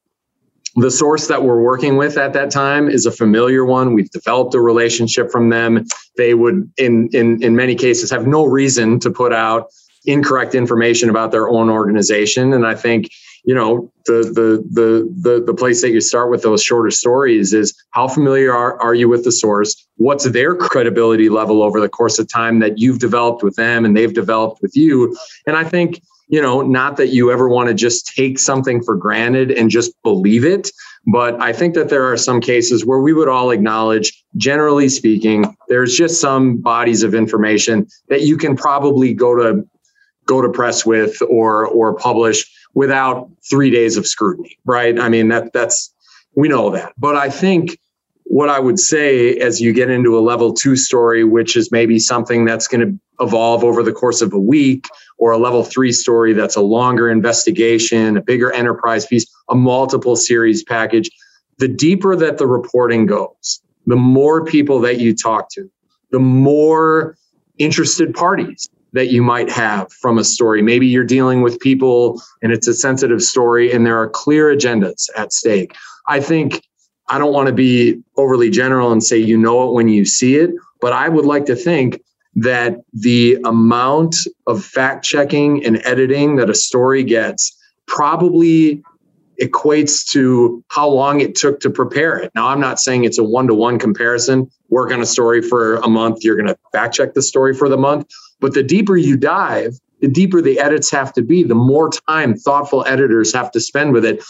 the 0.77 0.91
source 0.91 1.29
that 1.29 1.43
we're 1.43 1.61
working 1.61 1.97
with 1.97 2.16
at 2.16 2.33
that 2.33 2.51
time 2.51 2.89
is 2.89 3.05
a 3.07 3.11
familiar 3.11 3.64
one. 3.64 3.95
We've 3.95 4.11
developed 4.11 4.55
a 4.55 4.61
relationship 4.61 5.31
from 5.31 5.51
them. 5.51 5.85
They 6.16 6.35
would, 6.35 6.70
in 6.77 7.09
in 7.12 7.43
in 7.43 7.57
many 7.57 7.75
cases, 7.75 8.11
have 8.11 8.27
no 8.27 8.45
reason 8.45 8.99
to 9.01 9.11
put 9.11 9.33
out 9.33 9.68
incorrect 10.05 10.55
information 10.55 11.11
about 11.11 11.31
their 11.31 11.49
own 11.49 11.70
organization. 11.70 12.53
And 12.53 12.66
I 12.66 12.75
think 12.75 13.09
you 13.45 13.55
know 13.55 13.93
the 14.07 14.23
the 14.23 14.64
the 14.70 15.09
the 15.20 15.45
the 15.45 15.55
place 15.55 15.83
that 15.83 15.91
you 15.91 16.01
start 16.01 16.31
with 16.31 16.43
those 16.43 16.62
shorter 16.62 16.91
stories 16.91 17.53
is 17.53 17.75
how 17.91 18.09
familiar 18.09 18.55
are, 18.55 18.81
are 18.81 18.95
you 18.95 19.09
with 19.09 19.25
the 19.25 19.33
source 19.33 19.87
what's 19.97 20.29
their 20.31 20.55
credibility 20.55 21.29
level 21.29 21.62
over 21.62 21.81
the 21.81 21.89
course 21.89 22.18
of 22.18 22.31
time 22.33 22.61
that 22.61 22.79
you've 22.79 22.99
developed 22.99 23.43
with 23.43 23.57
them 23.57 23.85
and 23.85 23.97
they've 23.97 24.14
developed 24.14 24.62
with 24.62 24.77
you 24.77 25.16
and 25.47 25.57
i 25.57 25.64
think 25.64 26.01
you 26.33 26.43
know 26.43 26.62
not 26.62 26.97
that 26.97 27.09
you 27.09 27.30
ever 27.30 27.49
want 27.49 27.68
to 27.68 27.74
just 27.74 28.12
take 28.16 28.41
something 28.41 28.83
for 28.83 28.97
granted 28.97 29.53
and 29.53 29.70
just 29.70 29.93
believe 30.03 30.45
it 30.45 30.72
but 31.07 31.41
i 31.41 31.53
think 31.53 31.74
that 31.74 31.89
there 31.89 32.11
are 32.11 32.16
some 32.16 32.41
cases 32.41 32.85
where 32.85 33.01
we 33.01 33.12
would 33.12 33.28
all 33.28 33.53
acknowledge 33.53 34.24
generally 34.37 34.89
speaking 34.89 35.57
there's 35.68 35.97
just 35.97 36.20
some 36.20 36.57
bodies 36.57 37.05
of 37.05 37.14
information 37.14 37.87
that 38.09 38.22
you 38.22 38.37
can 38.37 38.57
probably 38.57 39.14
go 39.14 39.37
to 39.37 39.64
go 40.26 40.41
to 40.41 40.49
press 40.49 40.85
with 40.85 41.20
or 41.28 41.66
or 41.66 41.95
publish 41.95 42.45
without 42.74 43.28
three 43.49 43.70
days 43.70 43.97
of 43.97 44.07
scrutiny, 44.07 44.59
right? 44.64 44.99
I 44.99 45.09
mean, 45.09 45.28
that 45.28 45.53
that's 45.53 45.93
we 46.35 46.49
know 46.49 46.70
that. 46.70 46.93
But 46.97 47.16
I 47.16 47.28
think 47.28 47.78
what 48.24 48.49
I 48.49 48.59
would 48.59 48.78
say 48.78 49.37
as 49.37 49.61
you 49.61 49.72
get 49.72 49.91
into 49.91 50.18
a 50.18 50.20
level 50.20 50.55
two 50.55 50.76
story, 50.76 51.24
which 51.24 51.57
is 51.57 51.70
maybe 51.70 51.99
something 51.99 52.45
that's 52.45 52.66
going 52.66 52.80
to 52.80 52.99
evolve 53.21 53.63
over 53.65 53.83
the 53.83 53.93
course 53.93 54.21
of 54.21 54.33
a 54.33 54.39
week, 54.39 54.89
or 55.19 55.33
a 55.33 55.39
level 55.39 55.63
three 55.63 55.93
story 55.93 56.33
that's 56.33 56.57
a 56.57 56.61
longer 56.61 57.11
investigation, 57.11 58.17
a 58.17 58.23
bigger 58.23 58.53
enterprise 58.53 59.07
piece, 59.07 59.27
a 59.49 59.55
multiple 59.55 60.17
series 60.17 60.65
package, 60.65 61.11
the 61.59 61.69
deeper 61.69 62.17
that 62.17 62.39
the 62.39 62.47
reporting 62.47 63.07
goes, 63.07 63.63
the 63.87 63.97
more 63.97 64.45
people 64.45 64.81
that 64.81 64.99
you 64.99 65.15
talk 65.15 65.49
to, 65.51 65.71
the 66.11 66.19
more 66.19 67.17
interested 67.59 68.15
parties 68.15 68.69
that 68.93 69.09
you 69.09 69.23
might 69.23 69.51
have 69.51 69.91
from 69.93 70.19
a 70.19 70.25
story. 70.25 70.61
Maybe 70.61 70.87
you're 70.87 71.05
dealing 71.05 71.41
with 71.41 71.59
people 71.61 72.21
and 72.43 72.53
it's 72.53 72.69
a 72.69 72.75
sensitive 72.75 73.23
story 73.23 73.73
and 73.73 73.87
there 73.87 73.99
are 73.99 74.09
clear 74.09 74.55
agendas 74.55 75.09
at 75.17 75.33
stake. 75.33 75.75
I 76.09 76.21
think 76.21 76.63
I 77.09 77.19
don't 77.19 77.33
want 77.33 77.47
to 77.47 77.55
be 77.55 78.03
overly 78.17 78.51
general 78.51 78.93
and 78.93 79.03
say 79.03 79.19
you 79.19 79.37
know 79.37 79.69
it 79.69 79.73
when 79.73 79.89
you 79.89 80.05
see 80.05 80.37
it, 80.37 80.51
but 80.81 80.93
I 80.93 81.09
would 81.09 81.25
like 81.25 81.47
to 81.47 81.57
think 81.57 82.02
that 82.35 82.78
the 82.93 83.39
amount 83.45 84.16
of 84.47 84.64
fact 84.64 85.05
checking 85.05 85.64
and 85.64 85.80
editing 85.85 86.37
that 86.37 86.49
a 86.49 86.55
story 86.55 87.05
gets 87.05 87.57
probably 87.87 88.83
equates 89.41 90.09
to 90.11 90.62
how 90.68 90.89
long 90.89 91.20
it 91.20 91.35
took 91.35 91.61
to 91.61 91.70
prepare 91.70 92.16
it. 92.16 92.30
Now, 92.35 92.49
I'm 92.49 92.61
not 92.61 92.78
saying 92.78 93.05
it's 93.05 93.18
a 93.18 93.24
one 93.24 93.49
to 93.49 93.55
one 93.55 93.78
comparison. 93.78 94.49
Work 94.68 94.93
on 94.93 95.01
a 95.01 95.07
story 95.07 95.43
for 95.43 95.76
a 95.76 95.89
month, 95.89 96.24
you're 96.24 96.37
going 96.37 96.49
to 96.49 96.57
fact 96.72 96.95
check 96.95 97.14
the 97.14 97.22
story 97.22 97.55
for 97.55 97.68
the 97.68 97.76
month. 97.76 98.07
But 98.41 98.55
the 98.55 98.62
deeper 98.62 98.97
you 98.97 99.16
dive, 99.16 99.78
the 100.01 100.09
deeper 100.09 100.41
the 100.41 100.59
edits 100.59 100.91
have 100.91 101.12
to 101.14 101.22
be, 101.22 101.43
the 101.43 101.55
more 101.55 101.91
time 102.09 102.35
thoughtful 102.35 102.85
editors 102.87 103.33
have 103.33 103.51
to 103.53 103.61
spend 103.61 103.93
with 103.93 104.05
it. 104.05 104.24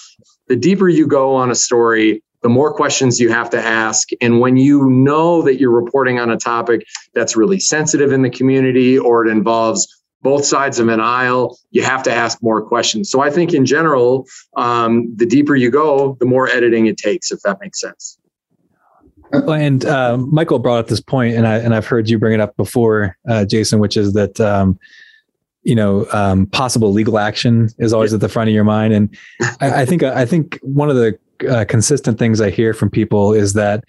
The 0.49 0.57
deeper 0.57 0.89
you 0.89 1.07
go 1.07 1.35
on 1.35 1.51
a 1.51 1.55
story, 1.55 2.23
the 2.43 2.49
more 2.49 2.73
questions 2.75 3.21
you 3.21 3.31
have 3.31 3.51
to 3.51 3.59
ask. 3.59 4.09
And 4.21 4.41
when 4.41 4.57
you 4.57 4.89
know 4.91 5.43
that 5.43 5.61
you're 5.61 5.71
reporting 5.71 6.19
on 6.19 6.31
a 6.31 6.37
topic 6.37 6.85
that's 7.15 7.37
really 7.37 7.61
sensitive 7.61 8.13
in 8.13 8.23
the 8.23 8.31
community 8.31 8.99
or 8.99 9.27
it 9.27 9.31
involves 9.31 9.87
both 10.23 10.45
sides 10.45 10.79
of 10.79 10.89
an 10.89 11.01
aisle, 11.01 11.59
you 11.71 11.83
have 11.83 12.03
to 12.05 12.13
ask 12.13 12.43
more 12.43 12.63
questions. 12.63 13.11
So 13.11 13.21
I 13.21 13.31
think 13.31 13.53
in 13.53 13.67
general, 13.67 14.27
um, 14.57 15.13
the 15.17 15.27
deeper 15.27 15.57
you 15.57 15.71
go, 15.71 16.17
the 16.21 16.27
more 16.27 16.49
editing 16.49 16.87
it 16.87 16.97
takes, 16.97 17.31
if 17.33 17.41
that 17.41 17.59
makes 17.61 17.81
sense. 17.81 18.19
And 19.33 19.85
uh, 19.85 20.19
Michael 20.19 20.59
brought 20.59 20.79
up 20.79 20.89
this 20.89 21.01
point, 21.01 21.37
and 21.37 21.47
I 21.47 21.57
and 21.57 21.75
I've 21.75 21.87
heard 21.87 22.11
you 22.11 22.19
bring 22.19 22.35
it 22.35 22.41
up 22.41 22.55
before, 22.57 23.17
uh, 23.27 23.47
Jason, 23.47 23.79
which 23.79 23.97
is 23.97 24.13
that 24.13 24.39
um, 24.41 24.79
you 25.63 25.75
know 25.75 26.07
um, 26.13 26.47
possible 26.47 26.93
legal 26.93 27.19
action 27.19 27.71
is 27.79 27.95
always 27.95 28.13
at 28.13 28.21
the 28.21 28.29
front 28.29 28.51
of 28.51 28.55
your 28.55 28.65
mind. 28.65 28.93
And 28.93 29.17
I, 29.61 29.83
I 29.83 29.85
think 29.87 30.03
I 30.03 30.27
think 30.27 30.59
one 30.63 30.91
of 30.91 30.97
the 30.97 31.19
uh, 31.45 31.65
consistent 31.65 32.19
things 32.19 32.41
I 32.41 32.51
hear 32.51 32.75
from 32.75 32.91
people 32.91 33.33
is 33.33 33.53
that 33.55 33.85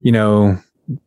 you 0.00 0.12
know 0.12 0.58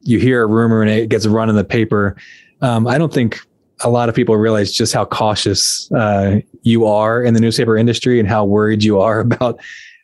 you 0.02 0.20
hear 0.20 0.44
a 0.44 0.48
rumor 0.48 0.82
and 0.82 0.92
it 0.92 1.10
gets 1.10 1.26
run 1.26 1.50
in 1.50 1.56
the 1.56 1.64
paper. 1.64 2.16
Um, 2.62 2.88
I 2.88 2.98
don't 2.98 3.14
think 3.14 3.40
a 3.84 3.90
lot 3.90 4.10
of 4.10 4.16
people 4.16 4.36
realize 4.38 4.72
just 4.72 4.94
how 4.94 5.06
cautious 5.06 5.92
uh, 5.92 6.40
you 6.64 6.86
are 6.86 7.24
in 7.24 7.34
the 7.34 7.40
newspaper 7.40 7.76
industry 7.78 8.20
and 8.20 8.30
how 8.30 8.46
worried 8.46 8.84
you 8.84 9.00
are 9.00 9.20
about, 9.22 9.60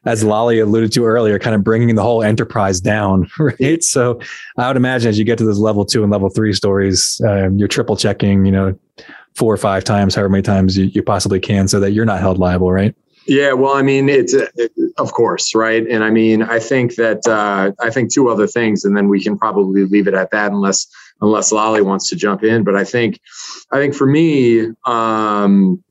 as 0.05 0.23
Lolly 0.23 0.59
alluded 0.59 0.91
to 0.93 1.05
earlier, 1.05 1.37
kind 1.37 1.55
of 1.55 1.63
bringing 1.63 1.95
the 1.95 2.01
whole 2.01 2.23
enterprise 2.23 2.79
down. 2.79 3.29
Right. 3.39 3.83
So 3.83 4.19
I 4.57 4.67
would 4.67 4.77
imagine 4.77 5.09
as 5.09 5.19
you 5.19 5.25
get 5.25 5.37
to 5.37 5.45
those 5.45 5.59
level 5.59 5.85
two 5.85 6.03
and 6.03 6.11
level 6.11 6.29
three 6.29 6.53
stories, 6.53 7.21
uh, 7.25 7.49
you're 7.51 7.67
triple 7.67 7.95
checking, 7.95 8.45
you 8.45 8.51
know, 8.51 8.77
four 9.35 9.53
or 9.53 9.57
five 9.57 9.83
times, 9.83 10.15
however 10.15 10.29
many 10.29 10.41
times 10.41 10.77
you, 10.77 10.85
you 10.85 11.03
possibly 11.03 11.39
can, 11.39 11.67
so 11.67 11.79
that 11.79 11.91
you're 11.91 12.05
not 12.05 12.19
held 12.19 12.39
liable. 12.39 12.71
Right. 12.71 12.95
Yeah, 13.27 13.51
well, 13.53 13.73
I 13.73 13.81
mean, 13.81 14.07
it's 14.07 14.33
uh, 14.33 14.47
it, 14.55 14.71
of 14.97 15.11
course, 15.11 15.53
right? 15.53 15.85
And 15.85 16.01
I 16.01 16.09
mean, 16.09 16.41
I 16.41 16.59
think 16.59 16.95
that 16.95 17.27
uh, 17.27 17.73
I 17.79 17.89
think 17.89 18.11
two 18.11 18.29
other 18.29 18.47
things, 18.47 18.85
and 18.85 18.95
then 18.95 19.09
we 19.09 19.21
can 19.21 19.37
probably 19.37 19.83
leave 19.83 20.07
it 20.07 20.13
at 20.13 20.31
that, 20.31 20.53
unless 20.53 20.87
unless 21.19 21.51
Lolly 21.51 21.81
wants 21.81 22.09
to 22.09 22.15
jump 22.15 22.43
in. 22.43 22.63
But 22.63 22.75
I 22.75 22.85
think, 22.85 23.19
I 23.71 23.77
think 23.77 23.95
for 23.95 24.07
me, 24.07 24.69
um, 24.85 25.83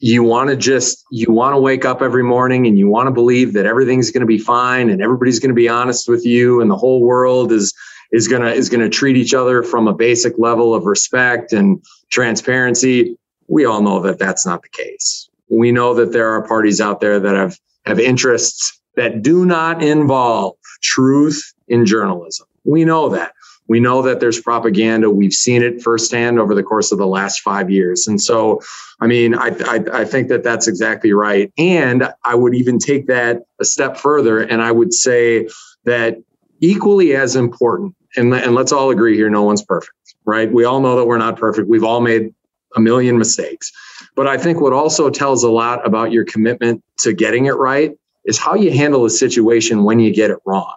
you 0.00 0.22
want 0.22 0.50
to 0.50 0.56
just 0.56 1.02
you 1.10 1.32
want 1.32 1.54
to 1.54 1.60
wake 1.60 1.86
up 1.86 2.02
every 2.02 2.22
morning 2.22 2.66
and 2.66 2.78
you 2.78 2.88
want 2.88 3.06
to 3.06 3.12
believe 3.12 3.54
that 3.54 3.64
everything's 3.64 4.10
going 4.10 4.20
to 4.20 4.26
be 4.26 4.38
fine 4.38 4.90
and 4.90 5.00
everybody's 5.00 5.38
going 5.38 5.50
to 5.50 5.54
be 5.54 5.68
honest 5.68 6.08
with 6.08 6.26
you 6.26 6.60
and 6.60 6.70
the 6.70 6.76
whole 6.76 7.00
world 7.00 7.52
is 7.52 7.72
is 8.12 8.28
going 8.28 8.42
to 8.42 8.52
is 8.52 8.68
going 8.68 8.82
to 8.82 8.90
treat 8.90 9.16
each 9.16 9.32
other 9.32 9.62
from 9.62 9.88
a 9.88 9.94
basic 9.94 10.34
level 10.38 10.74
of 10.74 10.84
respect 10.84 11.54
and 11.54 11.82
transparency. 12.10 13.16
We 13.48 13.64
all 13.64 13.80
know 13.80 14.00
that 14.00 14.18
that's 14.18 14.44
not 14.44 14.62
the 14.62 14.68
case 14.68 15.30
we 15.52 15.70
know 15.70 15.94
that 15.94 16.12
there 16.12 16.30
are 16.30 16.46
parties 16.46 16.80
out 16.80 17.00
there 17.00 17.20
that 17.20 17.34
have, 17.34 17.58
have 17.84 18.00
interests 18.00 18.80
that 18.96 19.22
do 19.22 19.44
not 19.44 19.82
involve 19.82 20.56
truth 20.82 21.52
in 21.68 21.84
journalism. 21.84 22.46
We 22.64 22.84
know 22.84 23.08
that. 23.10 23.32
We 23.68 23.78
know 23.78 24.02
that 24.02 24.20
there's 24.20 24.40
propaganda. 24.40 25.10
We've 25.10 25.32
seen 25.32 25.62
it 25.62 25.82
firsthand 25.82 26.38
over 26.38 26.54
the 26.54 26.62
course 26.62 26.90
of 26.90 26.98
the 26.98 27.06
last 27.06 27.40
five 27.40 27.70
years. 27.70 28.06
And 28.06 28.20
so, 28.20 28.60
I 29.00 29.06
mean, 29.06 29.34
I, 29.34 29.48
I, 29.66 30.00
I, 30.00 30.04
think 30.04 30.28
that 30.28 30.42
that's 30.42 30.66
exactly 30.66 31.12
right. 31.12 31.52
And 31.56 32.12
I 32.24 32.34
would 32.34 32.54
even 32.54 32.78
take 32.78 33.06
that 33.06 33.42
a 33.60 33.64
step 33.64 33.96
further. 33.96 34.40
And 34.40 34.62
I 34.62 34.72
would 34.72 34.92
say 34.92 35.48
that 35.84 36.16
equally 36.60 37.14
as 37.14 37.36
important, 37.36 37.94
and, 38.16 38.34
and 38.34 38.54
let's 38.54 38.72
all 38.72 38.90
agree 38.90 39.16
here, 39.16 39.30
no 39.30 39.42
one's 39.42 39.64
perfect, 39.64 40.14
right? 40.24 40.52
We 40.52 40.64
all 40.64 40.80
know 40.80 40.96
that 40.96 41.06
we're 41.06 41.18
not 41.18 41.38
perfect. 41.38 41.68
We've 41.68 41.84
all 41.84 42.00
made 42.00 42.34
a 42.76 42.80
million 42.80 43.18
mistakes. 43.18 43.72
But 44.14 44.26
I 44.26 44.36
think 44.38 44.60
what 44.60 44.72
also 44.72 45.10
tells 45.10 45.42
a 45.42 45.50
lot 45.50 45.84
about 45.86 46.12
your 46.12 46.24
commitment 46.24 46.82
to 46.98 47.12
getting 47.12 47.46
it 47.46 47.56
right 47.56 47.92
is 48.24 48.38
how 48.38 48.54
you 48.54 48.70
handle 48.70 49.04
a 49.04 49.10
situation 49.10 49.84
when 49.84 49.98
you 49.98 50.12
get 50.12 50.30
it 50.30 50.38
wrong. 50.44 50.74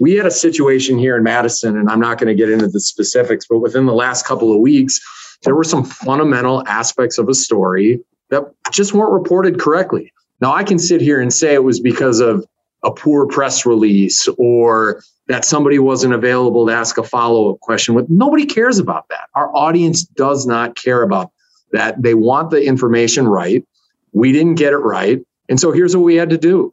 We 0.00 0.14
had 0.14 0.26
a 0.26 0.30
situation 0.30 0.98
here 0.98 1.16
in 1.16 1.22
Madison, 1.22 1.76
and 1.76 1.90
I'm 1.90 2.00
not 2.00 2.18
going 2.18 2.28
to 2.28 2.34
get 2.34 2.50
into 2.50 2.68
the 2.68 2.80
specifics, 2.80 3.46
but 3.48 3.58
within 3.58 3.86
the 3.86 3.94
last 3.94 4.26
couple 4.26 4.52
of 4.52 4.60
weeks, 4.60 5.00
there 5.42 5.54
were 5.54 5.64
some 5.64 5.84
fundamental 5.84 6.66
aspects 6.66 7.18
of 7.18 7.28
a 7.28 7.34
story 7.34 8.00
that 8.30 8.44
just 8.70 8.94
weren't 8.94 9.12
reported 9.12 9.58
correctly. 9.58 10.12
Now, 10.40 10.54
I 10.54 10.64
can 10.64 10.78
sit 10.78 11.00
here 11.00 11.20
and 11.20 11.32
say 11.32 11.54
it 11.54 11.64
was 11.64 11.80
because 11.80 12.20
of 12.20 12.44
a 12.82 12.90
poor 12.90 13.26
press 13.26 13.66
release 13.66 14.28
or 14.38 15.02
that 15.28 15.44
somebody 15.44 15.78
wasn't 15.78 16.14
available 16.14 16.66
to 16.66 16.72
ask 16.72 16.98
a 16.98 17.02
follow 17.02 17.52
up 17.52 17.60
question. 17.60 17.94
But 17.94 18.08
nobody 18.08 18.46
cares 18.46 18.78
about 18.78 19.08
that. 19.08 19.28
Our 19.34 19.54
audience 19.54 20.04
does 20.04 20.46
not 20.46 20.76
care 20.76 21.02
about 21.02 21.32
that 21.72 22.02
they 22.02 22.14
want 22.14 22.50
the 22.50 22.64
information 22.64 23.26
right. 23.28 23.64
We 24.12 24.32
didn't 24.32 24.54
get 24.54 24.72
it 24.72 24.78
right. 24.78 25.20
And 25.48 25.60
so 25.60 25.72
here's 25.72 25.96
what 25.96 26.04
we 26.04 26.16
had 26.16 26.30
to 26.30 26.38
do 26.38 26.72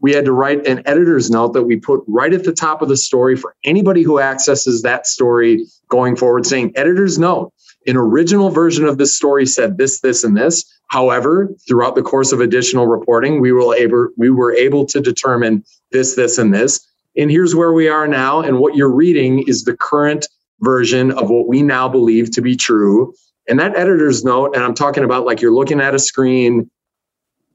we 0.00 0.12
had 0.12 0.24
to 0.24 0.32
write 0.32 0.66
an 0.66 0.82
editor's 0.86 1.30
note 1.30 1.54
that 1.54 1.64
we 1.64 1.76
put 1.76 2.02
right 2.06 2.32
at 2.32 2.44
the 2.44 2.52
top 2.52 2.82
of 2.82 2.88
the 2.88 2.96
story 2.96 3.36
for 3.36 3.56
anybody 3.64 4.02
who 4.02 4.20
accesses 4.20 4.82
that 4.82 5.06
story 5.06 5.66
going 5.88 6.16
forward, 6.16 6.46
saying, 6.46 6.72
Editor's 6.76 7.18
note, 7.18 7.52
an 7.86 7.96
original 7.96 8.50
version 8.50 8.84
of 8.84 8.98
this 8.98 9.16
story 9.16 9.46
said 9.46 9.78
this, 9.78 10.00
this, 10.00 10.22
and 10.22 10.36
this. 10.36 10.64
However, 10.88 11.52
throughout 11.66 11.94
the 11.94 12.02
course 12.02 12.32
of 12.32 12.40
additional 12.40 12.86
reporting, 12.86 13.40
we 13.40 13.52
were 13.52 13.74
able, 13.74 14.08
we 14.16 14.30
were 14.30 14.52
able 14.52 14.86
to 14.86 15.00
determine 15.00 15.64
this, 15.90 16.14
this, 16.14 16.38
and 16.38 16.54
this. 16.54 16.86
And 17.16 17.30
here's 17.30 17.54
where 17.54 17.72
we 17.72 17.88
are 17.88 18.06
now. 18.06 18.40
And 18.40 18.58
what 18.58 18.76
you're 18.76 18.94
reading 18.94 19.44
is 19.48 19.64
the 19.64 19.76
current 19.76 20.28
version 20.60 21.10
of 21.10 21.30
what 21.30 21.48
we 21.48 21.62
now 21.62 21.88
believe 21.88 22.30
to 22.32 22.40
be 22.40 22.56
true. 22.56 23.14
And 23.48 23.58
that 23.60 23.76
editor's 23.76 24.24
note, 24.24 24.54
and 24.54 24.62
I'm 24.62 24.74
talking 24.74 25.04
about 25.04 25.24
like 25.24 25.40
you're 25.40 25.54
looking 25.54 25.80
at 25.80 25.94
a 25.94 25.98
screen, 25.98 26.70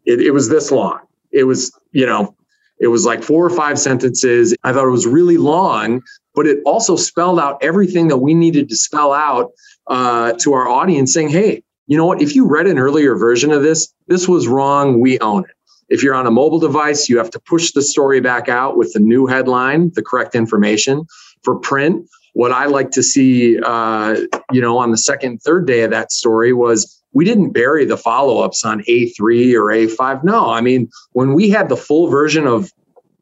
it, 0.05 0.19
it 0.21 0.31
was 0.31 0.49
this 0.49 0.71
long. 0.71 0.99
It 1.31 1.43
was, 1.45 1.71
you 1.91 2.05
know, 2.05 2.35
it 2.79 2.87
was 2.87 3.05
like 3.05 3.23
four 3.23 3.45
or 3.45 3.49
five 3.49 3.79
sentences. 3.79 4.55
I 4.63 4.73
thought 4.73 4.87
it 4.87 4.91
was 4.91 5.07
really 5.07 5.37
long, 5.37 6.01
but 6.35 6.47
it 6.47 6.59
also 6.65 6.95
spelled 6.95 7.39
out 7.39 7.57
everything 7.61 8.07
that 8.09 8.17
we 8.17 8.33
needed 8.33 8.69
to 8.69 8.75
spell 8.75 9.13
out 9.13 9.51
uh, 9.87 10.33
to 10.39 10.53
our 10.53 10.67
audience 10.67 11.13
saying, 11.13 11.29
hey, 11.29 11.63
you 11.87 11.97
know 11.97 12.05
what? 12.05 12.21
If 12.21 12.35
you 12.35 12.47
read 12.47 12.67
an 12.67 12.79
earlier 12.79 13.15
version 13.15 13.51
of 13.51 13.61
this, 13.61 13.93
this 14.07 14.27
was 14.27 14.47
wrong. 14.47 14.99
We 14.99 15.19
own 15.19 15.43
it. 15.43 15.55
If 15.89 16.01
you're 16.01 16.15
on 16.15 16.25
a 16.25 16.31
mobile 16.31 16.59
device, 16.59 17.09
you 17.09 17.17
have 17.17 17.29
to 17.31 17.39
push 17.39 17.71
the 17.71 17.81
story 17.81 18.19
back 18.19 18.49
out 18.49 18.77
with 18.77 18.93
the 18.93 18.99
new 18.99 19.27
headline, 19.27 19.91
the 19.93 20.01
correct 20.01 20.33
information. 20.33 21.05
For 21.43 21.55
print, 21.59 22.07
what 22.33 22.51
I 22.51 22.65
like 22.65 22.91
to 22.91 23.03
see, 23.03 23.59
uh, 23.59 24.17
you 24.51 24.61
know, 24.61 24.77
on 24.77 24.91
the 24.91 24.97
second, 24.97 25.41
third 25.41 25.65
day 25.65 25.81
of 25.81 25.91
that 25.91 26.11
story 26.11 26.53
was 26.53 27.01
we 27.13 27.25
didn't 27.25 27.51
bury 27.51 27.85
the 27.85 27.97
follow-ups 27.97 28.65
on 28.65 28.81
A3 28.81 29.53
or 29.53 29.65
A5. 29.67 30.23
No, 30.23 30.49
I 30.49 30.61
mean, 30.61 30.89
when 31.11 31.33
we 31.33 31.49
had 31.49 31.69
the 31.69 31.77
full 31.77 32.07
version 32.07 32.47
of 32.47 32.71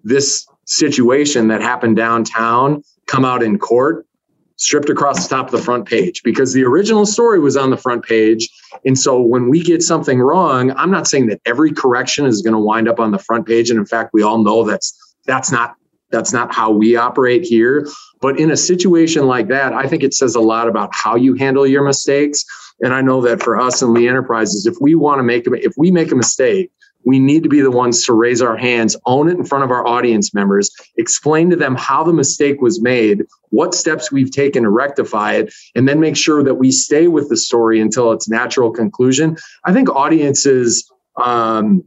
this 0.03 0.47
situation 0.65 1.49
that 1.49 1.61
happened 1.61 1.97
downtown 1.97 2.83
come 3.07 3.25
out 3.25 3.43
in 3.43 3.59
court, 3.59 4.07
stripped 4.55 4.89
across 4.89 5.27
the 5.27 5.35
top 5.35 5.47
of 5.47 5.51
the 5.51 5.61
front 5.61 5.87
page 5.87 6.21
because 6.23 6.53
the 6.53 6.63
original 6.63 7.05
story 7.05 7.39
was 7.39 7.57
on 7.57 7.71
the 7.71 7.77
front 7.77 8.05
page. 8.05 8.47
And 8.85 8.97
so 8.97 9.19
when 9.19 9.49
we 9.49 9.61
get 9.61 9.81
something 9.81 10.19
wrong, 10.19 10.71
I'm 10.77 10.91
not 10.91 11.07
saying 11.07 11.27
that 11.27 11.41
every 11.45 11.73
correction 11.73 12.27
is 12.27 12.43
going 12.43 12.53
to 12.53 12.59
wind 12.59 12.87
up 12.87 12.99
on 12.99 13.11
the 13.11 13.17
front 13.17 13.47
page. 13.47 13.71
And 13.71 13.79
in 13.79 13.87
fact, 13.87 14.11
we 14.13 14.21
all 14.21 14.43
know 14.43 14.63
that's 14.63 15.15
that's 15.25 15.51
not 15.51 15.75
that's 16.11 16.33
not 16.33 16.53
how 16.53 16.71
we 16.71 16.95
operate 16.95 17.43
here. 17.43 17.87
But 18.19 18.39
in 18.39 18.51
a 18.51 18.57
situation 18.57 19.25
like 19.25 19.47
that, 19.47 19.73
I 19.73 19.87
think 19.87 20.03
it 20.03 20.13
says 20.13 20.35
a 20.35 20.41
lot 20.41 20.67
about 20.67 20.89
how 20.93 21.15
you 21.15 21.35
handle 21.35 21.65
your 21.65 21.83
mistakes. 21.83 22.45
And 22.81 22.93
I 22.93 23.01
know 23.01 23.21
that 23.21 23.41
for 23.41 23.59
us 23.59 23.81
in 23.81 23.93
Lee 23.93 24.07
Enterprises, 24.07 24.65
if 24.65 24.75
we 24.79 24.95
want 24.95 25.19
to 25.19 25.23
make 25.23 25.47
if 25.47 25.73
we 25.77 25.91
make 25.91 26.11
a 26.11 26.15
mistake, 26.15 26.71
we 27.03 27.19
need 27.19 27.43
to 27.43 27.49
be 27.49 27.61
the 27.61 27.71
ones 27.71 28.05
to 28.05 28.13
raise 28.13 28.41
our 28.41 28.57
hands, 28.57 28.95
own 29.05 29.27
it 29.29 29.37
in 29.37 29.45
front 29.45 29.63
of 29.63 29.71
our 29.71 29.85
audience 29.87 30.33
members, 30.33 30.69
explain 30.97 31.49
to 31.49 31.55
them 31.55 31.75
how 31.75 32.03
the 32.03 32.13
mistake 32.13 32.61
was 32.61 32.81
made, 32.81 33.23
what 33.49 33.73
steps 33.73 34.11
we've 34.11 34.31
taken 34.31 34.63
to 34.63 34.69
rectify 34.69 35.33
it, 35.33 35.53
and 35.75 35.87
then 35.87 35.99
make 35.99 36.15
sure 36.15 36.43
that 36.43 36.55
we 36.55 36.71
stay 36.71 37.07
with 37.07 37.29
the 37.29 37.37
story 37.37 37.79
until 37.79 38.11
its 38.11 38.29
natural 38.29 38.71
conclusion. 38.71 39.35
I 39.65 39.73
think 39.73 39.89
audiences, 39.89 40.89
um, 41.21 41.83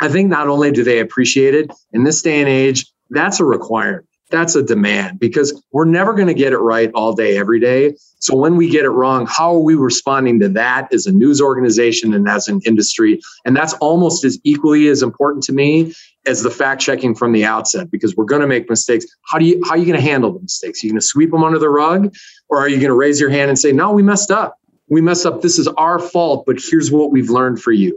I 0.00 0.08
think 0.08 0.28
not 0.28 0.48
only 0.48 0.70
do 0.70 0.84
they 0.84 1.00
appreciate 1.00 1.54
it 1.54 1.70
in 1.92 2.04
this 2.04 2.22
day 2.22 2.40
and 2.40 2.48
age, 2.48 2.86
that's 3.10 3.40
a 3.40 3.44
requirement. 3.44 4.06
That's 4.30 4.56
a 4.56 4.62
demand 4.62 5.20
because 5.20 5.62
we're 5.70 5.84
never 5.84 6.12
going 6.12 6.26
to 6.26 6.34
get 6.34 6.52
it 6.52 6.58
right 6.58 6.90
all 6.94 7.12
day 7.12 7.38
every 7.38 7.60
day. 7.60 7.94
So 8.18 8.34
when 8.34 8.56
we 8.56 8.68
get 8.68 8.84
it 8.84 8.90
wrong 8.90 9.26
how 9.26 9.54
are 9.54 9.60
we 9.60 9.76
responding 9.76 10.40
to 10.40 10.48
that 10.50 10.92
as 10.92 11.06
a 11.06 11.12
news 11.12 11.40
organization 11.40 12.12
and 12.12 12.28
as 12.28 12.48
an 12.48 12.60
industry? 12.66 13.20
And 13.44 13.54
that's 13.54 13.74
almost 13.74 14.24
as 14.24 14.40
equally 14.42 14.88
as 14.88 15.02
important 15.02 15.44
to 15.44 15.52
me 15.52 15.94
as 16.26 16.42
the 16.42 16.50
fact 16.50 16.80
checking 16.80 17.14
from 17.14 17.30
the 17.30 17.44
outset 17.44 17.88
because 17.88 18.16
we're 18.16 18.24
going 18.24 18.40
to 18.40 18.48
make 18.48 18.68
mistakes. 18.68 19.06
How 19.30 19.38
do 19.38 19.44
you 19.44 19.60
how 19.64 19.72
are 19.72 19.78
you 19.78 19.86
going 19.86 20.00
to 20.00 20.04
handle 20.04 20.32
the 20.32 20.40
mistakes? 20.40 20.82
Are 20.82 20.86
you 20.88 20.92
going 20.92 21.00
to 21.00 21.06
sweep 21.06 21.30
them 21.30 21.44
under 21.44 21.60
the 21.60 21.68
rug 21.68 22.12
or 22.48 22.58
are 22.58 22.68
you 22.68 22.76
going 22.76 22.88
to 22.88 22.94
raise 22.94 23.20
your 23.20 23.30
hand 23.30 23.48
and 23.48 23.58
say 23.58 23.70
no 23.70 23.92
we 23.92 24.02
messed 24.02 24.32
up. 24.32 24.58
We 24.88 25.00
messed 25.00 25.26
up. 25.26 25.40
This 25.40 25.60
is 25.60 25.68
our 25.68 26.00
fault 26.00 26.46
but 26.46 26.56
here's 26.60 26.90
what 26.90 27.12
we've 27.12 27.30
learned 27.30 27.62
for 27.62 27.70
you 27.70 27.96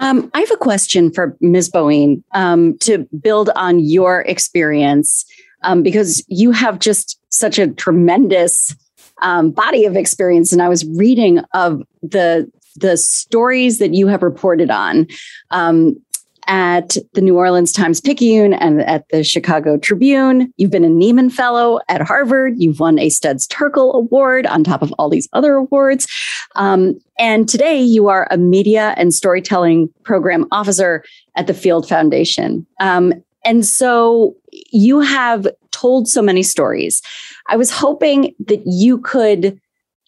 um, 0.00 0.30
I 0.34 0.40
have 0.40 0.50
a 0.50 0.56
question 0.56 1.12
for 1.12 1.36
Ms. 1.40 1.70
Bowean 1.70 2.22
um, 2.32 2.76
to 2.78 3.08
build 3.20 3.50
on 3.56 3.78
your 3.80 4.20
experience 4.22 5.24
um, 5.62 5.82
because 5.82 6.24
you 6.28 6.52
have 6.52 6.78
just 6.78 7.20
such 7.30 7.58
a 7.58 7.68
tremendous 7.68 8.74
um, 9.22 9.50
body 9.50 9.84
of 9.84 9.96
experience. 9.96 10.52
And 10.52 10.62
I 10.62 10.68
was 10.68 10.84
reading 10.84 11.40
of 11.54 11.82
the 12.02 12.50
the 12.78 12.96
stories 12.98 13.78
that 13.78 13.94
you 13.94 14.06
have 14.06 14.22
reported 14.22 14.70
on. 14.70 15.06
At 16.48 16.96
the 17.14 17.20
New 17.20 17.36
Orleans 17.36 17.72
Times 17.72 18.00
Picayune 18.00 18.52
and 18.52 18.82
at 18.82 19.08
the 19.08 19.24
Chicago 19.24 19.76
Tribune. 19.76 20.52
You've 20.56 20.70
been 20.70 20.84
a 20.84 20.88
Nieman 20.88 21.32
Fellow 21.32 21.80
at 21.88 22.00
Harvard. 22.00 22.54
You've 22.56 22.80
won 22.80 22.98
a 22.98 23.08
Studs 23.08 23.48
Terkel 23.48 23.94
Award 23.94 24.46
on 24.46 24.62
top 24.62 24.82
of 24.82 24.92
all 24.98 25.08
these 25.08 25.28
other 25.32 25.54
awards. 25.54 26.06
Um, 26.54 26.98
and 27.18 27.48
today 27.48 27.80
you 27.80 28.08
are 28.08 28.28
a 28.30 28.36
media 28.36 28.94
and 28.96 29.12
storytelling 29.12 29.88
program 30.04 30.46
officer 30.52 31.04
at 31.34 31.46
the 31.46 31.54
Field 31.54 31.88
Foundation. 31.88 32.66
Um, 32.80 33.12
and 33.44 33.64
so 33.64 34.34
you 34.72 35.00
have 35.00 35.46
told 35.70 36.08
so 36.08 36.22
many 36.22 36.42
stories. 36.42 37.02
I 37.48 37.56
was 37.56 37.70
hoping 37.70 38.34
that 38.46 38.62
you 38.64 38.98
could 38.98 39.60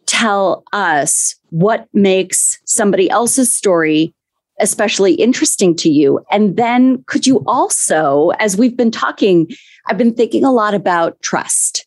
tell 0.07 0.65
us 0.73 1.37
what 1.51 1.87
makes 1.93 2.59
somebody 2.65 3.11
else's 3.11 3.55
story 3.55 4.15
especially 4.61 5.15
interesting 5.15 5.75
to 5.77 5.89
you? 5.89 6.25
And 6.31 6.57
then 6.57 7.03
could 7.07 7.27
you 7.27 7.43
also, 7.47 8.31
as 8.39 8.57
we've 8.57 8.77
been 8.77 8.91
talking, 8.91 9.49
I've 9.87 9.99
been 9.99 10.15
thinking 10.15 10.45
a 10.45 10.53
lot 10.53 10.75
about 10.75 11.21
trust. 11.23 11.87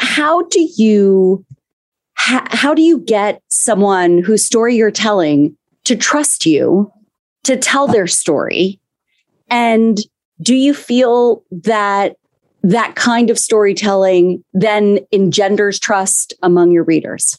How 0.00 0.42
do 0.42 0.68
you 0.76 1.44
how, 2.14 2.42
how 2.50 2.74
do 2.74 2.80
you 2.80 3.00
get 3.00 3.42
someone 3.48 4.22
whose 4.22 4.44
story 4.44 4.76
you're 4.76 4.90
telling 4.90 5.56
to 5.84 5.96
trust 5.96 6.46
you 6.46 6.90
to 7.42 7.56
tell 7.56 7.86
their 7.86 8.06
story? 8.06 8.80
And 9.50 9.98
do 10.40 10.54
you 10.54 10.72
feel 10.74 11.44
that 11.50 12.16
that 12.62 12.94
kind 12.94 13.28
of 13.28 13.38
storytelling 13.38 14.42
then 14.54 15.00
engenders 15.12 15.78
trust 15.78 16.32
among 16.42 16.72
your 16.72 16.84
readers? 16.84 17.38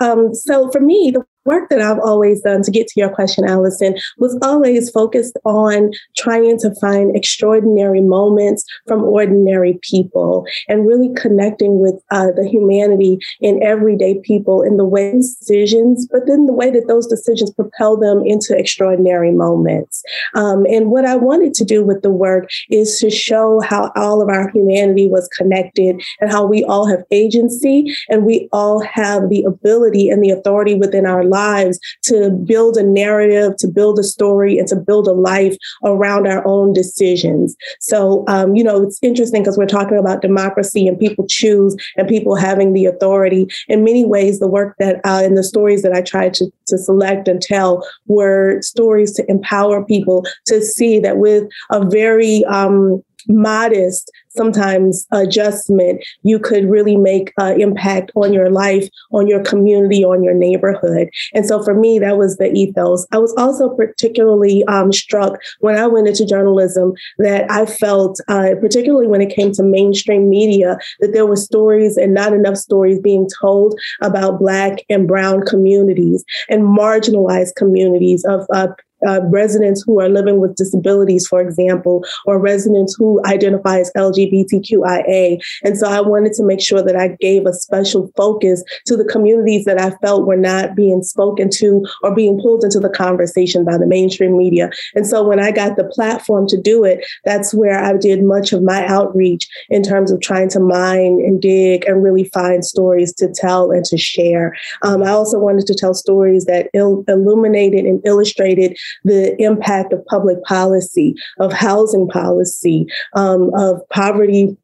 Um, 0.00 0.32
so 0.34 0.70
for 0.70 0.80
me, 0.80 1.10
the 1.12 1.24
work 1.46 1.68
that 1.70 1.80
I've 1.80 2.00
always 2.00 2.42
done 2.42 2.62
to 2.62 2.70
get 2.70 2.88
to 2.88 3.00
your 3.00 3.08
question, 3.08 3.44
Allison, 3.48 3.96
was 4.18 4.36
always 4.42 4.90
focused 4.90 5.36
on 5.44 5.90
trying 6.16 6.58
to 6.58 6.74
find 6.80 7.16
extraordinary 7.16 8.00
moments 8.00 8.64
from 8.86 9.04
ordinary 9.04 9.78
people 9.82 10.46
and 10.68 10.86
really 10.86 11.14
connecting 11.14 11.78
with 11.78 11.94
uh, 12.10 12.28
the 12.36 12.46
humanity 12.46 13.18
in 13.40 13.62
everyday 13.62 14.20
people 14.24 14.62
in 14.62 14.76
the 14.76 14.84
way 14.84 15.12
decisions, 15.12 16.06
but 16.10 16.26
then 16.26 16.46
the 16.46 16.52
way 16.52 16.70
that 16.70 16.88
those 16.88 17.06
decisions 17.06 17.50
propel 17.52 17.96
them 17.96 18.22
into 18.24 18.56
extraordinary 18.56 19.32
moments. 19.32 20.02
Um, 20.34 20.66
and 20.66 20.90
what 20.90 21.04
I 21.04 21.16
wanted 21.16 21.54
to 21.54 21.64
do 21.64 21.84
with 21.84 22.02
the 22.02 22.10
work 22.10 22.48
is 22.70 22.98
to 22.98 23.10
show 23.10 23.60
how 23.60 23.92
all 23.94 24.20
of 24.20 24.28
our 24.28 24.50
humanity 24.50 25.08
was 25.08 25.28
connected 25.28 26.02
and 26.20 26.30
how 26.30 26.44
we 26.44 26.64
all 26.64 26.86
have 26.86 27.04
agency 27.10 27.94
and 28.08 28.24
we 28.24 28.48
all 28.52 28.80
have 28.80 29.28
the 29.28 29.44
ability 29.44 30.08
and 30.08 30.22
the 30.22 30.30
authority 30.30 30.74
within 30.74 31.06
our 31.06 31.24
lives 31.24 31.35
lives 31.36 31.78
to 32.04 32.30
build 32.52 32.76
a 32.76 32.86
narrative, 33.02 33.56
to 33.58 33.68
build 33.68 33.98
a 33.98 34.06
story, 34.16 34.58
and 34.58 34.68
to 34.68 34.76
build 34.88 35.06
a 35.08 35.18
life 35.32 35.56
around 35.84 36.26
our 36.26 36.42
own 36.46 36.72
decisions. 36.72 37.56
So, 37.80 38.24
um, 38.34 38.48
you 38.56 38.64
know, 38.64 38.82
it's 38.82 38.98
interesting 39.02 39.42
because 39.42 39.58
we're 39.58 39.66
talking 39.78 39.98
about 39.98 40.22
democracy 40.22 40.82
and 40.88 40.98
people 40.98 41.26
choose 41.28 41.76
and 41.96 42.08
people 42.08 42.34
having 42.48 42.72
the 42.72 42.86
authority. 42.86 43.42
In 43.68 43.84
many 43.84 44.04
ways, 44.04 44.38
the 44.38 44.54
work 44.58 44.74
that 44.78 44.96
uh, 45.04 45.22
and 45.26 45.36
the 45.36 45.50
stories 45.52 45.82
that 45.82 45.92
I 45.92 46.02
tried 46.02 46.34
to, 46.38 46.44
to 46.70 46.78
select 46.78 47.28
and 47.28 47.40
tell 47.40 47.86
were 48.06 48.60
stories 48.62 49.12
to 49.16 49.22
empower 49.28 49.84
people 49.84 50.24
to 50.46 50.62
see 50.62 51.00
that 51.00 51.18
with 51.18 51.44
a 51.70 51.80
very 51.88 52.44
um, 52.46 53.02
modest 53.28 54.10
sometimes 54.36 55.06
adjustment, 55.12 56.04
you 56.22 56.38
could 56.38 56.68
really 56.70 56.96
make 56.96 57.32
an 57.38 57.60
impact 57.60 58.10
on 58.14 58.32
your 58.32 58.50
life, 58.50 58.88
on 59.12 59.26
your 59.26 59.42
community, 59.42 60.04
on 60.04 60.22
your 60.22 60.34
neighborhood. 60.34 61.08
And 61.34 61.46
so 61.46 61.62
for 61.62 61.74
me, 61.74 61.98
that 61.98 62.18
was 62.18 62.36
the 62.36 62.52
ethos. 62.52 63.06
I 63.12 63.18
was 63.18 63.34
also 63.36 63.70
particularly 63.70 64.64
um, 64.64 64.92
struck 64.92 65.38
when 65.60 65.76
I 65.76 65.86
went 65.86 66.08
into 66.08 66.26
journalism 66.26 66.92
that 67.18 67.50
I 67.50 67.66
felt, 67.66 68.20
uh, 68.28 68.50
particularly 68.60 69.08
when 69.08 69.20
it 69.20 69.34
came 69.34 69.52
to 69.52 69.62
mainstream 69.62 70.28
media, 70.28 70.78
that 71.00 71.12
there 71.12 71.26
were 71.26 71.36
stories 71.36 71.96
and 71.96 72.14
not 72.14 72.32
enough 72.32 72.56
stories 72.56 73.00
being 73.00 73.28
told 73.40 73.78
about 74.02 74.38
Black 74.38 74.84
and 74.88 75.08
Brown 75.08 75.44
communities 75.46 76.24
and 76.48 76.62
marginalized 76.62 77.54
communities 77.56 78.24
of 78.24 78.46
uh, 78.52 78.68
uh, 79.06 79.20
residents 79.24 79.82
who 79.86 80.00
are 80.00 80.08
living 80.08 80.40
with 80.40 80.56
disabilities, 80.56 81.26
for 81.26 81.40
example, 81.40 82.04
or 82.26 82.38
residents 82.38 82.94
who 82.98 83.20
identify 83.24 83.80
as 83.80 83.92
LGBTQIA. 83.96 85.38
And 85.64 85.78
so 85.78 85.88
I 85.88 86.00
wanted 86.00 86.32
to 86.34 86.44
make 86.44 86.60
sure 86.60 86.82
that 86.82 86.96
I 86.96 87.16
gave 87.20 87.46
a 87.46 87.52
special 87.52 88.10
focus 88.16 88.62
to 88.86 88.96
the 88.96 89.04
communities 89.04 89.64
that 89.64 89.80
I 89.80 89.90
felt 90.04 90.26
were 90.26 90.36
not 90.36 90.74
being 90.74 91.02
spoken 91.02 91.48
to 91.54 91.84
or 92.02 92.14
being 92.14 92.40
pulled 92.40 92.64
into 92.64 92.80
the 92.80 92.88
conversation 92.88 93.64
by 93.64 93.78
the 93.78 93.86
mainstream 93.86 94.36
media. 94.36 94.70
And 94.94 95.06
so 95.06 95.26
when 95.26 95.40
I 95.40 95.50
got 95.50 95.76
the 95.76 95.84
platform 95.84 96.46
to 96.48 96.60
do 96.60 96.84
it, 96.84 97.04
that's 97.24 97.54
where 97.54 97.82
I 97.82 97.96
did 97.96 98.22
much 98.22 98.52
of 98.52 98.62
my 98.62 98.86
outreach 98.86 99.48
in 99.68 99.82
terms 99.82 100.10
of 100.10 100.20
trying 100.20 100.48
to 100.50 100.60
mine 100.60 101.20
and 101.24 101.40
dig 101.40 101.84
and 101.86 102.02
really 102.02 102.24
find 102.24 102.64
stories 102.64 103.12
to 103.14 103.28
tell 103.32 103.70
and 103.70 103.84
to 103.86 103.96
share. 103.96 104.54
Um, 104.82 105.02
I 105.02 105.10
also 105.10 105.38
wanted 105.38 105.66
to 105.66 105.74
tell 105.74 105.94
stories 105.94 106.44
that 106.46 106.68
il- 106.74 107.04
illuminated 107.08 107.84
and 107.84 108.00
illustrated 108.04 108.76
the 109.04 109.40
impact 109.40 109.92
of 109.92 110.04
public 110.06 110.42
policy, 110.44 111.14
of 111.38 111.52
housing 111.52 112.08
policy, 112.08 112.86
um, 113.14 113.50
of 113.54 113.80
poverty 113.90 114.56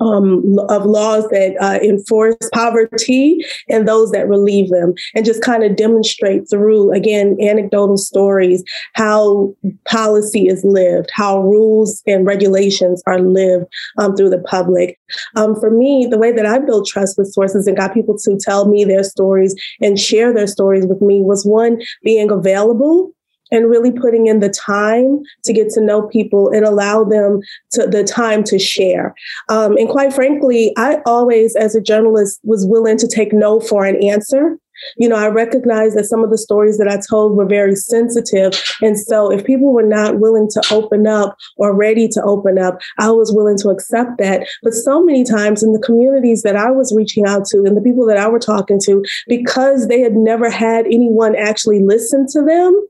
um, 0.00 0.58
of 0.68 0.84
laws 0.84 1.28
that 1.30 1.56
uh, 1.60 1.78
enforce 1.84 2.36
poverty 2.52 3.44
and 3.68 3.86
those 3.86 4.10
that 4.12 4.28
relieve 4.28 4.70
them, 4.70 4.94
and 5.14 5.24
just 5.24 5.42
kind 5.42 5.64
of 5.64 5.76
demonstrate 5.76 6.48
through, 6.48 6.92
again, 6.92 7.36
anecdotal 7.40 7.96
stories 7.96 8.62
how 8.94 9.54
policy 9.86 10.48
is 10.48 10.64
lived, 10.64 11.10
how 11.12 11.40
rules 11.42 12.02
and 12.06 12.26
regulations 12.26 13.02
are 13.06 13.20
lived 13.20 13.66
um, 13.98 14.16
through 14.16 14.30
the 14.30 14.38
public. 14.38 14.98
Um, 15.36 15.58
for 15.58 15.70
me, 15.70 16.06
the 16.10 16.18
way 16.18 16.32
that 16.32 16.46
I 16.46 16.58
built 16.58 16.86
trust 16.86 17.18
with 17.18 17.32
sources 17.32 17.66
and 17.66 17.76
got 17.76 17.94
people 17.94 18.16
to 18.18 18.38
tell 18.38 18.68
me 18.68 18.84
their 18.84 19.04
stories 19.04 19.54
and 19.80 19.98
share 19.98 20.32
their 20.32 20.46
stories 20.46 20.86
with 20.86 21.00
me 21.00 21.22
was 21.22 21.44
one, 21.44 21.80
being 22.02 22.30
available 22.30 23.12
and 23.52 23.70
really 23.70 23.92
putting 23.92 24.26
in 24.26 24.40
the 24.40 24.48
time 24.48 25.20
to 25.44 25.52
get 25.52 25.68
to 25.70 25.80
know 25.80 26.02
people 26.08 26.50
and 26.50 26.64
allow 26.64 27.04
them 27.04 27.40
to 27.70 27.86
the 27.86 28.02
time 28.02 28.42
to 28.44 28.58
share. 28.58 29.14
Um, 29.48 29.76
and 29.76 29.88
quite 29.88 30.12
frankly, 30.12 30.72
I 30.76 30.98
always, 31.06 31.54
as 31.54 31.76
a 31.76 31.80
journalist, 31.80 32.40
was 32.42 32.66
willing 32.66 32.98
to 32.98 33.06
take 33.06 33.32
no 33.32 33.60
for 33.60 33.84
an 33.84 34.02
answer. 34.02 34.58
You 34.96 35.08
know, 35.08 35.16
I 35.16 35.28
recognize 35.28 35.94
that 35.94 36.06
some 36.06 36.24
of 36.24 36.30
the 36.30 36.38
stories 36.38 36.78
that 36.78 36.88
I 36.88 36.98
told 37.08 37.36
were 37.36 37.46
very 37.46 37.76
sensitive. 37.76 38.60
And 38.80 38.98
so 38.98 39.30
if 39.30 39.44
people 39.44 39.72
were 39.72 39.86
not 39.86 40.18
willing 40.18 40.48
to 40.50 40.62
open 40.72 41.06
up 41.06 41.36
or 41.56 41.76
ready 41.76 42.08
to 42.08 42.22
open 42.22 42.58
up, 42.58 42.80
I 42.98 43.10
was 43.10 43.32
willing 43.32 43.58
to 43.58 43.68
accept 43.68 44.18
that. 44.18 44.48
But 44.62 44.72
so 44.72 45.04
many 45.04 45.24
times 45.24 45.62
in 45.62 45.72
the 45.72 45.78
communities 45.78 46.42
that 46.42 46.56
I 46.56 46.70
was 46.70 46.92
reaching 46.96 47.26
out 47.26 47.44
to 47.46 47.58
and 47.58 47.76
the 47.76 47.82
people 47.82 48.06
that 48.06 48.16
I 48.16 48.26
were 48.28 48.40
talking 48.40 48.80
to, 48.86 49.04
because 49.28 49.86
they 49.86 50.00
had 50.00 50.14
never 50.14 50.50
had 50.50 50.86
anyone 50.86 51.36
actually 51.36 51.80
listen 51.84 52.26
to 52.30 52.42
them, 52.42 52.88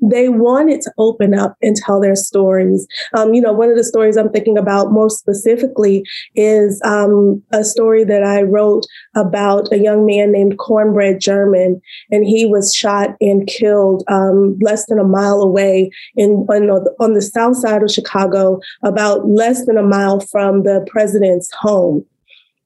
they 0.00 0.28
wanted 0.28 0.80
to 0.82 0.92
open 0.98 1.34
up 1.34 1.56
and 1.62 1.76
tell 1.76 2.00
their 2.00 2.16
stories. 2.16 2.86
Um, 3.14 3.34
you 3.34 3.40
know, 3.40 3.52
one 3.52 3.70
of 3.70 3.76
the 3.76 3.84
stories 3.84 4.16
I'm 4.16 4.30
thinking 4.30 4.58
about 4.58 4.92
most 4.92 5.18
specifically 5.18 6.04
is 6.34 6.80
um, 6.84 7.42
a 7.52 7.64
story 7.64 8.04
that 8.04 8.22
I 8.22 8.42
wrote 8.42 8.84
about 9.14 9.72
a 9.72 9.78
young 9.78 10.06
man 10.06 10.32
named 10.32 10.58
Cornbread 10.58 11.20
German, 11.20 11.80
and 12.10 12.26
he 12.26 12.46
was 12.46 12.74
shot 12.74 13.10
and 13.20 13.46
killed 13.46 14.04
um, 14.08 14.58
less 14.60 14.86
than 14.86 14.98
a 14.98 15.04
mile 15.04 15.40
away 15.40 15.90
in 16.16 16.46
on, 16.48 16.86
on 17.00 17.14
the 17.14 17.22
south 17.22 17.56
side 17.56 17.82
of 17.82 17.90
Chicago, 17.90 18.60
about 18.82 19.28
less 19.28 19.66
than 19.66 19.76
a 19.76 19.82
mile 19.82 20.20
from 20.20 20.62
the 20.62 20.86
president's 20.90 21.50
home. 21.52 22.04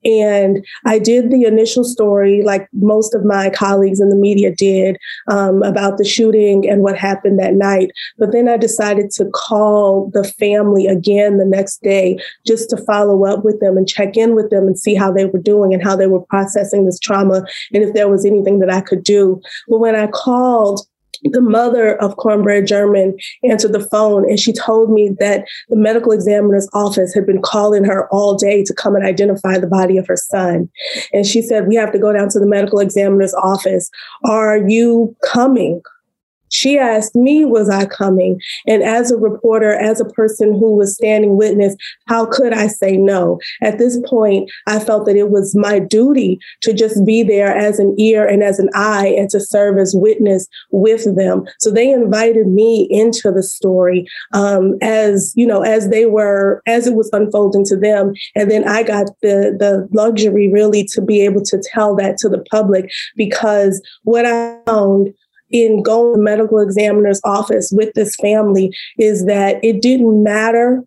And 0.05 0.65
I 0.87 0.99
did 0.99 1.31
the 1.31 1.45
initial 1.45 1.85
story, 1.85 2.43
like 2.43 2.69
most 2.73 3.15
of 3.15 3.25
my 3.25 3.51
colleagues 3.51 4.01
in 4.01 4.09
the 4.09 4.17
media 4.17 4.55
did, 4.55 4.97
um, 5.29 5.63
about 5.63 5.99
the 5.99 6.05
shooting 6.05 6.69
and 6.69 6.83
what 6.83 6.97
happened 6.97 7.39
that 7.39 7.55
night. 7.55 7.91
But 8.19 8.33
then 8.33 8.49
I 8.49 8.57
decided 8.57 9.11
to 9.13 9.27
call 9.27 10.11
the 10.15 10.25
family 10.25 10.87
again 10.87 11.39
the 11.39 11.45
next 11.45 11.83
day 11.83 12.19
just 12.47 12.71
to 12.71 12.77
follow 12.85 13.25
up 13.25 13.45
with 13.45 13.61
them 13.61 13.77
and 13.77 13.89
check 13.89 14.17
in 14.17 14.35
with 14.35 14.51
them 14.51 14.67
and 14.67 14.79
see 14.79 14.95
how 14.95 15.13
they 15.13 15.27
were 15.27 15.39
doing 15.39 15.75
and 15.75 15.83
how 15.83 15.97
they 15.97 16.07
were 16.07 16.21
processing 16.27 16.87
this 16.87 16.99
trauma 16.99 17.45
and 17.73 17.83
if 17.85 17.95
there 17.95 18.09
was 18.09 18.25
anything 18.25 18.59
that 18.61 18.71
I 18.71 18.81
could 18.81 19.05
do. 19.05 19.41
But 19.69 19.79
when 19.79 19.95
I 19.95 20.07
called, 20.07 20.87
the 21.25 21.41
mother 21.41 21.97
of 21.97 22.17
Cornbread 22.17 22.67
German 22.67 23.17
answered 23.45 23.73
the 23.73 23.87
phone 23.87 24.29
and 24.29 24.39
she 24.39 24.53
told 24.53 24.91
me 24.91 25.11
that 25.21 25.45
the 25.69 25.77
medical 25.77 26.13
examiner's 26.13 26.69
office 26.73 27.15
had 27.15 27.27
been 27.27 27.43
calling 27.43 27.85
her 27.85 28.09
all 28.11 28.37
day 28.37 28.65
to 28.65 28.75
come 28.75 28.95
and 28.95 29.05
identify 29.05 29.59
the 29.59 29.67
body 29.67 29.97
of 29.97 30.07
her 30.07 30.17
son. 30.17 30.69
And 31.13 31.27
she 31.27 31.43
said, 31.43 31.69
We 31.69 31.77
have 31.77 31.93
to 31.93 31.99
go 31.99 32.13
down 32.13 32.29
to 32.31 32.41
the 32.41 32.47
medical 32.47 32.79
examiner's 32.79 33.35
office. 33.35 33.91
Are 34.25 34.57
you 34.57 35.15
coming? 35.25 35.83
She 36.51 36.79
asked 36.79 37.15
me, 37.15 37.45
was 37.45 37.69
I 37.71 37.87
coming? 37.87 38.41
And 38.67 38.83
as 38.83 39.11
a 39.11 39.17
reporter, 39.17 39.73
as 39.73 40.01
a 40.01 40.05
person 40.05 40.53
who 40.53 40.77
was 40.77 40.95
standing 40.95 41.37
witness, 41.37 41.77
how 42.07 42.27
could 42.27 42.53
I 42.53 42.67
say 42.67 42.97
no? 42.97 43.39
At 43.63 43.79
this 43.79 43.99
point, 44.07 44.51
I 44.67 44.79
felt 44.79 45.07
that 45.07 45.17
it 45.17 45.31
was 45.31 45.55
my 45.55 45.79
duty 45.79 46.39
to 46.63 46.73
just 46.73 47.05
be 47.05 47.23
there 47.23 47.57
as 47.57 47.79
an 47.79 47.95
ear 47.99 48.27
and 48.27 48.43
as 48.43 48.59
an 48.59 48.69
eye 48.75 49.15
and 49.17 49.31
to 49.31 49.41
serve 49.41 49.79
as 49.79 49.95
witness 49.95 50.47
with 50.71 51.17
them. 51.17 51.45
So 51.61 51.71
they 51.71 51.91
invited 51.91 52.47
me 52.47 52.87
into 52.91 53.31
the 53.31 53.43
story 53.43 54.07
um, 54.35 54.75
as, 54.83 55.33
you 55.37 55.47
know, 55.47 55.63
as 55.63 55.89
they 55.89 56.07
were, 56.07 56.63
as 56.67 56.87
it 56.87 56.95
was 56.95 57.11
unfolding 57.13 57.65
to 57.67 57.77
them. 57.77 58.13
And 58.35 58.51
then 58.51 58.67
I 58.69 58.83
got 58.83 59.07
the, 59.23 59.57
the 59.59 59.89
luxury 59.93 60.51
really 60.53 60.85
to 60.93 61.01
be 61.01 61.25
able 61.25 61.43
to 61.43 61.63
tell 61.73 61.95
that 61.97 62.17
to 62.19 62.29
the 62.29 62.45
public 62.51 62.91
because 63.17 63.81
what 64.03 64.27
I 64.27 64.59
found 64.67 65.15
in 65.51 65.83
going 65.83 66.15
to 66.15 66.21
medical 66.21 66.61
examiner's 66.61 67.21
office 67.25 67.71
with 67.73 67.93
this 67.95 68.15
family 68.17 68.75
is 68.99 69.27
that 69.27 69.63
it 69.65 69.83
didn't 69.83 70.23
matter 70.23 70.85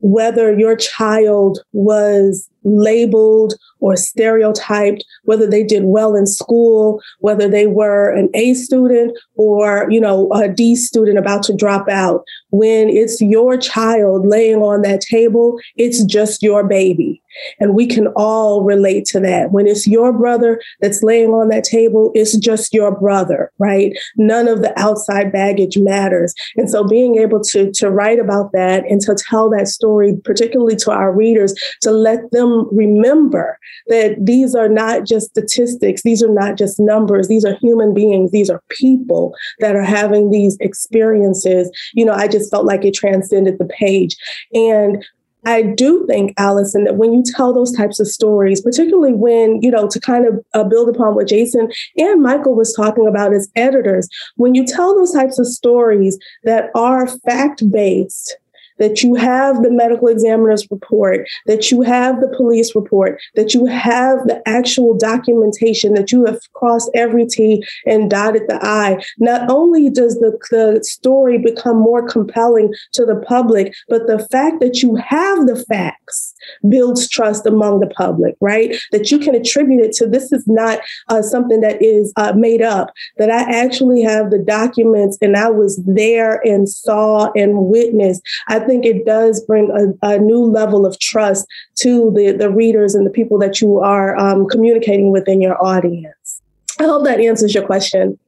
whether 0.00 0.56
your 0.56 0.76
child 0.76 1.58
was 1.72 2.48
labeled 2.66 3.54
or 3.80 3.96
stereotyped, 3.96 5.04
whether 5.24 5.46
they 5.46 5.62
did 5.62 5.84
well 5.84 6.14
in 6.14 6.26
school, 6.26 7.00
whether 7.20 7.48
they 7.48 7.66
were 7.66 8.10
an 8.10 8.28
A 8.34 8.54
student 8.54 9.16
or, 9.36 9.86
you 9.90 10.00
know, 10.00 10.30
a 10.32 10.48
D 10.48 10.74
student 10.76 11.18
about 11.18 11.42
to 11.44 11.54
drop 11.54 11.88
out. 11.88 12.24
When 12.50 12.88
it's 12.88 13.20
your 13.20 13.56
child 13.56 14.26
laying 14.26 14.62
on 14.62 14.82
that 14.82 15.00
table, 15.02 15.58
it's 15.76 16.04
just 16.04 16.42
your 16.42 16.66
baby. 16.66 17.22
And 17.60 17.74
we 17.74 17.86
can 17.86 18.06
all 18.16 18.62
relate 18.62 19.04
to 19.06 19.20
that. 19.20 19.52
When 19.52 19.66
it's 19.66 19.86
your 19.86 20.10
brother 20.10 20.58
that's 20.80 21.02
laying 21.02 21.30
on 21.30 21.48
that 21.48 21.64
table, 21.64 22.10
it's 22.14 22.36
just 22.38 22.72
your 22.72 22.98
brother, 22.98 23.52
right? 23.58 23.92
None 24.16 24.48
of 24.48 24.62
the 24.62 24.72
outside 24.80 25.32
baggage 25.32 25.76
matters. 25.76 26.34
And 26.56 26.70
so 26.70 26.82
being 26.82 27.16
able 27.18 27.42
to, 27.44 27.70
to 27.72 27.90
write 27.90 28.18
about 28.18 28.52
that 28.52 28.84
and 28.86 29.02
to 29.02 29.14
tell 29.14 29.50
that 29.50 29.68
story, 29.68 30.16
particularly 30.24 30.76
to 30.76 30.90
our 30.90 31.12
readers, 31.12 31.54
to 31.82 31.90
let 31.90 32.30
them 32.30 32.55
remember 32.72 33.58
that 33.88 34.16
these 34.18 34.54
are 34.54 34.68
not 34.68 35.04
just 35.04 35.30
statistics, 35.30 36.02
these 36.02 36.22
are 36.22 36.32
not 36.32 36.56
just 36.56 36.80
numbers, 36.80 37.28
these 37.28 37.44
are 37.44 37.54
human 37.56 37.94
beings, 37.94 38.30
these 38.30 38.50
are 38.50 38.62
people 38.70 39.34
that 39.60 39.76
are 39.76 39.82
having 39.82 40.30
these 40.30 40.56
experiences. 40.60 41.70
You 41.94 42.04
know, 42.04 42.12
I 42.12 42.28
just 42.28 42.50
felt 42.50 42.66
like 42.66 42.84
it 42.84 42.94
transcended 42.94 43.58
the 43.58 43.66
page. 43.66 44.16
And 44.52 45.04
I 45.46 45.62
do 45.62 46.04
think, 46.06 46.34
Allison, 46.38 46.84
that 46.84 46.96
when 46.96 47.12
you 47.12 47.22
tell 47.22 47.52
those 47.52 47.72
types 47.72 48.00
of 48.00 48.08
stories, 48.08 48.60
particularly 48.60 49.12
when, 49.12 49.62
you 49.62 49.70
know, 49.70 49.86
to 49.86 50.00
kind 50.00 50.26
of 50.26 50.44
uh, 50.54 50.64
build 50.64 50.88
upon 50.88 51.14
what 51.14 51.28
Jason 51.28 51.70
and 51.96 52.20
Michael 52.20 52.56
was 52.56 52.74
talking 52.74 53.06
about 53.06 53.32
as 53.32 53.48
editors, 53.54 54.08
when 54.34 54.56
you 54.56 54.66
tell 54.66 54.96
those 54.96 55.12
types 55.12 55.38
of 55.38 55.46
stories 55.46 56.18
that 56.42 56.70
are 56.74 57.06
fact 57.06 57.62
based, 57.70 58.36
that 58.78 59.02
you 59.02 59.14
have 59.14 59.62
the 59.62 59.70
medical 59.70 60.08
examiner's 60.08 60.66
report, 60.70 61.26
that 61.46 61.70
you 61.70 61.82
have 61.82 62.20
the 62.20 62.32
police 62.36 62.74
report, 62.74 63.20
that 63.34 63.54
you 63.54 63.66
have 63.66 64.18
the 64.26 64.42
actual 64.46 64.96
documentation, 64.96 65.94
that 65.94 66.12
you 66.12 66.24
have 66.24 66.38
crossed 66.54 66.90
every 66.94 67.26
T 67.26 67.64
and 67.86 68.10
dotted 68.10 68.42
the 68.48 68.58
I. 68.62 69.02
Not 69.18 69.50
only 69.50 69.90
does 69.90 70.16
the, 70.16 70.36
the 70.50 70.82
story 70.84 71.38
become 71.38 71.76
more 71.76 72.06
compelling 72.06 72.72
to 72.94 73.04
the 73.04 73.16
public, 73.16 73.74
but 73.88 74.06
the 74.06 74.26
fact 74.30 74.60
that 74.60 74.82
you 74.82 74.96
have 74.96 75.46
the 75.46 75.64
facts 75.68 76.34
builds 76.68 77.08
trust 77.08 77.46
among 77.46 77.80
the 77.80 77.88
public, 77.88 78.36
right? 78.40 78.76
That 78.92 79.10
you 79.10 79.18
can 79.18 79.34
attribute 79.34 79.84
it 79.84 79.92
to 79.92 80.06
this 80.06 80.32
is 80.32 80.44
not 80.46 80.80
uh, 81.08 81.22
something 81.22 81.60
that 81.60 81.82
is 81.82 82.12
uh, 82.16 82.32
made 82.36 82.62
up, 82.62 82.92
that 83.18 83.30
I 83.30 83.42
actually 83.42 84.02
have 84.02 84.30
the 84.30 84.38
documents 84.38 85.18
and 85.20 85.36
I 85.36 85.50
was 85.50 85.80
there 85.84 86.40
and 86.44 86.68
saw 86.68 87.30
and 87.34 87.66
witnessed. 87.66 88.22
I 88.48 88.58
think 88.66 88.84
it 88.84 89.06
does 89.06 89.42
bring 89.44 89.70
a, 89.70 90.06
a 90.06 90.18
new 90.18 90.44
level 90.44 90.84
of 90.84 90.98
trust 90.98 91.46
to 91.76 92.12
the, 92.14 92.32
the 92.32 92.50
readers 92.50 92.94
and 92.94 93.06
the 93.06 93.10
people 93.10 93.38
that 93.38 93.60
you 93.60 93.78
are 93.78 94.16
um, 94.18 94.46
communicating 94.48 95.10
with 95.10 95.28
in 95.28 95.40
your 95.40 95.62
audience. 95.64 96.42
I 96.78 96.84
hope 96.84 97.04
that 97.04 97.20
answers 97.20 97.54
your 97.54 97.64
question. 97.64 98.18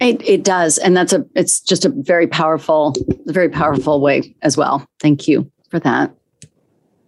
It, 0.00 0.26
it 0.28 0.44
does, 0.44 0.78
and 0.78 0.96
that's 0.96 1.12
a 1.12 1.24
it's 1.34 1.60
just 1.60 1.84
a 1.84 1.88
very 1.88 2.26
powerful, 2.26 2.94
very 3.26 3.48
powerful 3.48 4.00
way 4.00 4.34
as 4.42 4.56
well. 4.56 4.86
Thank 5.00 5.28
you 5.28 5.50
for 5.70 5.78
that. 5.80 6.14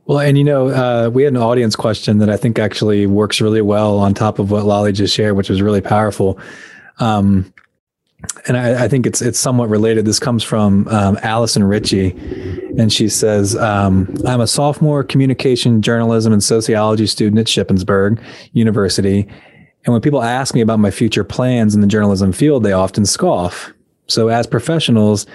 Well, 0.06 0.20
and 0.20 0.38
you 0.38 0.44
know, 0.44 0.68
uh, 0.68 1.10
we 1.12 1.24
had 1.24 1.32
an 1.32 1.42
audience 1.42 1.74
question 1.74 2.18
that 2.18 2.30
I 2.30 2.36
think 2.36 2.58
actually 2.58 3.06
works 3.06 3.40
really 3.40 3.60
well 3.60 3.98
on 3.98 4.14
top 4.14 4.38
of 4.38 4.50
what 4.52 4.64
Lolly 4.64 4.92
just 4.92 5.14
shared, 5.14 5.36
which 5.36 5.50
was 5.50 5.60
really 5.60 5.80
powerful. 5.80 6.38
Um, 6.98 7.52
and 8.46 8.56
I, 8.56 8.84
I, 8.84 8.88
think 8.88 9.06
it's 9.06 9.20
it's 9.20 9.38
somewhat 9.38 9.68
related. 9.68 10.04
This 10.04 10.18
comes 10.18 10.42
from 10.42 10.86
um, 10.88 11.18
Allison 11.22 11.64
Ritchie, 11.64 12.10
and 12.78 12.92
she 12.92 13.08
says, 13.08 13.56
um, 13.56 14.14
"I'm 14.26 14.40
a 14.40 14.46
sophomore 14.46 15.02
communication 15.02 15.82
journalism 15.82 16.32
and 16.32 16.42
sociology 16.42 17.06
student 17.06 17.38
at 17.38 17.46
Shippensburg 17.46 18.22
University, 18.52 19.28
and 19.84 19.92
when 19.92 20.00
people 20.00 20.22
ask 20.22 20.54
me 20.54 20.60
about 20.60 20.78
my 20.78 20.90
future 20.90 21.24
plans 21.24 21.74
in 21.74 21.80
the 21.80 21.86
journalism 21.86 22.32
field, 22.32 22.62
they 22.62 22.72
often 22.72 23.04
scoff. 23.06 23.72
So, 24.06 24.28
as 24.28 24.46
professionals." 24.46 25.26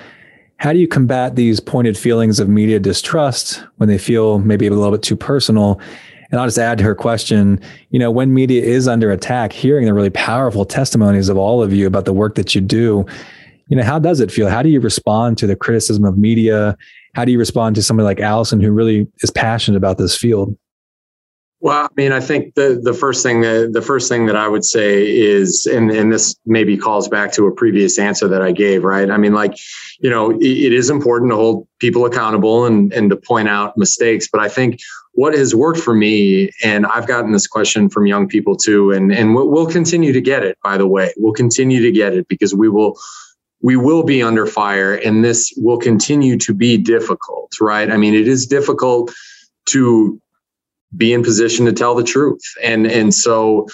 How 0.58 0.74
do 0.74 0.78
you 0.78 0.88
combat 0.88 1.36
these 1.36 1.60
pointed 1.60 1.98
feelings 1.98 2.40
of 2.40 2.48
media 2.48 2.80
distrust 2.80 3.64
when 3.78 3.90
they 3.90 3.98
feel 3.98 4.38
maybe 4.38 4.68
a 4.68 4.70
little 4.70 4.92
bit 4.92 5.02
too 5.02 5.16
personal? 5.16 5.82
And 6.32 6.40
I'll 6.40 6.48
just 6.48 6.58
add 6.58 6.78
to 6.78 6.84
her 6.86 6.96
question, 6.96 7.60
you 7.90 8.00
know, 8.00 8.10
when 8.10 8.34
media 8.34 8.64
is 8.64 8.88
under 8.88 9.12
attack, 9.12 9.52
hearing 9.52 9.86
the 9.86 9.94
really 9.94 10.10
powerful 10.10 10.66
testimonies 10.66 11.30
of 11.30 11.38
all 11.38 11.62
of 11.62 11.74
you 11.74 11.86
about 11.86 12.06
the 12.06 12.14
work 12.14 12.36
that 12.36 12.56
you 12.56 12.62
do, 12.62 13.06
you 13.68 13.78
know, 13.78 13.84
how 13.84 14.00
does 14.00 14.20
it 14.20 14.32
feel? 14.32 14.50
How 14.50 14.64
do 14.64 14.70
you 14.70 14.80
respond 14.80 15.38
to 15.40 15.48
the 15.48 15.56
criticism 15.56 16.06
of 16.06 16.18
media? 16.18 16.78
How 17.16 17.26
do 17.26 17.32
you 17.32 17.40
respond 17.40 17.76
to 17.76 17.84
somebody 17.84 18.06
like 18.06 18.20
Allison 18.20 18.62
who 18.62 18.72
really 18.72 19.08
is 19.20 19.32
passionate 19.32 19.78
about 19.78 19.98
this 19.98 20.18
field? 20.18 20.58
Well, 21.62 21.84
I 21.84 21.88
mean, 21.96 22.12
I 22.12 22.20
think 22.20 22.56
the 22.56 22.82
the 22.82 22.94
first 22.94 23.22
thing 23.22 23.42
that 23.42 23.72
the 23.72 23.84
first 23.84 24.10
thing 24.10 24.26
that 24.26 24.36
I 24.36 24.48
would 24.48 24.66
say 24.66 25.06
is, 25.06 25.68
and 25.68 25.92
and 25.92 26.12
this 26.12 26.36
maybe 26.44 26.76
calls 26.76 27.08
back 27.08 27.32
to 27.34 27.46
a 27.46 27.52
previous 27.52 28.00
answer 28.00 28.28
that 28.28 28.42
I 28.42 28.52
gave, 28.52 28.84
right? 28.84 29.12
I 29.12 29.18
mean, 29.18 29.34
like, 29.34 29.54
you 30.00 30.10
know, 30.10 30.32
it, 30.32 30.42
it 30.42 30.74
is 30.74 30.90
important 30.90 31.30
to 31.32 31.36
hold 31.36 31.68
people 31.80 32.06
accountable 32.06 32.66
and 32.66 32.92
and 32.94 33.12
to 33.12 33.16
point 33.16 33.48
out 33.48 33.78
mistakes, 33.78 34.28
but 34.32 34.42
I 34.42 34.50
think 34.50 34.80
what 35.14 35.34
has 35.34 35.54
worked 35.54 35.80
for 35.80 35.94
me, 35.94 36.52
and 36.64 36.86
I've 36.86 37.08
gotten 37.08 37.32
this 37.32 37.48
question 37.48 37.90
from 37.90 38.06
young 38.06 38.28
people 38.28 38.56
too, 38.56 38.92
and 38.92 39.12
and 39.12 39.36
we'll, 39.36 39.66
continue 39.66 40.14
to 40.14 40.22
get 40.22 40.44
it. 40.44 40.58
By 40.64 40.78
the 40.78 40.88
way, 40.88 41.14
we'll 41.18 41.34
continue 41.34 41.82
to 41.82 41.92
get 41.92 42.14
it 42.14 42.28
because 42.28 42.54
we 42.54 42.70
will 42.70 42.98
we 43.62 43.76
will 43.76 44.04
be 44.04 44.24
under 44.24 44.46
fire 44.46 44.96
and 44.96 45.24
this 45.24 45.54
will 45.58 45.78
continue 45.78 46.38
to 46.38 46.54
be 46.54 46.78
difficult, 46.78 47.52
right? 47.62 47.92
I 47.92 47.98
mean, 47.98 48.16
it 48.16 48.28
is 48.28 48.48
difficult 48.48 49.14
to 49.68 50.20
be 50.98 51.14
in 51.14 51.24
position 51.24 51.66
to 51.66 51.72
tell 51.72 51.96
the 51.96 52.04
truth 52.04 52.42
and 52.62 52.86
and 52.86 53.14
so 53.14 53.66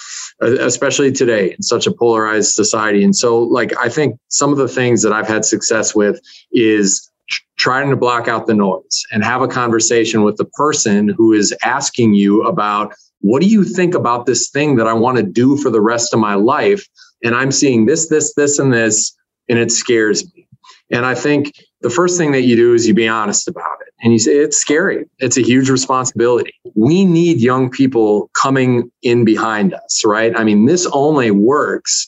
uh, 0.43 0.55
especially 0.59 1.11
today 1.11 1.51
in 1.51 1.63
such 1.63 1.87
a 1.87 1.91
polarized 1.91 2.51
society 2.51 3.03
and 3.03 3.15
so 3.15 3.39
like 3.39 3.75
i 3.79 3.89
think 3.89 4.19
some 4.27 4.51
of 4.51 4.57
the 4.59 4.67
things 4.67 5.01
that 5.01 5.11
i've 5.11 5.27
had 5.27 5.43
success 5.43 5.95
with 5.95 6.21
is 6.51 7.09
trying 7.57 7.89
to 7.89 7.95
block 7.95 8.27
out 8.27 8.47
the 8.47 8.53
noise 8.53 9.03
and 9.11 9.23
have 9.23 9.41
a 9.41 9.47
conversation 9.47 10.23
with 10.23 10.37
the 10.37 10.45
person 10.45 11.09
who 11.09 11.33
is 11.33 11.55
asking 11.63 12.13
you 12.13 12.43
about 12.43 12.93
what 13.21 13.41
do 13.41 13.47
you 13.47 13.63
think 13.63 13.95
about 13.95 14.25
this 14.25 14.49
thing 14.49 14.75
that 14.75 14.87
I 14.87 14.93
want 14.93 15.17
to 15.17 15.23
do 15.23 15.57
for 15.57 15.69
the 15.69 15.81
rest 15.81 16.13
of 16.13 16.19
my 16.19 16.35
life? 16.35 16.87
And 17.23 17.35
I'm 17.35 17.51
seeing 17.51 17.87
this, 17.87 18.09
this, 18.09 18.33
this, 18.35 18.59
and 18.59 18.71
this, 18.71 19.15
and 19.49 19.57
it 19.57 19.71
scares 19.71 20.23
me. 20.35 20.47
And 20.91 21.05
I 21.05 21.15
think 21.15 21.51
the 21.81 21.89
first 21.89 22.17
thing 22.17 22.31
that 22.31 22.43
you 22.43 22.55
do 22.55 22.73
is 22.73 22.87
you 22.87 22.93
be 22.93 23.07
honest 23.07 23.47
about 23.47 23.77
it. 23.81 23.93
And 24.03 24.13
you 24.13 24.19
say, 24.19 24.37
it's 24.37 24.57
scary. 24.57 25.05
It's 25.17 25.37
a 25.37 25.41
huge 25.41 25.69
responsibility. 25.69 26.53
We 26.75 27.03
need 27.03 27.41
young 27.41 27.71
people 27.71 28.29
coming 28.33 28.91
in 29.01 29.25
behind 29.25 29.73
us, 29.73 30.03
right? 30.05 30.37
I 30.37 30.43
mean, 30.43 30.65
this 30.65 30.87
only 30.93 31.31
works 31.31 32.07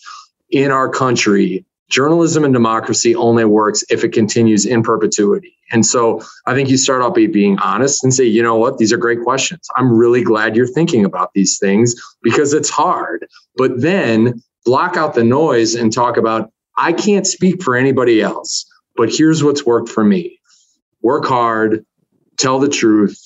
in 0.52 0.72
our 0.72 0.90
country 0.90 1.66
journalism 1.90 2.46
and 2.46 2.54
democracy 2.54 3.16
only 3.16 3.46
works 3.46 3.84
if 3.90 4.04
it 4.04 4.10
continues 4.10 4.66
in 4.66 4.84
perpetuity. 4.84 5.56
And 5.72 5.86
so 5.86 6.22
I 6.46 6.54
think 6.54 6.70
you 6.70 6.78
start 6.78 7.02
off 7.02 7.16
by 7.16 7.28
being 7.28 7.60
honest 7.60 8.04
and 8.04 8.14
say, 8.14 8.24
you 8.24 8.42
know 8.42 8.56
what, 8.56 8.78
these 8.78 8.94
are 8.94 8.98
great 8.98 9.22
questions. 9.22 9.68
I'm 9.76 9.96
really 9.96 10.24
glad 10.24 10.56
you're 10.56 10.68
thinking 10.68 11.06
about 11.06 11.32
these 11.34 11.58
things 11.60 11.96
because 12.22 12.54
it's 12.54 12.70
hard. 12.70 13.28
But 13.56 13.82
then 13.82 14.42
block 14.66 14.98
out 14.98 15.16
the 15.16 15.24
noise 15.24 15.76
and 15.76 15.92
talk 15.92 16.18
about, 16.18 16.52
I 16.78 16.94
can't 16.94 17.28
speak 17.28 17.62
for 17.62 17.76
anybody 17.76 18.22
else, 18.22 18.66
but 18.96 19.14
here's 19.14 19.44
what's 19.44 19.66
worked 19.66 19.90
for 19.90 20.04
me 20.04 20.40
work 21.02 21.26
hard, 21.26 21.86
tell 22.38 22.60
the 22.60 22.70
truth, 22.70 23.20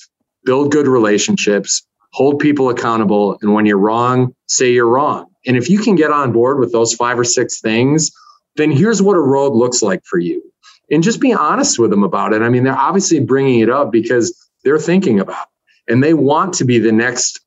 build 0.44 0.70
good 0.70 0.86
relationships, 0.86 1.84
hold 2.12 2.38
people 2.38 2.70
accountable. 2.70 3.36
And 3.42 3.52
when 3.52 3.66
you're 3.66 3.78
wrong, 3.78 4.34
say 4.46 4.72
you're 4.72 4.88
wrong. 4.88 5.26
And 5.46 5.56
if 5.56 5.68
you 5.68 5.80
can 5.80 5.96
get 5.96 6.10
on 6.10 6.32
board 6.32 6.60
with 6.60 6.72
those 6.72 6.94
five 6.94 7.18
or 7.18 7.24
six 7.24 7.60
things, 7.60 8.12
then 8.56 8.70
here's 8.70 9.02
what 9.02 9.16
a 9.16 9.20
road 9.20 9.52
looks 9.54 9.82
like 9.82 10.04
for 10.04 10.18
you. 10.18 10.42
And 10.90 11.02
just 11.02 11.20
be 11.20 11.32
honest 11.32 11.78
with 11.78 11.90
them 11.90 12.04
about 12.04 12.32
it. 12.32 12.42
I 12.42 12.48
mean, 12.48 12.64
they're 12.64 12.76
obviously 12.76 13.20
bringing 13.20 13.60
it 13.60 13.70
up 13.70 13.90
because 13.90 14.34
they're 14.64 14.78
thinking 14.78 15.18
about 15.18 15.46
it 15.86 15.92
and 15.92 16.02
they 16.02 16.14
want 16.14 16.54
to 16.54 16.64
be 16.64 16.78
the 16.78 16.92
next 16.92 17.40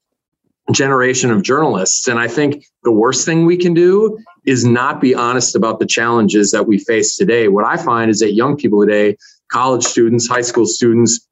generation 0.71 1.31
of 1.31 1.43
journalists. 1.43 2.07
And 2.07 2.19
I 2.19 2.27
think 2.27 2.65
the 2.83 2.91
worst 2.91 3.25
thing 3.25 3.45
we 3.45 3.57
can 3.57 3.73
do 3.73 4.17
is 4.45 4.65
not 4.65 4.99
be 4.99 5.15
honest 5.15 5.55
about 5.55 5.79
the 5.79 5.85
challenges 5.85 6.51
that 6.51 6.67
we 6.67 6.77
face 6.79 7.15
today. 7.15 7.47
What 7.47 7.65
I 7.65 7.77
find 7.77 8.09
is 8.09 8.19
that 8.19 8.33
young 8.33 8.57
people 8.57 8.81
today, 8.85 9.17
college 9.49 9.83
students, 9.83 10.27
high 10.27 10.41
school 10.41 10.65
students, 10.65 11.25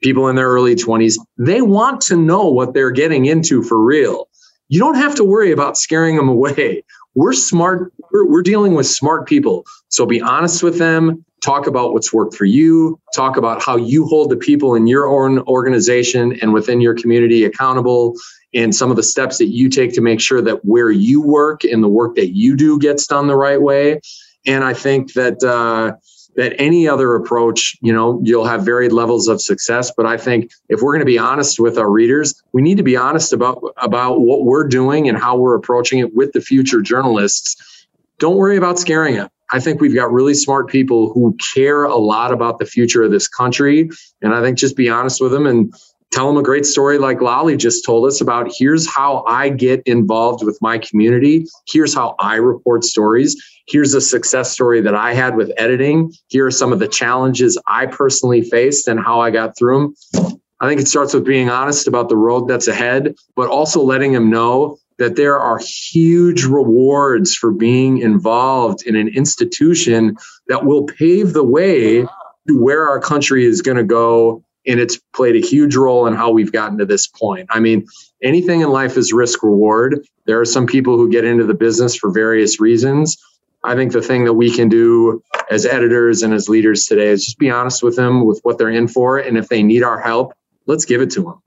people 0.00 0.28
in 0.28 0.36
their 0.36 0.48
early 0.48 0.74
20s, 0.74 1.18
they 1.36 1.60
want 1.60 2.00
to 2.02 2.16
know 2.16 2.48
what 2.48 2.72
they're 2.72 2.90
getting 2.90 3.26
into 3.26 3.62
for 3.62 3.82
real. 3.82 4.28
You 4.68 4.78
don't 4.80 4.96
have 4.96 5.14
to 5.16 5.24
worry 5.24 5.50
about 5.50 5.76
scaring 5.76 6.16
them 6.16 6.28
away 6.28 6.84
we're 7.14 7.32
smart 7.32 7.92
we're, 8.12 8.26
we're 8.26 8.42
dealing 8.42 8.74
with 8.74 8.86
smart 8.86 9.26
people. 9.26 9.64
So 9.88 10.06
be 10.06 10.20
honest 10.20 10.62
with 10.62 10.78
them 10.78 11.24
talk 11.42 11.66
about 11.66 11.92
what's 11.92 12.12
worked 12.12 12.34
for 12.34 12.44
you 12.44 12.98
talk 13.14 13.36
about 13.36 13.62
how 13.62 13.76
you 13.76 14.04
hold 14.06 14.30
the 14.30 14.36
people 14.36 14.74
in 14.74 14.86
your 14.86 15.06
own 15.06 15.38
organization 15.40 16.36
and 16.42 16.52
within 16.52 16.80
your 16.80 16.94
community 16.94 17.44
accountable 17.44 18.14
and 18.54 18.74
some 18.74 18.90
of 18.90 18.96
the 18.96 19.02
steps 19.02 19.38
that 19.38 19.46
you 19.46 19.68
take 19.68 19.92
to 19.92 20.00
make 20.00 20.20
sure 20.20 20.42
that 20.42 20.64
where 20.64 20.90
you 20.90 21.22
work 21.22 21.62
and 21.62 21.82
the 21.82 21.88
work 21.88 22.16
that 22.16 22.34
you 22.34 22.56
do 22.56 22.78
gets 22.78 23.06
done 23.06 23.28
the 23.28 23.36
right 23.36 23.60
way. 23.60 24.00
And 24.46 24.64
i 24.64 24.74
think 24.74 25.12
that 25.12 25.42
uh, 25.42 25.96
that 26.38 26.54
any 26.56 26.86
other 26.86 27.16
approach, 27.16 27.76
you 27.82 27.92
know, 27.92 28.20
you'll 28.22 28.46
have 28.46 28.64
varied 28.64 28.92
levels 28.92 29.26
of 29.26 29.42
success. 29.42 29.90
But 29.96 30.06
I 30.06 30.16
think 30.16 30.52
if 30.68 30.80
we're 30.80 30.92
going 30.92 31.00
to 31.00 31.04
be 31.04 31.18
honest 31.18 31.58
with 31.58 31.76
our 31.76 31.90
readers, 31.90 32.40
we 32.52 32.62
need 32.62 32.76
to 32.76 32.84
be 32.84 32.96
honest 32.96 33.32
about 33.32 33.60
about 33.78 34.20
what 34.20 34.44
we're 34.44 34.66
doing 34.68 35.08
and 35.08 35.18
how 35.18 35.36
we're 35.36 35.56
approaching 35.56 35.98
it 35.98 36.14
with 36.14 36.32
the 36.32 36.40
future 36.40 36.80
journalists. 36.80 37.86
Don't 38.20 38.36
worry 38.36 38.56
about 38.56 38.78
scaring 38.78 39.16
them. 39.16 39.28
I 39.50 39.58
think 39.58 39.80
we've 39.80 39.94
got 39.94 40.12
really 40.12 40.34
smart 40.34 40.68
people 40.68 41.12
who 41.12 41.36
care 41.54 41.82
a 41.82 41.96
lot 41.96 42.32
about 42.32 42.60
the 42.60 42.66
future 42.66 43.02
of 43.02 43.10
this 43.10 43.26
country. 43.26 43.90
And 44.22 44.32
I 44.32 44.40
think 44.40 44.58
just 44.58 44.76
be 44.76 44.88
honest 44.88 45.20
with 45.20 45.32
them 45.32 45.44
and 45.44 45.74
tell 46.12 46.26
them 46.26 46.36
a 46.36 46.42
great 46.42 46.66
story 46.66 46.98
like 46.98 47.20
Lolly 47.20 47.56
just 47.56 47.84
told 47.84 48.06
us 48.06 48.20
about 48.20 48.50
here's 48.56 48.86
how 48.88 49.24
I 49.26 49.50
get 49.50 49.82
involved 49.86 50.44
with 50.44 50.58
my 50.60 50.78
community. 50.78 51.46
Here's 51.66 51.94
how 51.94 52.14
I 52.18 52.36
report 52.36 52.84
stories. 52.84 53.36
Here's 53.68 53.94
a 53.94 54.00
success 54.00 54.50
story 54.50 54.80
that 54.80 54.94
I 54.94 55.12
had 55.12 55.36
with 55.36 55.52
editing. 55.56 56.12
Here 56.28 56.46
are 56.46 56.50
some 56.50 56.72
of 56.72 56.78
the 56.78 56.88
challenges 56.88 57.60
I 57.66 57.86
personally 57.86 58.42
faced 58.42 58.88
and 58.88 58.98
how 58.98 59.20
I 59.20 59.30
got 59.30 59.56
through 59.56 59.94
them. 60.14 60.38
I 60.60 60.68
think 60.68 60.80
it 60.80 60.88
starts 60.88 61.14
with 61.14 61.24
being 61.24 61.50
honest 61.50 61.86
about 61.86 62.08
the 62.08 62.16
road 62.16 62.48
that's 62.48 62.66
ahead, 62.66 63.14
but 63.36 63.48
also 63.48 63.82
letting 63.82 64.12
them 64.12 64.30
know 64.30 64.78
that 64.98 65.14
there 65.14 65.38
are 65.38 65.58
huge 65.58 66.44
rewards 66.44 67.34
for 67.34 67.52
being 67.52 67.98
involved 67.98 68.82
in 68.84 68.96
an 68.96 69.08
institution 69.08 70.16
that 70.48 70.64
will 70.64 70.84
pave 70.84 71.32
the 71.32 71.44
way 71.44 72.02
to 72.02 72.60
where 72.60 72.88
our 72.88 72.98
country 72.98 73.44
is 73.44 73.62
going 73.62 73.76
to 73.76 73.84
go 73.84 74.42
and 74.68 74.78
it's 74.78 74.98
played 75.14 75.34
a 75.34 75.46
huge 75.46 75.74
role 75.74 76.06
in 76.06 76.14
how 76.14 76.30
we've 76.30 76.52
gotten 76.52 76.78
to 76.78 76.86
this 76.86 77.06
point. 77.06 77.48
I 77.50 77.58
mean, 77.58 77.86
anything 78.22 78.60
in 78.60 78.68
life 78.68 78.96
is 78.96 79.12
risk 79.12 79.42
reward. 79.42 80.06
There 80.26 80.40
are 80.40 80.44
some 80.44 80.66
people 80.66 80.96
who 80.96 81.10
get 81.10 81.24
into 81.24 81.44
the 81.44 81.54
business 81.54 81.96
for 81.96 82.10
various 82.10 82.60
reasons. 82.60 83.16
I 83.64 83.74
think 83.74 83.92
the 83.92 84.02
thing 84.02 84.24
that 84.24 84.34
we 84.34 84.54
can 84.54 84.68
do 84.68 85.22
as 85.50 85.66
editors 85.66 86.22
and 86.22 86.32
as 86.32 86.48
leaders 86.48 86.84
today 86.84 87.08
is 87.08 87.24
just 87.24 87.38
be 87.38 87.50
honest 87.50 87.82
with 87.82 87.96
them 87.96 88.24
with 88.26 88.40
what 88.42 88.58
they're 88.58 88.68
in 88.70 88.88
for. 88.88 89.18
And 89.18 89.36
if 89.36 89.48
they 89.48 89.62
need 89.62 89.82
our 89.82 89.98
help, 89.98 90.34
let's 90.66 90.84
give 90.84 91.00
it 91.00 91.10
to 91.12 91.22
them. 91.22 91.42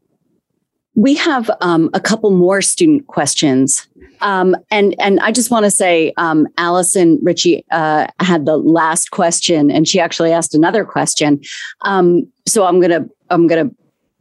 We 0.95 1.15
have 1.15 1.49
um, 1.61 1.89
a 1.93 1.99
couple 1.99 2.31
more 2.31 2.61
student 2.61 3.07
questions. 3.07 3.87
Um, 4.19 4.55
and 4.69 4.93
and 4.99 5.19
I 5.21 5.31
just 5.31 5.49
want 5.49 5.65
to 5.65 5.71
say, 5.71 6.13
um, 6.17 6.47
Allison 6.57 7.19
Ritchie 7.23 7.65
uh, 7.71 8.07
had 8.19 8.45
the 8.45 8.57
last 8.57 9.11
question, 9.11 9.71
and 9.71 9.87
she 9.87 9.99
actually 9.99 10.31
asked 10.31 10.53
another 10.53 10.85
question. 10.85 11.41
Um, 11.85 12.27
so 12.47 12.65
I'm 12.65 12.79
gonna 12.79 13.05
I'm 13.29 13.47
gonna 13.47 13.71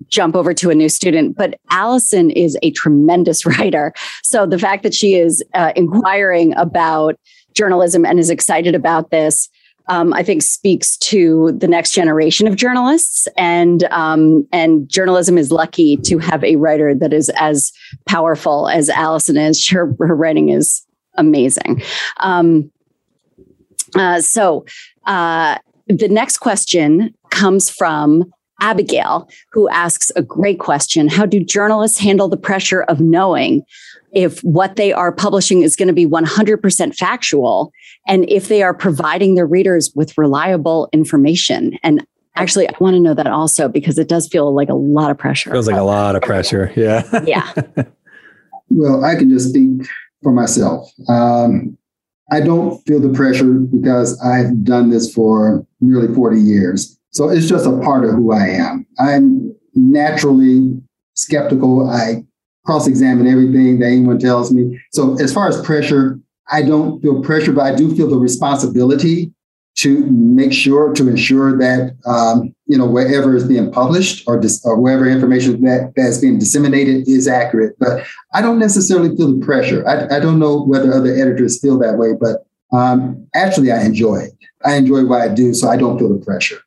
jump 0.09 0.35
over 0.35 0.55
to 0.55 0.71
a 0.71 0.75
new 0.75 0.89
student. 0.89 1.37
But 1.37 1.59
Allison 1.71 2.31
is 2.31 2.57
a 2.63 2.71
tremendous 2.73 3.45
writer. 3.59 3.93
So 4.23 4.47
the 4.47 4.59
fact 4.59 4.83
that 4.83 4.95
she 4.95 5.15
is 5.15 5.45
uh, 5.55 5.73
inquiring 5.77 6.55
about 6.57 7.17
journalism 7.55 8.07
and 8.07 8.19
is 8.19 8.31
excited 8.31 8.75
about 8.75 9.11
this 9.11 9.49
um, 9.91 10.15
I 10.15 10.23
think 10.23 10.43
speaks 10.43 10.97
to 10.99 11.51
the 11.59 11.67
next 11.67 11.91
generation 11.91 12.47
of 12.47 12.55
journalists, 12.55 13.27
and 13.37 13.83
um, 13.91 14.47
and 14.53 14.89
journalism 14.89 15.37
is 15.37 15.51
lucky 15.51 15.97
to 16.05 16.19
have 16.19 16.45
a 16.45 16.55
writer 16.55 16.95
that 16.95 17.13
is 17.13 17.29
as 17.31 17.73
powerful 18.07 18.69
as 18.69 18.89
Allison 18.89 19.37
is. 19.37 19.69
Her 19.69 19.93
her 19.99 20.15
writing 20.15 20.51
is 20.51 20.87
amazing. 21.17 21.83
Um, 22.19 22.71
uh, 23.97 24.21
so 24.21 24.65
uh, 25.07 25.59
the 25.89 26.09
next 26.09 26.39
question 26.39 27.13
comes 27.31 27.69
from 27.69 28.31
Abigail, 28.61 29.29
who 29.51 29.69
asks 29.71 30.13
a 30.15 30.23
great 30.23 30.61
question: 30.61 31.09
How 31.09 31.27
do 31.27 31.43
journalists 31.43 31.99
handle 31.99 32.29
the 32.29 32.37
pressure 32.37 32.83
of 32.83 33.01
knowing 33.01 33.65
if 34.13 34.41
what 34.41 34.77
they 34.77 34.93
are 34.93 35.13
publishing 35.13 35.63
is 35.63 35.77
going 35.77 35.89
to 35.89 35.95
be 35.95 36.07
100% 36.07 36.97
factual 36.97 37.73
and 38.07 38.29
if 38.29 38.49
they 38.49 38.63
are 38.63 38.75
providing 38.75 39.35
their 39.35 39.47
readers 39.47 39.93
with 39.95 40.17
reliable 40.19 40.89
information. 40.93 41.79
And 41.83 42.07
actually, 42.37 42.69
I 42.69 42.75
want 42.81 42.95
to 42.95 43.01
know 43.01 43.15
that 43.15 43.27
also 43.27 43.69
because 43.69 43.99
it 43.99 44.09
does 44.09 44.29
feel 44.29 44.55
like 44.55 44.69
a 44.69 44.75
lot 44.75 45.11
of 45.11 45.19
pressure. 45.19 45.51
Feels 45.51 45.67
like 45.67 45.77
a 45.77 45.83
lot 45.83 46.17
of 46.17 46.23
pressure. 46.23 46.73
Yeah. 46.77 47.03
yeah. 47.25 47.53
Well, 48.71 49.05
I 49.05 49.17
can 49.17 49.29
just 49.29 49.49
speak 49.49 49.87
for 50.23 50.33
myself. 50.33 50.89
Um, 51.09 51.77
I 52.31 52.41
don't 52.41 52.81
feel 52.87 53.01
the 53.01 53.13
pressure 53.13 53.53
because 53.53 54.19
I've 54.21 54.63
done 54.63 54.91
this 54.91 55.13
for 55.13 55.67
nearly 55.81 56.15
40 56.15 56.41
years. 56.41 56.97
So 57.11 57.29
it's 57.29 57.49
just 57.49 57.67
a 57.67 57.77
part 57.81 58.05
of 58.05 58.13
who 58.13 58.33
I 58.33 58.47
am. 58.47 58.87
I'm 59.01 59.53
naturally 59.75 60.81
skeptical. 61.15 61.91
I 61.91 62.25
cross 62.65 62.87
examine 62.87 63.27
everything 63.27 63.79
that 63.81 63.87
anyone 63.87 64.19
tells 64.19 64.53
me. 64.53 64.81
So, 64.93 65.15
as 65.21 65.33
far 65.33 65.49
as 65.49 65.61
pressure, 65.63 66.19
I 66.51 66.63
don't 66.63 67.01
feel 67.01 67.23
pressure, 67.23 67.53
but 67.53 67.63
I 67.63 67.75
do 67.75 67.95
feel 67.95 68.09
the 68.09 68.19
responsibility 68.19 69.33
to 69.77 70.05
make 70.11 70.53
sure 70.53 70.93
to 70.93 71.09
ensure 71.09 71.57
that 71.57 71.97
um, 72.05 72.55
you 72.67 72.77
know 72.77 72.87
wherever 72.87 73.37
is 73.37 73.47
being 73.47 73.71
published 73.71 74.25
or, 74.27 74.39
dis- 74.39 74.61
or 74.65 74.79
wherever 74.79 75.09
information 75.09 75.63
that 75.63 75.93
that's 75.97 76.19
being 76.19 76.39
disseminated 76.39 77.09
is 77.09 77.29
accurate. 77.29 77.77
But 77.79 78.05
I 78.35 78.43
don't 78.43 78.59
necessarily 78.59 79.17
feel 79.17 79.39
the 79.39 79.45
pressure. 79.45 79.87
I, 79.89 80.17
I 80.17 80.21
don't 80.21 80.39
know 80.39 80.63
whether 80.65 80.93
other 80.93 81.15
editors 81.15 81.61
feel 81.61 81.79
that 81.79 81.97
way, 81.97 82.11
but 82.21 82.45
um, 82.77 83.27
actually, 83.35 83.73
I 83.73 83.83
enjoy 83.83 84.17
it. 84.17 84.33
I 84.65 84.75
enjoy 84.75 85.05
what 85.07 85.23
I 85.23 85.29
do, 85.29 85.55
so 85.55 85.69
I 85.69 85.77
don't 85.77 85.99
feel 85.99 86.13
the 86.13 86.25
pressure. 86.25 86.59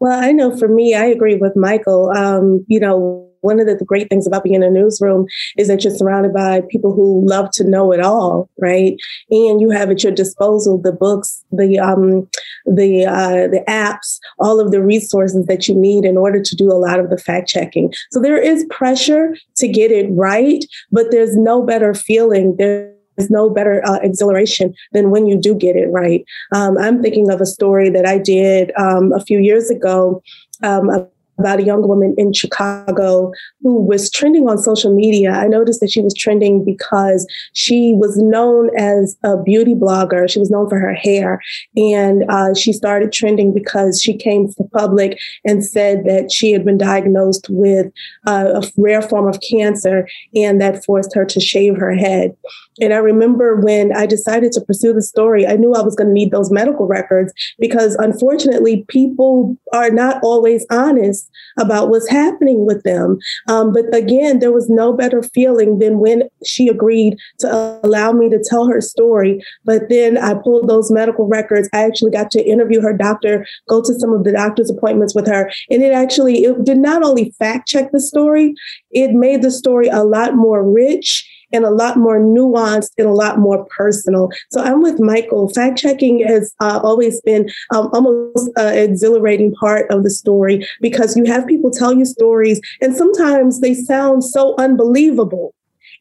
Well, 0.00 0.18
I 0.18 0.32
know 0.32 0.56
for 0.56 0.68
me, 0.68 0.94
I 0.94 1.06
agree 1.06 1.36
with 1.36 1.56
Michael. 1.56 2.10
Um, 2.10 2.64
you 2.68 2.80
know, 2.80 3.25
one 3.46 3.60
of 3.60 3.66
the, 3.66 3.86
great 3.86 4.08
things 4.08 4.26
about 4.26 4.42
being 4.42 4.56
in 4.56 4.64
a 4.64 4.70
newsroom 4.70 5.26
is 5.56 5.68
that 5.68 5.84
you're 5.84 5.94
surrounded 5.94 6.32
by 6.34 6.60
people 6.68 6.92
who 6.92 7.24
love 7.24 7.50
to 7.52 7.62
know 7.62 7.92
it 7.92 8.00
all, 8.00 8.50
right? 8.58 8.96
And 9.30 9.60
you 9.60 9.70
have 9.70 9.90
at 9.90 10.02
your 10.02 10.12
disposal 10.12 10.78
the 10.78 10.92
books, 10.92 11.44
the 11.52 11.78
um, 11.78 12.28
the 12.66 13.06
uh, 13.06 13.46
the 13.54 13.62
apps, 13.68 14.18
all 14.40 14.60
of 14.60 14.72
the 14.72 14.82
resources 14.82 15.46
that 15.46 15.68
you 15.68 15.74
need 15.74 16.04
in 16.04 16.16
order 16.16 16.42
to 16.42 16.56
do 16.56 16.70
a 16.72 16.82
lot 16.86 16.98
of 16.98 17.10
the 17.10 17.18
fact 17.18 17.48
checking. 17.48 17.92
So 18.10 18.20
there 18.20 18.42
is 18.52 18.66
pressure 18.70 19.36
to 19.56 19.68
get 19.68 19.92
it 19.92 20.08
right, 20.10 20.64
but 20.90 21.12
there's 21.12 21.36
no 21.36 21.62
better 21.62 21.94
feeling. 21.94 22.56
There 22.56 22.92
there's 23.16 23.30
no 23.30 23.48
better 23.48 23.82
uh, 23.86 23.98
exhilaration 24.02 24.74
than 24.92 25.10
when 25.10 25.26
you 25.26 25.38
do 25.38 25.54
get 25.54 25.76
it 25.76 25.88
right. 25.90 26.24
Um, 26.54 26.76
I'm 26.78 27.02
thinking 27.02 27.30
of 27.30 27.40
a 27.40 27.46
story 27.46 27.88
that 27.90 28.06
I 28.06 28.18
did 28.18 28.72
um, 28.78 29.12
a 29.12 29.20
few 29.20 29.38
years 29.38 29.70
ago 29.70 30.22
um, 30.62 30.90
about 31.38 31.60
a 31.60 31.64
young 31.64 31.86
woman 31.86 32.14
in 32.16 32.32
Chicago 32.32 33.32
who 33.62 33.82
was 33.82 34.10
trending 34.10 34.48
on 34.48 34.58
social 34.58 34.94
media. 34.94 35.32
I 35.32 35.46
noticed 35.46 35.80
that 35.80 35.90
she 35.90 36.00
was 36.00 36.14
trending 36.14 36.64
because 36.64 37.26
she 37.52 37.92
was 37.94 38.16
known 38.16 38.70
as 38.78 39.16
a 39.24 39.36
beauty 39.36 39.74
blogger. 39.74 40.28
She 40.30 40.38
was 40.38 40.50
known 40.50 40.68
for 40.68 40.78
her 40.78 40.94
hair. 40.94 41.40
And 41.76 42.24
uh, 42.28 42.54
she 42.54 42.72
started 42.72 43.12
trending 43.12 43.52
because 43.52 44.00
she 44.00 44.16
came 44.16 44.48
to 44.48 44.64
public 44.72 45.18
and 45.44 45.64
said 45.64 46.04
that 46.04 46.32
she 46.32 46.52
had 46.52 46.64
been 46.64 46.78
diagnosed 46.78 47.48
with 47.50 47.86
uh, 48.26 48.60
a 48.62 48.62
rare 48.76 49.02
form 49.02 49.28
of 49.28 49.40
cancer 49.40 50.08
and 50.34 50.60
that 50.60 50.84
forced 50.84 51.14
her 51.14 51.24
to 51.24 51.40
shave 51.40 51.76
her 51.76 51.94
head. 51.94 52.36
And 52.80 52.92
I 52.92 52.98
remember 52.98 53.56
when 53.56 53.96
I 53.96 54.06
decided 54.06 54.52
to 54.52 54.60
pursue 54.60 54.92
the 54.92 55.02
story, 55.02 55.46
I 55.46 55.56
knew 55.56 55.72
I 55.74 55.80
was 55.82 55.94
going 55.94 56.08
to 56.08 56.12
need 56.12 56.30
those 56.30 56.50
medical 56.50 56.86
records 56.86 57.32
because 57.58 57.94
unfortunately, 57.96 58.84
people 58.88 59.56
are 59.72 59.90
not 59.90 60.20
always 60.22 60.66
honest 60.70 61.25
about 61.58 61.88
what's 61.88 62.08
happening 62.08 62.66
with 62.66 62.82
them. 62.82 63.18
Um, 63.48 63.72
but 63.72 63.94
again, 63.94 64.38
there 64.38 64.52
was 64.52 64.68
no 64.68 64.92
better 64.92 65.22
feeling 65.22 65.78
than 65.78 65.98
when 65.98 66.24
she 66.44 66.68
agreed 66.68 67.16
to 67.40 67.80
allow 67.82 68.12
me 68.12 68.28
to 68.30 68.42
tell 68.48 68.66
her 68.68 68.80
story. 68.80 69.42
But 69.64 69.88
then 69.88 70.18
I 70.18 70.34
pulled 70.34 70.68
those 70.68 70.90
medical 70.90 71.26
records. 71.26 71.68
I 71.72 71.84
actually 71.84 72.10
got 72.10 72.30
to 72.32 72.44
interview 72.44 72.80
her 72.80 72.92
doctor, 72.92 73.46
go 73.68 73.82
to 73.82 73.94
some 73.94 74.12
of 74.12 74.24
the 74.24 74.32
doctor's 74.32 74.70
appointments 74.70 75.14
with 75.14 75.26
her. 75.26 75.50
And 75.70 75.82
it 75.82 75.92
actually 75.92 76.44
it 76.44 76.64
did 76.64 76.78
not 76.78 77.02
only 77.02 77.30
fact 77.38 77.68
check 77.68 77.92
the 77.92 78.00
story, 78.00 78.54
it 78.90 79.12
made 79.12 79.42
the 79.42 79.50
story 79.50 79.88
a 79.88 80.04
lot 80.04 80.34
more 80.34 80.62
rich 80.68 81.28
and 81.52 81.64
a 81.64 81.70
lot 81.70 81.96
more 81.96 82.18
nuanced 82.18 82.90
and 82.98 83.06
a 83.06 83.12
lot 83.12 83.38
more 83.38 83.64
personal. 83.66 84.30
So 84.50 84.62
I'm 84.62 84.82
with 84.82 85.00
Michael. 85.00 85.48
Fact 85.48 85.78
checking 85.78 86.26
has 86.26 86.54
uh, 86.60 86.80
always 86.82 87.20
been 87.22 87.48
um, 87.74 87.90
almost 87.92 88.50
an 88.56 88.76
exhilarating 88.76 89.54
part 89.54 89.90
of 89.90 90.02
the 90.02 90.10
story 90.10 90.66
because 90.80 91.16
you 91.16 91.24
have 91.24 91.46
people 91.46 91.70
tell 91.70 91.92
you 91.92 92.04
stories, 92.04 92.60
and 92.80 92.96
sometimes 92.96 93.60
they 93.60 93.74
sound 93.74 94.24
so 94.24 94.54
unbelievable. 94.58 95.54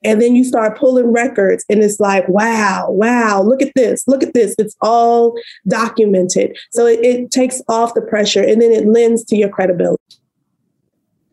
And 0.03 0.21
then 0.21 0.35
you 0.35 0.43
start 0.43 0.77
pulling 0.77 1.11
records, 1.11 1.65
and 1.67 1.81
it's 1.81 1.99
like, 1.99 2.27
wow, 2.27 2.87
wow, 2.89 3.41
look 3.41 3.61
at 3.61 3.73
this, 3.75 4.03
look 4.07 4.21
at 4.21 4.33
this. 4.33 4.53
It's 4.59 4.75
all 4.81 5.35
documented. 5.67 6.55
So 6.71 6.85
it, 6.85 6.99
it 7.03 7.31
takes 7.31 7.61
off 7.69 7.95
the 7.95 8.01
pressure 8.01 8.43
and 8.43 8.61
then 8.61 8.71
it 8.71 8.85
lends 8.85 9.23
to 9.25 9.35
your 9.35 9.49
credibility. 9.49 10.14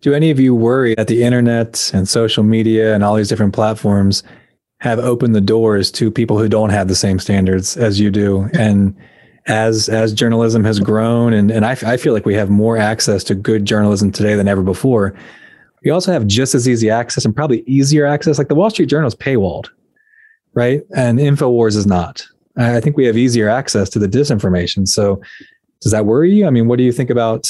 Do 0.03 0.12
any 0.12 0.30
of 0.30 0.40
you 0.40 0.53
worry 0.53 0.96
that 0.96 1.07
the 1.07 1.22
internet 1.22 1.90
and 1.94 2.09
social 2.09 2.42
media 2.42 2.92
and 2.92 3.05
all 3.05 3.14
these 3.14 3.28
different 3.28 3.55
platforms 3.55 4.24
have 4.80 4.98
opened 4.98 5.36
the 5.36 5.40
doors 5.40 5.92
to 5.92 6.11
people 6.11 6.36
who 6.38 6.48
don't 6.48 6.70
have 6.70 6.88
the 6.88 6.96
same 6.96 7.20
standards 7.20 7.76
as 7.76 8.00
you 8.00 8.11
do? 8.11 8.50
And 8.53 8.96
as 9.46 9.88
as 9.88 10.12
journalism 10.12 10.64
has 10.64 10.80
grown, 10.80 11.32
and 11.32 11.50
and 11.53 11.64
I, 11.64 11.72
I 11.84 11.96
feel 11.96 12.12
like 12.12 12.26
we 12.26 12.34
have 12.34 12.50
more 12.50 12.76
access 12.76 13.22
to 13.24 13.34
good 13.34 13.64
journalism 13.64 14.11
today 14.11 14.34
than 14.34 14.48
ever 14.48 14.62
before. 14.62 15.14
We 15.84 15.90
also 15.90 16.12
have 16.12 16.26
just 16.26 16.55
as 16.55 16.68
easy 16.68 16.90
access 16.90 17.24
and 17.24 17.34
probably 17.34 17.62
easier 17.66 18.05
access. 18.05 18.38
Like 18.38 18.48
the 18.48 18.55
Wall 18.57 18.70
Street 18.70 18.88
Journal 18.88 19.09
is 19.09 19.14
paywalled, 19.14 19.68
right? 20.55 20.82
And 20.96 21.18
Infowars 21.18 21.76
is 21.76 21.86
not. 21.86 22.24
I 22.57 22.80
think 22.80 22.96
we 22.96 23.07
have 23.07 23.16
easier 23.16 23.48
access 23.48 23.88
to 23.90 23.98
the 23.98 24.09
disinformation. 24.09 24.86
So, 24.86 25.20
does 25.80 25.92
that 25.92 26.07
worry 26.07 26.34
you? 26.34 26.46
I 26.46 26.50
mean, 26.50 26.66
what 26.66 26.76
do 26.76 26.84
you 26.84 26.92
think 26.92 27.11
about 27.11 27.48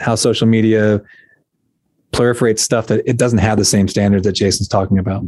how 0.00 0.16
social 0.16 0.46
media 0.46 1.02
proliferates 2.12 2.60
stuff 2.60 2.86
that 2.88 3.08
it 3.08 3.16
doesn't 3.16 3.38
have 3.38 3.58
the 3.58 3.64
same 3.64 3.88
standards 3.88 4.24
that 4.24 4.32
Jason's 4.32 4.68
talking 4.68 4.98
about? 4.98 5.24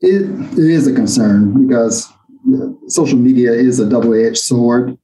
It, 0.00 0.22
it 0.52 0.58
is 0.58 0.86
a 0.86 0.92
concern 0.92 1.66
because 1.66 2.12
social 2.88 3.18
media 3.18 3.52
is 3.52 3.80
a 3.80 3.88
double-edged 3.88 4.38
sword. 4.38 4.96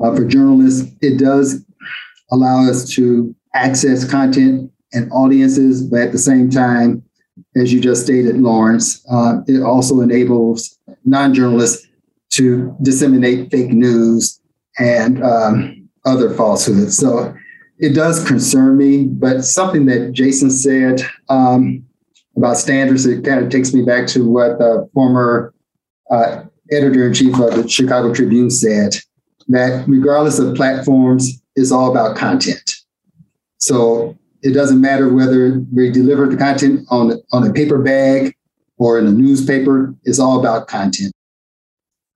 Uh, 0.00 0.14
for 0.14 0.24
journalists, 0.24 0.90
it 1.00 1.18
does 1.18 1.64
allow 2.30 2.68
us 2.68 2.88
to 2.90 3.34
access 3.54 4.08
content 4.08 4.70
and 4.92 5.10
audiences, 5.12 5.82
but 5.82 6.00
at 6.00 6.12
the 6.12 6.18
same 6.18 6.50
time, 6.50 7.02
as 7.54 7.72
you 7.72 7.80
just 7.80 8.04
stated, 8.04 8.36
Lawrence, 8.36 9.04
uh, 9.10 9.40
it 9.46 9.62
also 9.62 10.00
enables 10.00 10.78
non-journalists 11.04 11.86
to 12.30 12.76
disseminate 12.82 13.50
fake 13.50 13.70
news 13.70 14.40
and 14.78 15.22
um, 15.22 15.88
other 16.04 16.30
falsehoods. 16.34 16.96
So 16.96 17.34
it 17.78 17.94
does 17.94 18.26
concern 18.26 18.76
me, 18.76 19.04
but 19.04 19.42
something 19.42 19.86
that 19.86 20.12
Jason 20.12 20.50
said 20.50 21.02
um, 21.28 21.84
about 22.36 22.56
standards, 22.56 23.06
it 23.06 23.24
kind 23.24 23.44
of 23.44 23.50
takes 23.50 23.74
me 23.74 23.82
back 23.82 24.06
to 24.08 24.28
what 24.28 24.58
the 24.58 24.88
former 24.94 25.54
uh, 26.10 26.44
editor 26.70 27.06
in 27.06 27.14
chief 27.14 27.34
of 27.38 27.54
the 27.54 27.68
Chicago 27.68 28.12
Tribune 28.12 28.50
said 28.50 28.96
that 29.48 29.84
regardless 29.86 30.38
of 30.38 30.54
platforms, 30.54 31.42
it's 31.54 31.72
all 31.72 31.90
about 31.90 32.16
content. 32.16 32.76
So 33.58 34.16
it 34.42 34.52
doesn't 34.52 34.80
matter 34.80 35.12
whether 35.12 35.60
we 35.72 35.90
deliver 35.90 36.26
the 36.26 36.36
content 36.36 36.86
on, 36.90 37.12
on 37.32 37.46
a 37.46 37.52
paper 37.52 37.78
bag 37.78 38.34
or 38.78 38.98
in 38.98 39.06
a 39.06 39.12
newspaper, 39.12 39.94
it's 40.04 40.18
all 40.18 40.38
about 40.38 40.68
content. 40.68 41.12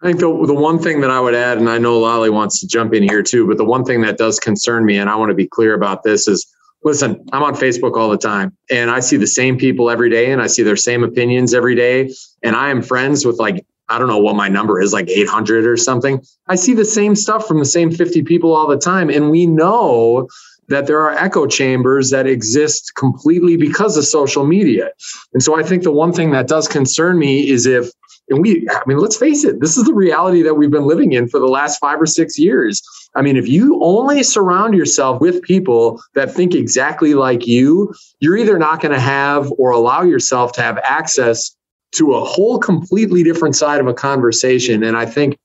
I 0.02 0.06
think 0.06 0.20
the, 0.20 0.46
the 0.46 0.54
one 0.54 0.78
thing 0.78 1.02
that 1.02 1.10
I 1.10 1.20
would 1.20 1.34
add, 1.34 1.58
and 1.58 1.68
I 1.68 1.76
know 1.76 1.98
Lolly 1.98 2.30
wants 2.30 2.60
to 2.60 2.66
jump 2.66 2.94
in 2.94 3.02
here 3.02 3.22
too, 3.22 3.46
but 3.46 3.58
the 3.58 3.64
one 3.64 3.84
thing 3.84 4.00
that 4.00 4.16
does 4.16 4.40
concern 4.40 4.86
me, 4.86 4.96
and 4.96 5.10
I 5.10 5.16
want 5.16 5.28
to 5.30 5.34
be 5.34 5.46
clear 5.46 5.74
about 5.74 6.02
this, 6.04 6.26
is 6.26 6.46
listen, 6.82 7.22
I'm 7.32 7.42
on 7.42 7.54
Facebook 7.54 7.98
all 7.98 8.08
the 8.08 8.16
time 8.16 8.56
and 8.70 8.90
I 8.90 9.00
see 9.00 9.18
the 9.18 9.26
same 9.26 9.58
people 9.58 9.90
every 9.90 10.08
day 10.08 10.32
and 10.32 10.40
I 10.40 10.46
see 10.46 10.62
their 10.62 10.76
same 10.76 11.04
opinions 11.04 11.52
every 11.52 11.74
day. 11.74 12.14
And 12.42 12.56
I 12.56 12.70
am 12.70 12.80
friends 12.80 13.26
with 13.26 13.38
like, 13.38 13.66
I 13.90 13.98
don't 13.98 14.08
know 14.08 14.18
what 14.18 14.36
my 14.36 14.48
number 14.48 14.80
is, 14.80 14.92
like 14.92 15.08
800 15.08 15.66
or 15.66 15.76
something. 15.76 16.22
I 16.46 16.54
see 16.54 16.74
the 16.74 16.84
same 16.84 17.14
stuff 17.14 17.46
from 17.46 17.58
the 17.58 17.64
same 17.64 17.90
50 17.90 18.22
people 18.22 18.54
all 18.54 18.68
the 18.68 18.78
time. 18.78 19.10
And 19.10 19.30
we 19.30 19.46
know 19.46 20.28
that 20.68 20.86
there 20.86 21.00
are 21.00 21.10
echo 21.10 21.46
chambers 21.46 22.10
that 22.10 22.26
exist 22.26 22.92
completely 22.94 23.56
because 23.56 23.96
of 23.96 24.04
social 24.04 24.46
media. 24.46 24.90
And 25.34 25.42
so 25.42 25.58
I 25.58 25.64
think 25.64 25.82
the 25.82 25.92
one 25.92 26.12
thing 26.12 26.30
that 26.30 26.46
does 26.46 26.68
concern 26.68 27.18
me 27.18 27.48
is 27.50 27.66
if 27.66 27.90
and 28.30 28.40
we, 28.40 28.66
I 28.70 28.80
mean, 28.86 28.98
let's 28.98 29.16
face 29.16 29.44
it, 29.44 29.60
this 29.60 29.76
is 29.76 29.84
the 29.84 29.94
reality 29.94 30.42
that 30.42 30.54
we've 30.54 30.70
been 30.70 30.86
living 30.86 31.12
in 31.12 31.28
for 31.28 31.40
the 31.40 31.48
last 31.48 31.78
five 31.78 32.00
or 32.00 32.06
six 32.06 32.38
years. 32.38 32.80
I 33.16 33.22
mean, 33.22 33.36
if 33.36 33.48
you 33.48 33.82
only 33.82 34.22
surround 34.22 34.74
yourself 34.74 35.20
with 35.20 35.42
people 35.42 36.00
that 36.14 36.32
think 36.32 36.54
exactly 36.54 37.14
like 37.14 37.46
you, 37.46 37.92
you're 38.20 38.36
either 38.36 38.56
not 38.56 38.80
going 38.80 38.94
to 38.94 39.00
have 39.00 39.52
or 39.58 39.70
allow 39.72 40.02
yourself 40.02 40.52
to 40.52 40.62
have 40.62 40.78
access 40.78 41.54
to 41.96 42.14
a 42.14 42.24
whole 42.24 42.60
completely 42.60 43.24
different 43.24 43.56
side 43.56 43.80
of 43.80 43.88
a 43.88 43.94
conversation. 43.94 44.84
And 44.84 44.96
I 44.96 45.06
think 45.06 45.36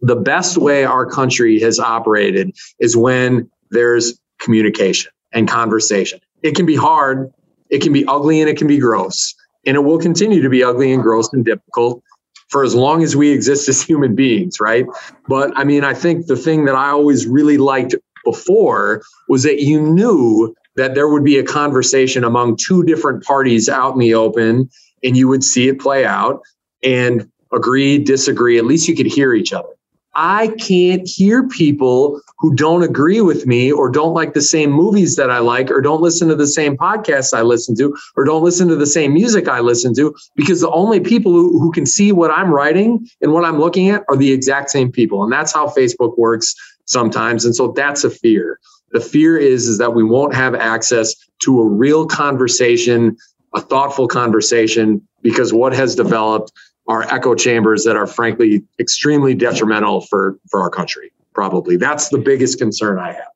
the 0.00 0.16
best 0.16 0.56
way 0.56 0.84
our 0.84 1.06
country 1.06 1.60
has 1.60 1.78
operated 1.78 2.50
is 2.80 2.96
when 2.96 3.48
there's 3.70 4.18
communication 4.40 5.12
and 5.32 5.48
conversation. 5.48 6.18
It 6.42 6.56
can 6.56 6.66
be 6.66 6.74
hard, 6.74 7.32
it 7.70 7.80
can 7.80 7.92
be 7.92 8.04
ugly, 8.06 8.40
and 8.40 8.50
it 8.50 8.56
can 8.56 8.66
be 8.66 8.78
gross 8.78 9.36
and 9.68 9.76
it 9.76 9.80
will 9.80 9.98
continue 9.98 10.40
to 10.40 10.48
be 10.48 10.64
ugly 10.64 10.92
and 10.92 11.02
gross 11.02 11.30
and 11.32 11.44
difficult 11.44 12.02
for 12.48 12.64
as 12.64 12.74
long 12.74 13.02
as 13.02 13.14
we 13.14 13.30
exist 13.30 13.68
as 13.68 13.82
human 13.88 14.14
beings, 14.14 14.60
right? 14.60 14.86
But 15.28 15.52
I 15.56 15.64
mean, 15.64 15.84
I 15.84 15.94
think 15.94 16.26
the 16.26 16.36
thing 16.36 16.64
that 16.66 16.74
I 16.74 16.90
always 16.90 17.26
really 17.26 17.58
liked 17.58 17.94
before 18.24 19.02
was 19.28 19.42
that 19.44 19.60
you 19.60 19.80
knew 19.80 20.54
that 20.76 20.94
there 20.94 21.08
would 21.08 21.24
be 21.24 21.38
a 21.38 21.44
conversation 21.44 22.24
among 22.24 22.56
two 22.56 22.84
different 22.84 23.24
parties 23.24 23.68
out 23.68 23.94
in 23.94 23.98
the 23.98 24.14
open 24.14 24.70
and 25.02 25.16
you 25.16 25.28
would 25.28 25.42
see 25.42 25.68
it 25.68 25.80
play 25.80 26.04
out 26.04 26.40
and 26.82 27.28
agree, 27.52 27.98
disagree. 27.98 28.58
At 28.58 28.64
least 28.64 28.88
you 28.88 28.94
could 28.94 29.06
hear 29.06 29.34
each 29.34 29.52
other. 29.52 29.77
I 30.20 30.48
can't 30.58 31.06
hear 31.06 31.46
people 31.46 32.20
who 32.38 32.52
don't 32.52 32.82
agree 32.82 33.20
with 33.20 33.46
me 33.46 33.70
or 33.70 33.88
don't 33.88 34.14
like 34.14 34.34
the 34.34 34.42
same 34.42 34.68
movies 34.68 35.14
that 35.14 35.30
I 35.30 35.38
like 35.38 35.70
or 35.70 35.80
don't 35.80 36.02
listen 36.02 36.26
to 36.26 36.34
the 36.34 36.48
same 36.48 36.76
podcasts 36.76 37.32
I 37.32 37.42
listen 37.42 37.76
to 37.76 37.96
or 38.16 38.24
don't 38.24 38.42
listen 38.42 38.66
to 38.66 38.74
the 38.74 38.84
same 38.84 39.14
music 39.14 39.46
I 39.46 39.60
listen 39.60 39.94
to 39.94 40.12
because 40.34 40.60
the 40.60 40.70
only 40.70 40.98
people 40.98 41.30
who, 41.30 41.60
who 41.60 41.70
can 41.70 41.86
see 41.86 42.10
what 42.10 42.32
I'm 42.32 42.50
writing 42.50 43.08
and 43.20 43.32
what 43.32 43.44
I'm 43.44 43.60
looking 43.60 43.90
at 43.90 44.02
are 44.08 44.16
the 44.16 44.32
exact 44.32 44.70
same 44.70 44.90
people. 44.90 45.22
And 45.22 45.32
that's 45.32 45.54
how 45.54 45.68
Facebook 45.68 46.18
works 46.18 46.52
sometimes. 46.86 47.44
And 47.44 47.54
so 47.54 47.68
that's 47.68 48.02
a 48.02 48.10
fear. 48.10 48.58
The 48.90 49.00
fear 49.00 49.38
is, 49.38 49.68
is 49.68 49.78
that 49.78 49.94
we 49.94 50.02
won't 50.02 50.34
have 50.34 50.56
access 50.56 51.14
to 51.42 51.60
a 51.60 51.64
real 51.64 52.08
conversation, 52.08 53.16
a 53.54 53.60
thoughtful 53.60 54.08
conversation, 54.08 55.06
because 55.22 55.52
what 55.52 55.74
has 55.74 55.94
developed 55.94 56.50
are 56.88 57.02
echo 57.12 57.34
chambers 57.34 57.84
that 57.84 57.96
are 57.96 58.06
frankly 58.06 58.64
extremely 58.80 59.34
detrimental 59.34 60.00
for 60.02 60.38
for 60.50 60.60
our 60.60 60.70
country 60.70 61.12
probably 61.34 61.76
that's 61.76 62.08
the 62.08 62.18
biggest 62.18 62.58
concern 62.58 62.98
i 62.98 63.12
have 63.12 63.32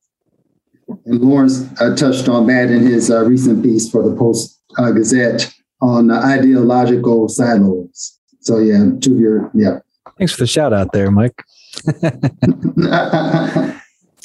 And 1.07 1.21
Lawrence 1.21 1.69
uh, 1.81 1.95
touched 1.97 2.29
on 2.29 2.47
that 2.49 2.71
in 2.71 2.87
his 2.87 3.11
uh, 3.11 3.25
recent 3.25 3.63
piece 3.63 3.91
for 3.91 4.03
the 4.03 4.15
Post 4.15 4.61
uh, 4.79 4.91
Gazette 4.91 5.53
on 5.81 6.11
ideological 6.11 7.29
silos. 7.29 8.19
So 8.41 8.59
yeah, 8.59 8.91
to 9.01 9.19
your 9.19 9.51
yeah. 9.55 9.79
Thanks 10.19 10.33
for 10.33 10.41
the 10.41 10.47
shout 10.47 10.73
out 10.73 10.93
there, 10.93 11.11
Mike. 11.11 11.45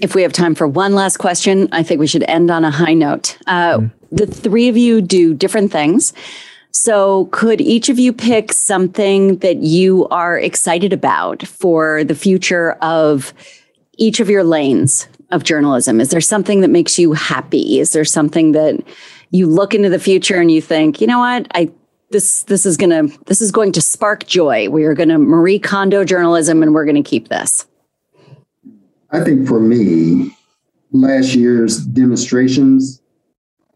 if 0.01 0.13
we 0.13 0.21
have 0.21 0.33
time 0.33 0.53
for 0.55 0.67
one 0.67 0.93
last 0.93 1.17
question, 1.17 1.69
I 1.71 1.83
think 1.83 1.99
we 1.99 2.07
should 2.07 2.23
end 2.23 2.51
on 2.51 2.65
a 2.65 2.71
high 2.71 2.93
note. 2.93 3.37
Uh, 3.47 3.77
mm. 3.77 3.91
The 4.11 4.27
three 4.27 4.69
of 4.69 4.77
you 4.77 5.01
do 5.01 5.33
different 5.33 5.71
things. 5.71 6.13
So, 6.79 7.25
could 7.31 7.59
each 7.59 7.89
of 7.89 7.97
you 7.97 8.13
pick 8.13 8.53
something 8.53 9.39
that 9.39 9.63
you 9.63 10.07
are 10.09 10.37
excited 10.37 10.93
about 10.93 11.41
for 11.41 12.03
the 12.03 12.13
future 12.13 12.73
of 12.83 13.33
each 13.97 14.19
of 14.19 14.29
your 14.29 14.43
lanes 14.43 15.07
of 15.31 15.43
journalism? 15.43 15.99
Is 15.99 16.09
there 16.09 16.21
something 16.21 16.61
that 16.61 16.69
makes 16.69 16.99
you 16.99 17.13
happy? 17.13 17.79
Is 17.79 17.93
there 17.93 18.05
something 18.05 18.51
that 18.51 18.79
you 19.31 19.47
look 19.47 19.73
into 19.73 19.89
the 19.89 19.97
future 19.97 20.39
and 20.39 20.51
you 20.51 20.61
think, 20.61 21.01
you 21.01 21.07
know 21.07 21.17
what, 21.17 21.47
I 21.55 21.71
this 22.11 22.43
this 22.43 22.63
is 22.63 22.77
gonna 22.77 23.07
this 23.25 23.41
is 23.41 23.51
going 23.51 23.71
to 23.71 23.81
spark 23.81 24.27
joy. 24.27 24.69
We 24.69 24.83
are 24.83 24.93
going 24.93 25.09
to 25.09 25.17
Marie 25.17 25.59
Kondo 25.59 26.03
journalism, 26.03 26.61
and 26.61 26.75
we're 26.75 26.85
going 26.85 27.03
to 27.03 27.09
keep 27.09 27.29
this. 27.29 27.65
I 29.09 29.21
think 29.23 29.47
for 29.47 29.59
me, 29.59 30.37
last 30.91 31.33
year's 31.33 31.79
demonstrations, 31.79 33.01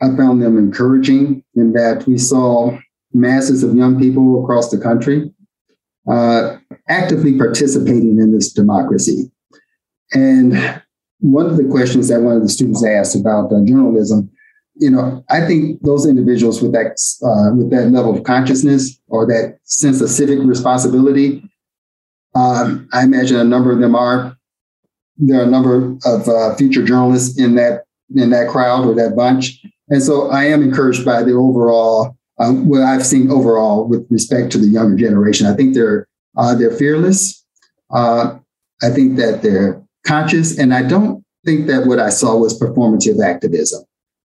I 0.03 0.15
found 0.15 0.43
them 0.43 0.55
encouraging 0.59 1.43
in 1.55 1.73
that 1.73 2.05
we 2.05 2.19
saw 2.19 2.77
masses 3.13 3.63
of 3.63 3.75
young 3.75 3.99
people 3.99 4.43
across 4.43 4.69
the 4.69 4.77
country 4.77 5.31
uh, 6.09 6.57
actively 6.89 7.37
participating 7.37 8.19
in 8.19 8.31
this 8.31 8.51
democracy. 8.51 9.31
And 10.13 10.81
one 11.19 11.45
of 11.45 11.57
the 11.57 11.65
questions 11.65 12.07
that 12.09 12.21
one 12.21 12.35
of 12.35 12.41
the 12.41 12.49
students 12.49 12.85
asked 12.85 13.15
about 13.15 13.51
uh, 13.51 13.63
journalism, 13.65 14.29
you 14.75 14.89
know, 14.89 15.23
I 15.29 15.45
think 15.45 15.81
those 15.83 16.07
individuals 16.07 16.61
with 16.61 16.71
that 16.73 16.97
uh, 17.23 17.55
with 17.55 17.69
that 17.71 17.91
level 17.91 18.17
of 18.17 18.23
consciousness 18.23 18.99
or 19.07 19.27
that 19.27 19.59
sense 19.63 20.01
of 20.01 20.09
civic 20.09 20.39
responsibility, 20.39 21.43
um, 22.35 22.89
I 22.91 23.03
imagine 23.03 23.37
a 23.37 23.43
number 23.43 23.71
of 23.71 23.79
them 23.79 23.95
are. 23.95 24.35
There 25.17 25.39
are 25.39 25.43
a 25.43 25.51
number 25.51 25.97
of 26.03 26.27
uh, 26.27 26.55
future 26.55 26.83
journalists 26.83 27.39
in 27.39 27.55
that 27.55 27.83
in 28.15 28.31
that 28.31 28.49
crowd 28.49 28.85
or 28.85 28.95
that 28.95 29.15
bunch, 29.15 29.63
and 29.89 30.01
so 30.01 30.31
I 30.31 30.45
am 30.45 30.63
encouraged 30.63 31.05
by 31.05 31.21
the 31.21 31.33
overall 31.33 32.17
um, 32.41 32.67
what 32.67 32.81
I've 32.81 33.05
seen 33.05 33.29
overall 33.29 33.87
with 33.87 34.05
respect 34.09 34.51
to 34.53 34.57
the 34.57 34.67
younger 34.67 34.95
generation. 34.95 35.45
I 35.45 35.53
think 35.53 35.73
they're 35.73 36.07
uh, 36.35 36.55
they're 36.55 36.71
fearless. 36.71 37.45
Uh, 37.91 38.39
I 38.81 38.89
think 38.89 39.17
that 39.17 39.41
they're 39.41 39.81
conscious, 40.05 40.57
and 40.57 40.73
I 40.73 40.81
don't 40.81 41.23
think 41.45 41.67
that 41.67 41.85
what 41.85 41.99
I 41.99 42.09
saw 42.09 42.37
was 42.37 42.59
performative 42.59 43.23
activism. 43.23 43.83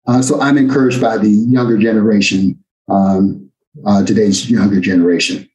Uh, 0.05 0.21
so 0.21 0.41
I'm 0.41 0.57
encouraged 0.57 0.99
by 0.99 1.17
the 1.17 1.29
younger 1.29 1.77
generation, 1.77 2.61
um, 2.89 3.49
uh, 3.85 4.03
today's 4.05 4.49
younger 4.49 4.81
generation. 4.81 5.49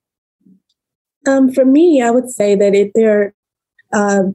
Um, 1.26 1.52
for 1.52 1.66
me, 1.66 2.00
I 2.00 2.10
would 2.10 2.30
say 2.30 2.54
that 2.54 2.74
if 2.74 2.92
they're 2.94 3.34
um, 3.92 4.34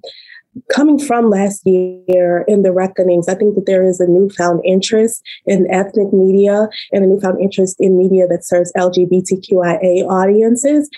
coming 0.71 0.99
from 0.99 1.29
last 1.29 1.61
year 1.65 2.43
in 2.47 2.61
the 2.61 2.71
reckonings, 2.71 3.27
I 3.27 3.35
think 3.35 3.55
that 3.55 3.65
there 3.65 3.83
is 3.83 3.99
a 3.99 4.07
newfound 4.07 4.61
interest 4.65 5.21
in 5.45 5.69
ethnic 5.71 6.13
media 6.13 6.67
and 6.91 7.03
a 7.03 7.07
newfound 7.07 7.41
interest 7.41 7.77
in 7.79 7.97
media 7.97 8.27
that 8.27 8.45
serves 8.45 8.71
LGBTQIA 8.77 10.07
audiences. 10.07 10.89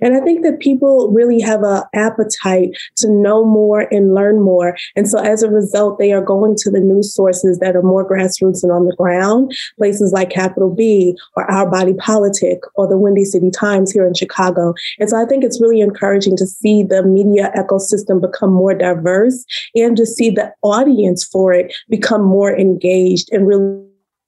And 0.00 0.16
I 0.16 0.20
think 0.20 0.42
that 0.42 0.60
people 0.60 1.10
really 1.12 1.40
have 1.40 1.62
an 1.62 1.82
appetite 1.94 2.70
to 2.96 3.10
know 3.10 3.44
more 3.44 3.88
and 3.90 4.14
learn 4.14 4.40
more. 4.40 4.76
And 4.94 5.08
so 5.08 5.18
as 5.18 5.42
a 5.42 5.50
result, 5.50 5.98
they 5.98 6.12
are 6.12 6.22
going 6.22 6.54
to 6.58 6.70
the 6.70 6.80
news 6.80 7.14
sources 7.14 7.58
that 7.58 7.76
are 7.76 7.82
more 7.82 8.08
grassroots 8.08 8.62
and 8.62 8.72
on 8.72 8.86
the 8.86 8.96
ground, 8.96 9.52
places 9.78 10.12
like 10.12 10.30
Capital 10.30 10.74
B 10.74 11.16
or 11.36 11.50
Our 11.50 11.70
Body 11.70 11.94
Politic 11.94 12.60
or 12.74 12.88
the 12.88 12.98
Windy 12.98 13.24
City 13.24 13.50
Times 13.50 13.92
here 13.92 14.06
in 14.06 14.14
Chicago. 14.14 14.74
And 14.98 15.08
so 15.08 15.20
I 15.20 15.24
think 15.24 15.44
it's 15.44 15.60
really 15.60 15.80
encouraging 15.80 16.36
to 16.36 16.46
see 16.46 16.82
the 16.82 17.02
media 17.02 17.52
ecosystem 17.56 18.20
become 18.20 18.52
more 18.52 18.74
diverse 18.74 19.44
and 19.74 19.96
to 19.96 20.06
see 20.06 20.30
the 20.30 20.52
audience 20.62 21.24
for 21.24 21.52
it 21.52 21.74
become 21.88 22.22
more 22.22 22.56
engaged 22.56 23.28
and 23.32 23.46
really 23.46 23.82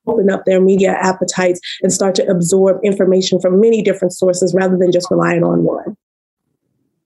open 0.08 0.30
up 0.30 0.44
their 0.44 0.60
media 0.60 0.92
appetites 0.92 1.60
and 1.82 1.92
start 1.92 2.14
to 2.16 2.26
absorb 2.28 2.78
information 2.84 3.40
from 3.40 3.60
many 3.60 3.82
different 3.82 4.12
sources 4.12 4.54
rather 4.54 4.76
than 4.76 4.92
just 4.92 5.10
relying 5.10 5.44
on 5.44 5.64
one. 5.64 5.96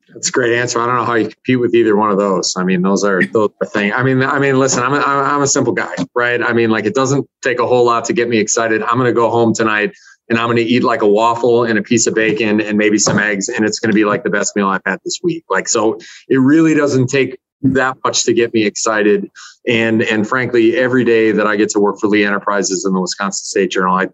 That's 0.08 0.28
a 0.28 0.32
great 0.32 0.54
answer. 0.54 0.78
I 0.78 0.86
don't 0.86 0.96
know 0.96 1.04
how 1.04 1.14
you 1.14 1.28
compete 1.28 1.58
with 1.58 1.74
either 1.74 1.96
one 1.96 2.10
of 2.10 2.18
those. 2.18 2.54
I 2.56 2.64
mean, 2.64 2.82
those 2.82 3.02
are 3.02 3.24
those 3.24 3.50
are 3.62 3.66
things. 3.66 3.94
I 3.96 4.02
mean, 4.02 4.22
I 4.22 4.38
mean, 4.38 4.58
listen, 4.58 4.82
I'm 4.82 4.92
a, 4.92 4.98
I'm 4.98 5.40
a 5.40 5.46
simple 5.46 5.72
guy, 5.72 5.94
right? 6.14 6.42
I 6.42 6.52
mean, 6.52 6.70
like 6.70 6.84
it 6.84 6.94
doesn't 6.94 7.26
take 7.42 7.58
a 7.58 7.66
whole 7.66 7.84
lot 7.86 8.04
to 8.06 8.12
get 8.12 8.28
me 8.28 8.38
excited. 8.38 8.82
I'm 8.82 8.98
going 8.98 9.06
to 9.06 9.14
go 9.14 9.30
home 9.30 9.54
tonight 9.54 9.94
and 10.28 10.38
I'm 10.38 10.46
going 10.46 10.58
to 10.58 10.62
eat 10.62 10.84
like 10.84 11.02
a 11.02 11.08
waffle 11.08 11.64
and 11.64 11.78
a 11.78 11.82
piece 11.82 12.06
of 12.06 12.14
bacon 12.14 12.60
and 12.60 12.76
maybe 12.78 12.98
some 12.98 13.18
eggs, 13.18 13.48
and 13.48 13.64
it's 13.64 13.78
going 13.78 13.90
to 13.90 13.94
be 13.94 14.04
like 14.04 14.22
the 14.22 14.30
best 14.30 14.54
meal 14.54 14.68
I've 14.68 14.82
had 14.84 14.98
this 15.04 15.18
week. 15.22 15.44
Like, 15.48 15.68
so 15.68 15.98
it 16.28 16.36
really 16.36 16.74
doesn't 16.74 17.08
take 17.08 17.38
that 17.62 17.96
much 18.04 18.24
to 18.24 18.32
get 18.32 18.52
me 18.52 18.64
excited. 18.64 19.30
And 19.66 20.02
and 20.02 20.28
frankly, 20.28 20.76
every 20.76 21.04
day 21.04 21.32
that 21.32 21.46
I 21.46 21.56
get 21.56 21.70
to 21.70 21.80
work 21.80 21.98
for 22.00 22.08
Lee 22.08 22.24
Enterprises 22.24 22.84
in 22.84 22.92
the 22.92 23.00
Wisconsin 23.00 23.44
State 23.44 23.70
Journal, 23.70 23.96
I 23.96 24.08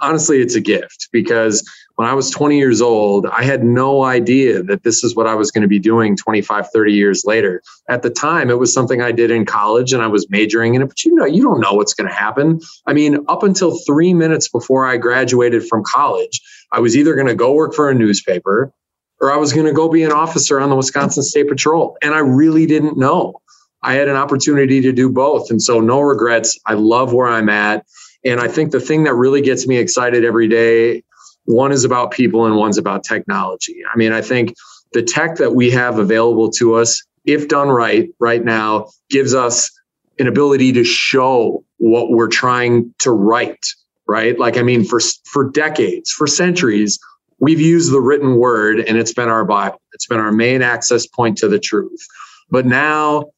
honestly 0.00 0.40
it's 0.40 0.54
a 0.54 0.60
gift 0.60 1.08
because 1.12 1.68
when 1.96 2.06
I 2.06 2.14
was 2.14 2.30
20 2.30 2.56
years 2.56 2.80
old, 2.80 3.26
I 3.26 3.42
had 3.42 3.64
no 3.64 4.04
idea 4.04 4.62
that 4.62 4.84
this 4.84 5.02
is 5.02 5.16
what 5.16 5.26
I 5.26 5.34
was 5.34 5.50
going 5.50 5.62
to 5.62 5.68
be 5.68 5.80
doing 5.80 6.16
25, 6.16 6.70
30 6.72 6.92
years 6.92 7.24
later. 7.24 7.60
At 7.88 8.02
the 8.02 8.10
time, 8.10 8.50
it 8.50 8.58
was 8.60 8.72
something 8.72 9.02
I 9.02 9.10
did 9.10 9.32
in 9.32 9.44
college 9.44 9.92
and 9.92 10.00
I 10.00 10.06
was 10.06 10.30
majoring 10.30 10.76
in 10.76 10.82
it, 10.82 10.86
but 10.86 11.04
you 11.04 11.12
know, 11.14 11.24
you 11.24 11.42
don't 11.42 11.58
know 11.58 11.72
what's 11.72 11.94
going 11.94 12.08
to 12.08 12.14
happen. 12.14 12.60
I 12.86 12.92
mean, 12.92 13.18
up 13.26 13.42
until 13.42 13.76
three 13.84 14.14
minutes 14.14 14.48
before 14.48 14.86
I 14.86 14.96
graduated 14.96 15.66
from 15.66 15.82
college, 15.82 16.40
I 16.70 16.78
was 16.78 16.96
either 16.96 17.16
going 17.16 17.26
to 17.26 17.34
go 17.34 17.52
work 17.52 17.74
for 17.74 17.90
a 17.90 17.94
newspaper 17.94 18.72
or 19.20 19.32
I 19.32 19.36
was 19.36 19.52
going 19.52 19.66
to 19.66 19.72
go 19.72 19.88
be 19.88 20.04
an 20.04 20.12
officer 20.12 20.60
on 20.60 20.70
the 20.70 20.76
Wisconsin 20.76 21.22
State 21.22 21.48
Patrol. 21.48 21.96
And 22.02 22.14
I 22.14 22.20
really 22.20 22.66
didn't 22.66 22.96
know. 22.96 23.40
I 23.82 23.94
had 23.94 24.08
an 24.08 24.16
opportunity 24.16 24.80
to 24.80 24.92
do 24.92 25.10
both. 25.10 25.50
And 25.50 25.62
so, 25.62 25.80
no 25.80 26.00
regrets. 26.00 26.58
I 26.66 26.74
love 26.74 27.12
where 27.12 27.28
I'm 27.28 27.48
at. 27.48 27.86
And 28.24 28.40
I 28.40 28.48
think 28.48 28.72
the 28.72 28.80
thing 28.80 29.04
that 29.04 29.14
really 29.14 29.40
gets 29.40 29.66
me 29.66 29.76
excited 29.76 30.24
every 30.24 30.48
day 30.48 31.02
one 31.44 31.72
is 31.72 31.84
about 31.84 32.10
people 32.10 32.44
and 32.44 32.56
one's 32.56 32.76
about 32.76 33.04
technology. 33.04 33.82
I 33.90 33.96
mean, 33.96 34.12
I 34.12 34.20
think 34.20 34.54
the 34.92 35.02
tech 35.02 35.36
that 35.36 35.54
we 35.54 35.70
have 35.70 35.98
available 35.98 36.50
to 36.52 36.74
us, 36.74 37.02
if 37.24 37.48
done 37.48 37.68
right, 37.68 38.10
right 38.18 38.44
now, 38.44 38.90
gives 39.08 39.34
us 39.34 39.70
an 40.18 40.26
ability 40.26 40.72
to 40.72 40.84
show 40.84 41.64
what 41.78 42.10
we're 42.10 42.28
trying 42.28 42.92
to 42.98 43.10
write 43.10 43.66
right 44.06 44.38
like 44.38 44.56
i 44.56 44.62
mean 44.62 44.84
for 44.84 45.00
for 45.26 45.48
decades 45.50 46.10
for 46.10 46.26
centuries 46.26 46.98
we've 47.38 47.60
used 47.60 47.92
the 47.92 48.00
written 48.00 48.36
word 48.36 48.80
and 48.80 48.98
it's 48.98 49.12
been 49.12 49.28
our 49.28 49.44
Bible. 49.44 49.80
It's 49.92 50.06
been 50.06 50.20
our 50.20 50.32
main 50.32 50.62
access 50.62 51.06
point 51.06 51.38
to 51.38 51.48
the 51.48 51.58
truth. 51.58 52.06
But 52.50 52.66
now 52.66 53.30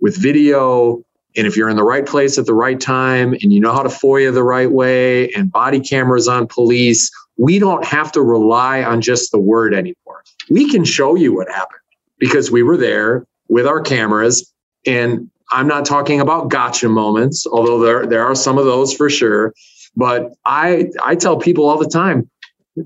with 0.00 0.20
video, 0.20 1.02
and 1.36 1.46
if 1.46 1.56
you're 1.56 1.68
in 1.68 1.76
the 1.76 1.84
right 1.84 2.06
place 2.06 2.38
at 2.38 2.46
the 2.46 2.54
right 2.54 2.80
time 2.80 3.32
and 3.34 3.52
you 3.52 3.60
know 3.60 3.72
how 3.72 3.82
to 3.82 3.88
FOIA 3.88 4.32
the 4.32 4.42
right 4.42 4.70
way 4.70 5.30
and 5.32 5.50
body 5.50 5.80
cameras 5.80 6.28
on 6.28 6.46
police, 6.46 7.10
we 7.36 7.58
don't 7.58 7.84
have 7.84 8.10
to 8.12 8.22
rely 8.22 8.82
on 8.82 9.00
just 9.00 9.32
the 9.32 9.38
word 9.38 9.74
anymore. 9.74 10.22
We 10.50 10.70
can 10.70 10.84
show 10.84 11.14
you 11.14 11.34
what 11.34 11.48
happened 11.48 11.80
because 12.18 12.50
we 12.50 12.62
were 12.62 12.76
there 12.76 13.26
with 13.48 13.66
our 13.66 13.80
cameras. 13.80 14.52
And 14.86 15.30
I'm 15.50 15.68
not 15.68 15.84
talking 15.84 16.20
about 16.20 16.48
gotcha 16.48 16.88
moments, 16.88 17.46
although 17.46 17.78
there, 17.80 18.06
there 18.06 18.24
are 18.24 18.34
some 18.34 18.58
of 18.58 18.64
those 18.64 18.94
for 18.94 19.10
sure. 19.10 19.52
But 19.94 20.32
I, 20.44 20.90
I 21.02 21.14
tell 21.14 21.38
people 21.38 21.68
all 21.68 21.78
the 21.78 21.88
time, 21.88 22.28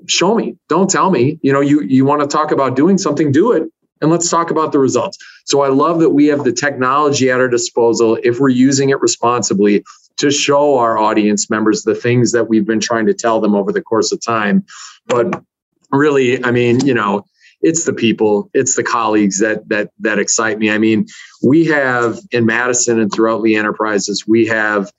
show 0.07 0.34
me. 0.34 0.57
Don't 0.68 0.91
tell 0.91 1.11
me. 1.11 1.38
You 1.43 1.53
know 1.53 1.61
you 1.61 1.82
you 1.82 2.05
want 2.05 2.22
to 2.22 2.26
talk 2.26 2.51
about 2.51 2.76
doing 2.76 2.98
something 2.98 3.32
do 3.32 3.52
it 3.52 3.65
and 4.01 4.10
let's 4.10 4.31
talk 4.31 4.51
about 4.51 4.73
the 4.73 4.78
results. 4.78 5.19
So 5.44 5.62
i 5.62 5.69
love 5.69 6.01
that 6.01 6.10
we 6.10 6.27
have 6.27 6.44
the 6.44 6.52
technology 6.52 7.31
at 7.31 7.40
our 7.40 7.48
disposal 7.48 8.19
if 8.23 8.40
we're 8.40 8.48
using 8.48 8.90
it 8.90 9.01
responsibly 9.01 9.85
to 10.19 10.31
show 10.31 10.78
our 10.78 10.98
audience 10.98 11.48
members 11.48 11.82
the 11.82 11.94
things 11.94 12.32
that 12.32 12.48
we've 12.48 12.66
been 12.66 12.81
trying 12.81 13.06
to 13.06 13.15
tell 13.15 13.40
them 13.40 13.55
over 13.55 13.73
the 13.73 13.82
course 13.82 14.12
of 14.12 14.20
time. 14.24 14.65
But 15.06 15.43
really 15.93 16.43
i 16.44 16.51
mean 16.51 16.85
you 16.86 16.94
know 16.94 17.24
it's 17.62 17.85
the 17.85 17.93
people 17.93 18.51
it's 18.55 18.77
the 18.77 18.82
colleagues 18.82 19.40
that 19.40 19.69
that 19.69 19.90
that 20.01 20.19
excite 20.19 20.59
me. 20.59 20.70
I 20.70 20.78
mean 20.78 21.06
we 21.43 21.66
have 21.66 22.19
in 22.31 22.47
madison 22.47 23.01
and 23.01 23.12
throughout 23.12 23.43
the 23.43 23.56
enterprises 23.56 24.27
we 24.27 24.47
have 24.47 24.90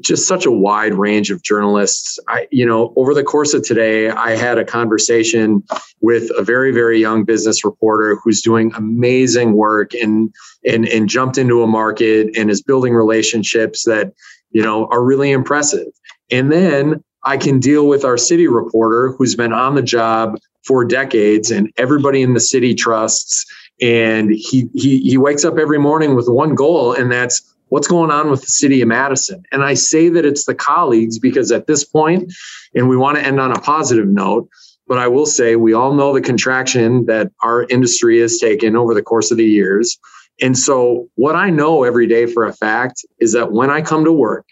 just 0.00 0.26
such 0.26 0.46
a 0.46 0.50
wide 0.50 0.94
range 0.94 1.30
of 1.30 1.42
journalists. 1.42 2.18
I, 2.28 2.48
you 2.50 2.64
know, 2.64 2.92
over 2.96 3.14
the 3.14 3.22
course 3.22 3.52
of 3.52 3.62
today, 3.62 4.08
I 4.10 4.36
had 4.36 4.58
a 4.58 4.64
conversation 4.64 5.62
with 6.00 6.30
a 6.36 6.42
very, 6.42 6.72
very 6.72 6.98
young 6.98 7.24
business 7.24 7.64
reporter 7.64 8.16
who's 8.16 8.40
doing 8.40 8.72
amazing 8.74 9.52
work 9.52 9.92
and 9.94 10.32
and 10.64 10.86
and 10.86 11.08
jumped 11.08 11.38
into 11.38 11.62
a 11.62 11.66
market 11.66 12.36
and 12.36 12.50
is 12.50 12.62
building 12.62 12.94
relationships 12.94 13.84
that 13.84 14.12
you 14.50 14.62
know 14.62 14.86
are 14.86 15.04
really 15.04 15.30
impressive. 15.30 15.88
And 16.30 16.50
then 16.50 17.04
I 17.24 17.36
can 17.36 17.60
deal 17.60 17.86
with 17.86 18.04
our 18.04 18.16
city 18.16 18.48
reporter 18.48 19.12
who's 19.12 19.34
been 19.34 19.52
on 19.52 19.74
the 19.74 19.82
job 19.82 20.38
for 20.64 20.84
decades 20.84 21.50
and 21.50 21.70
everybody 21.76 22.22
in 22.22 22.34
the 22.34 22.40
city 22.40 22.74
trusts. 22.74 23.44
And 23.80 24.30
he 24.30 24.68
he 24.74 25.00
he 25.00 25.18
wakes 25.18 25.44
up 25.44 25.58
every 25.58 25.78
morning 25.78 26.14
with 26.14 26.28
one 26.28 26.54
goal, 26.54 26.92
and 26.92 27.10
that's 27.10 27.42
what's 27.72 27.88
going 27.88 28.10
on 28.10 28.30
with 28.30 28.42
the 28.42 28.48
city 28.48 28.82
of 28.82 28.88
Madison. 28.88 29.42
And 29.50 29.64
I 29.64 29.72
say 29.72 30.10
that 30.10 30.26
it's 30.26 30.44
the 30.44 30.54
colleagues 30.54 31.18
because 31.18 31.50
at 31.50 31.66
this 31.66 31.84
point, 31.84 32.30
and 32.74 32.86
we 32.86 32.98
want 32.98 33.16
to 33.16 33.24
end 33.24 33.40
on 33.40 33.50
a 33.50 33.60
positive 33.60 34.06
note, 34.06 34.46
but 34.86 34.98
I 34.98 35.08
will 35.08 35.24
say 35.24 35.56
we 35.56 35.72
all 35.72 35.94
know 35.94 36.12
the 36.12 36.20
contraction 36.20 37.06
that 37.06 37.32
our 37.42 37.64
industry 37.70 38.20
has 38.20 38.38
taken 38.38 38.76
over 38.76 38.92
the 38.92 39.00
course 39.00 39.30
of 39.30 39.38
the 39.38 39.46
years. 39.46 39.98
And 40.42 40.58
so, 40.58 41.08
what 41.14 41.34
I 41.34 41.48
know 41.48 41.84
every 41.84 42.06
day 42.06 42.26
for 42.26 42.44
a 42.44 42.52
fact 42.52 43.06
is 43.20 43.32
that 43.32 43.52
when 43.52 43.70
I 43.70 43.80
come 43.80 44.04
to 44.04 44.12
work, 44.12 44.46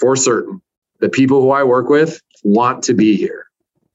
for 0.00 0.16
certain, 0.16 0.62
the 1.00 1.10
people 1.10 1.42
who 1.42 1.50
I 1.50 1.62
work 1.62 1.90
with 1.90 2.22
want 2.42 2.82
to 2.84 2.94
be 2.94 3.16
here. 3.16 3.48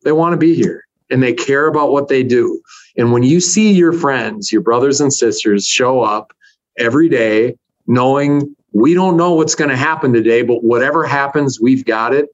They 0.04 0.12
want 0.12 0.34
to 0.34 0.38
be 0.38 0.54
here 0.54 0.84
and 1.10 1.24
they 1.24 1.34
care 1.34 1.66
about 1.66 1.92
what 1.92 2.10
they 2.10 2.22
do. 2.22 2.62
And 2.96 3.12
when 3.12 3.24
you 3.24 3.40
see 3.40 3.72
your 3.72 3.92
friends, 3.92 4.52
your 4.52 4.62
brothers 4.62 5.02
and 5.02 5.12
sisters 5.12 5.66
show 5.66 6.02
up 6.02 6.32
every 6.78 7.10
day 7.10 7.56
knowing 7.88 8.56
we 8.74 8.94
don't 8.94 9.18
know 9.18 9.34
what's 9.34 9.56
going 9.56 9.70
to 9.70 9.78
happen 9.78 10.14
today, 10.14 10.42
but 10.44 10.64
whatever 10.64 11.06
happens, 11.06 11.60
we've 11.60 11.86
got 11.86 12.14
it. 12.14 12.28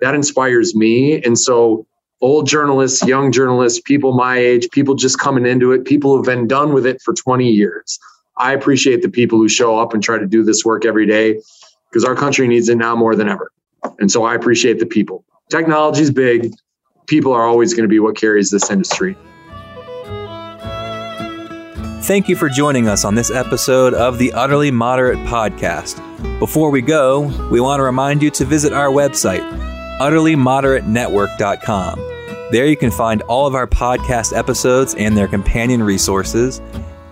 That 0.00 0.14
inspires 0.14 0.74
me. 0.74 1.22
And 1.22 1.38
so, 1.38 1.86
old 2.20 2.46
journalists, 2.46 3.06
young 3.06 3.30
journalists, 3.32 3.80
people 3.80 4.12
my 4.12 4.36
age, 4.38 4.68
people 4.70 4.94
just 4.94 5.18
coming 5.18 5.46
into 5.46 5.72
it, 5.72 5.84
people 5.84 6.16
who've 6.16 6.26
been 6.26 6.46
done 6.46 6.72
with 6.72 6.86
it 6.86 7.00
for 7.02 7.14
20 7.14 7.48
years. 7.48 7.98
I 8.38 8.52
appreciate 8.52 9.02
the 9.02 9.08
people 9.08 9.38
who 9.38 9.48
show 9.48 9.78
up 9.78 9.94
and 9.94 10.02
try 10.02 10.18
to 10.18 10.26
do 10.26 10.42
this 10.42 10.64
work 10.64 10.84
every 10.84 11.06
day 11.06 11.40
because 11.90 12.04
our 12.04 12.14
country 12.14 12.46
needs 12.48 12.68
it 12.68 12.76
now 12.76 12.94
more 12.94 13.14
than 13.14 13.28
ever. 13.28 13.50
And 13.98 14.10
so 14.10 14.24
I 14.24 14.34
appreciate 14.34 14.78
the 14.78 14.86
people. 14.86 15.24
Technology 15.50 16.02
is 16.02 16.10
big. 16.10 16.52
People 17.06 17.32
are 17.32 17.44
always 17.44 17.72
going 17.72 17.84
to 17.84 17.88
be 17.88 18.00
what 18.00 18.16
carries 18.16 18.50
this 18.50 18.70
industry. 18.70 19.16
Thank 22.06 22.28
you 22.28 22.36
for 22.36 22.48
joining 22.48 22.86
us 22.86 23.04
on 23.04 23.16
this 23.16 23.32
episode 23.32 23.92
of 23.92 24.18
the 24.18 24.32
Utterly 24.32 24.70
Moderate 24.70 25.18
Podcast. 25.26 25.98
Before 26.38 26.70
we 26.70 26.80
go, 26.80 27.22
we 27.50 27.60
want 27.60 27.80
to 27.80 27.82
remind 27.82 28.22
you 28.22 28.30
to 28.30 28.44
visit 28.44 28.72
our 28.72 28.90
website, 28.90 29.42
utterlymoderatenetwork.com. 29.98 31.98
There 32.52 32.66
you 32.66 32.76
can 32.76 32.92
find 32.92 33.22
all 33.22 33.48
of 33.48 33.56
our 33.56 33.66
podcast 33.66 34.38
episodes 34.38 34.94
and 34.94 35.16
their 35.16 35.26
companion 35.26 35.82
resources, 35.82 36.60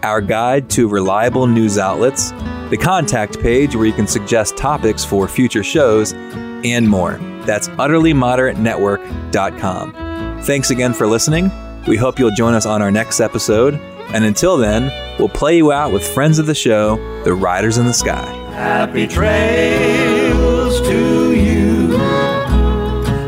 our 0.05 0.21
guide 0.21 0.71
to 0.71 0.87
reliable 0.87 1.49
news 1.49 1.77
outlets, 1.77 2.31
the 2.71 2.79
contact 2.81 3.41
page 3.41 3.75
where 3.75 3.87
you 3.87 3.93
can 3.93 4.07
suggest 4.07 4.57
topics 4.57 5.05
for 5.05 5.27
future 5.27 5.65
shows, 5.65 6.13
and 6.13 6.89
more. 6.89 7.15
That's 7.47 7.67
utterlymoderatenetwork.com. 7.67 10.43
Thanks 10.45 10.71
again 10.71 10.95
for 10.95 11.09
listening. 11.09 11.51
We 11.89 11.97
hope 11.97 12.21
you'll 12.21 12.31
join 12.31 12.55
us 12.55 12.65
on 12.65 12.81
our 12.81 12.93
next 12.93 13.19
episode. 13.19 13.81
And 14.13 14.25
until 14.25 14.57
then, 14.57 14.93
we'll 15.19 15.29
play 15.29 15.57
you 15.57 15.73
out 15.73 15.93
with 15.93 16.07
friends 16.07 16.39
of 16.39 16.47
the 16.47 16.55
show, 16.55 16.97
the 17.25 17.35
Riders 17.35 17.79
in 17.79 17.87
the 17.87 17.93
Sky. 17.95 18.31
Happy 18.53 19.07
trails 19.07 20.81
to 20.83 21.33
you 21.35 21.97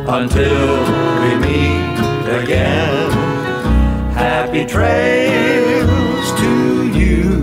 until 0.09 0.79
we 1.23 1.35
meet 1.45 1.99
again. 2.43 3.11
Happy 4.13 4.65
trails 4.65 6.33
to 6.41 6.89
you. 6.97 7.43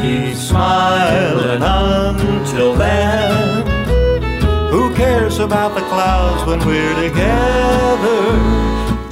Keep 0.00 0.36
smiling 0.36 1.62
until 1.62 2.74
then. 2.74 3.66
Who 4.70 4.94
cares 4.94 5.38
about 5.38 5.74
the 5.74 5.80
clouds 5.80 6.46
when 6.46 6.58
we're 6.66 6.94
together? 7.08 8.69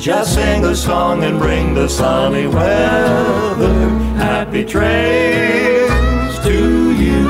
Just 0.08 0.32
sing 0.36 0.64
a 0.64 0.74
song 0.74 1.22
and 1.22 1.38
bring 1.38 1.74
the 1.74 1.86
sunny 1.86 2.46
weather. 2.46 3.88
Happy 4.16 4.64
trails 4.64 6.38
to 6.46 6.94
you 6.94 7.28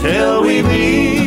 till 0.00 0.44
we 0.44 0.62
meet 0.62 1.21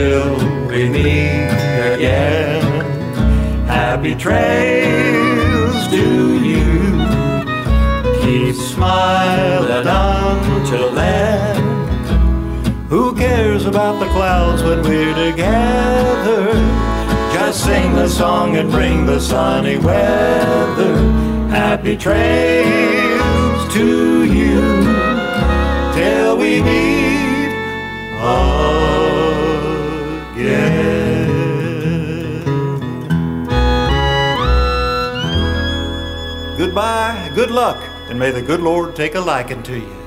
until 0.00 0.68
we 0.68 0.88
meet 0.88 1.50
again. 1.94 2.62
Happy 3.66 4.14
trails 4.14 5.88
to 5.88 6.42
you. 6.42 6.90
Keep 8.22 8.54
smiling 8.54 9.86
until 9.86 10.90
then. 10.92 11.56
Who 12.88 13.14
cares 13.14 13.66
about 13.66 14.00
the 14.00 14.06
clouds 14.06 14.62
when 14.62 14.82
we're 14.82 15.14
together? 15.14 16.52
Just 17.32 17.64
sing 17.64 17.94
the 17.94 18.08
song 18.08 18.56
and 18.56 18.70
bring 18.70 19.06
the 19.06 19.20
sunny 19.20 19.76
weather. 19.76 20.96
Happy 21.50 21.96
trails 21.96 23.74
to 23.74 24.24
you 24.24 24.60
till 25.94 26.36
we 26.38 26.62
meet 26.62 27.00
again. 30.50 30.80
Goodbye, 36.58 37.30
good 37.34 37.50
luck, 37.50 37.82
and 38.08 38.18
may 38.18 38.30
the 38.30 38.42
good 38.42 38.60
Lord 38.60 38.94
take 38.94 39.14
a 39.14 39.20
liking 39.20 39.62
to 39.64 39.78
you. 39.78 39.99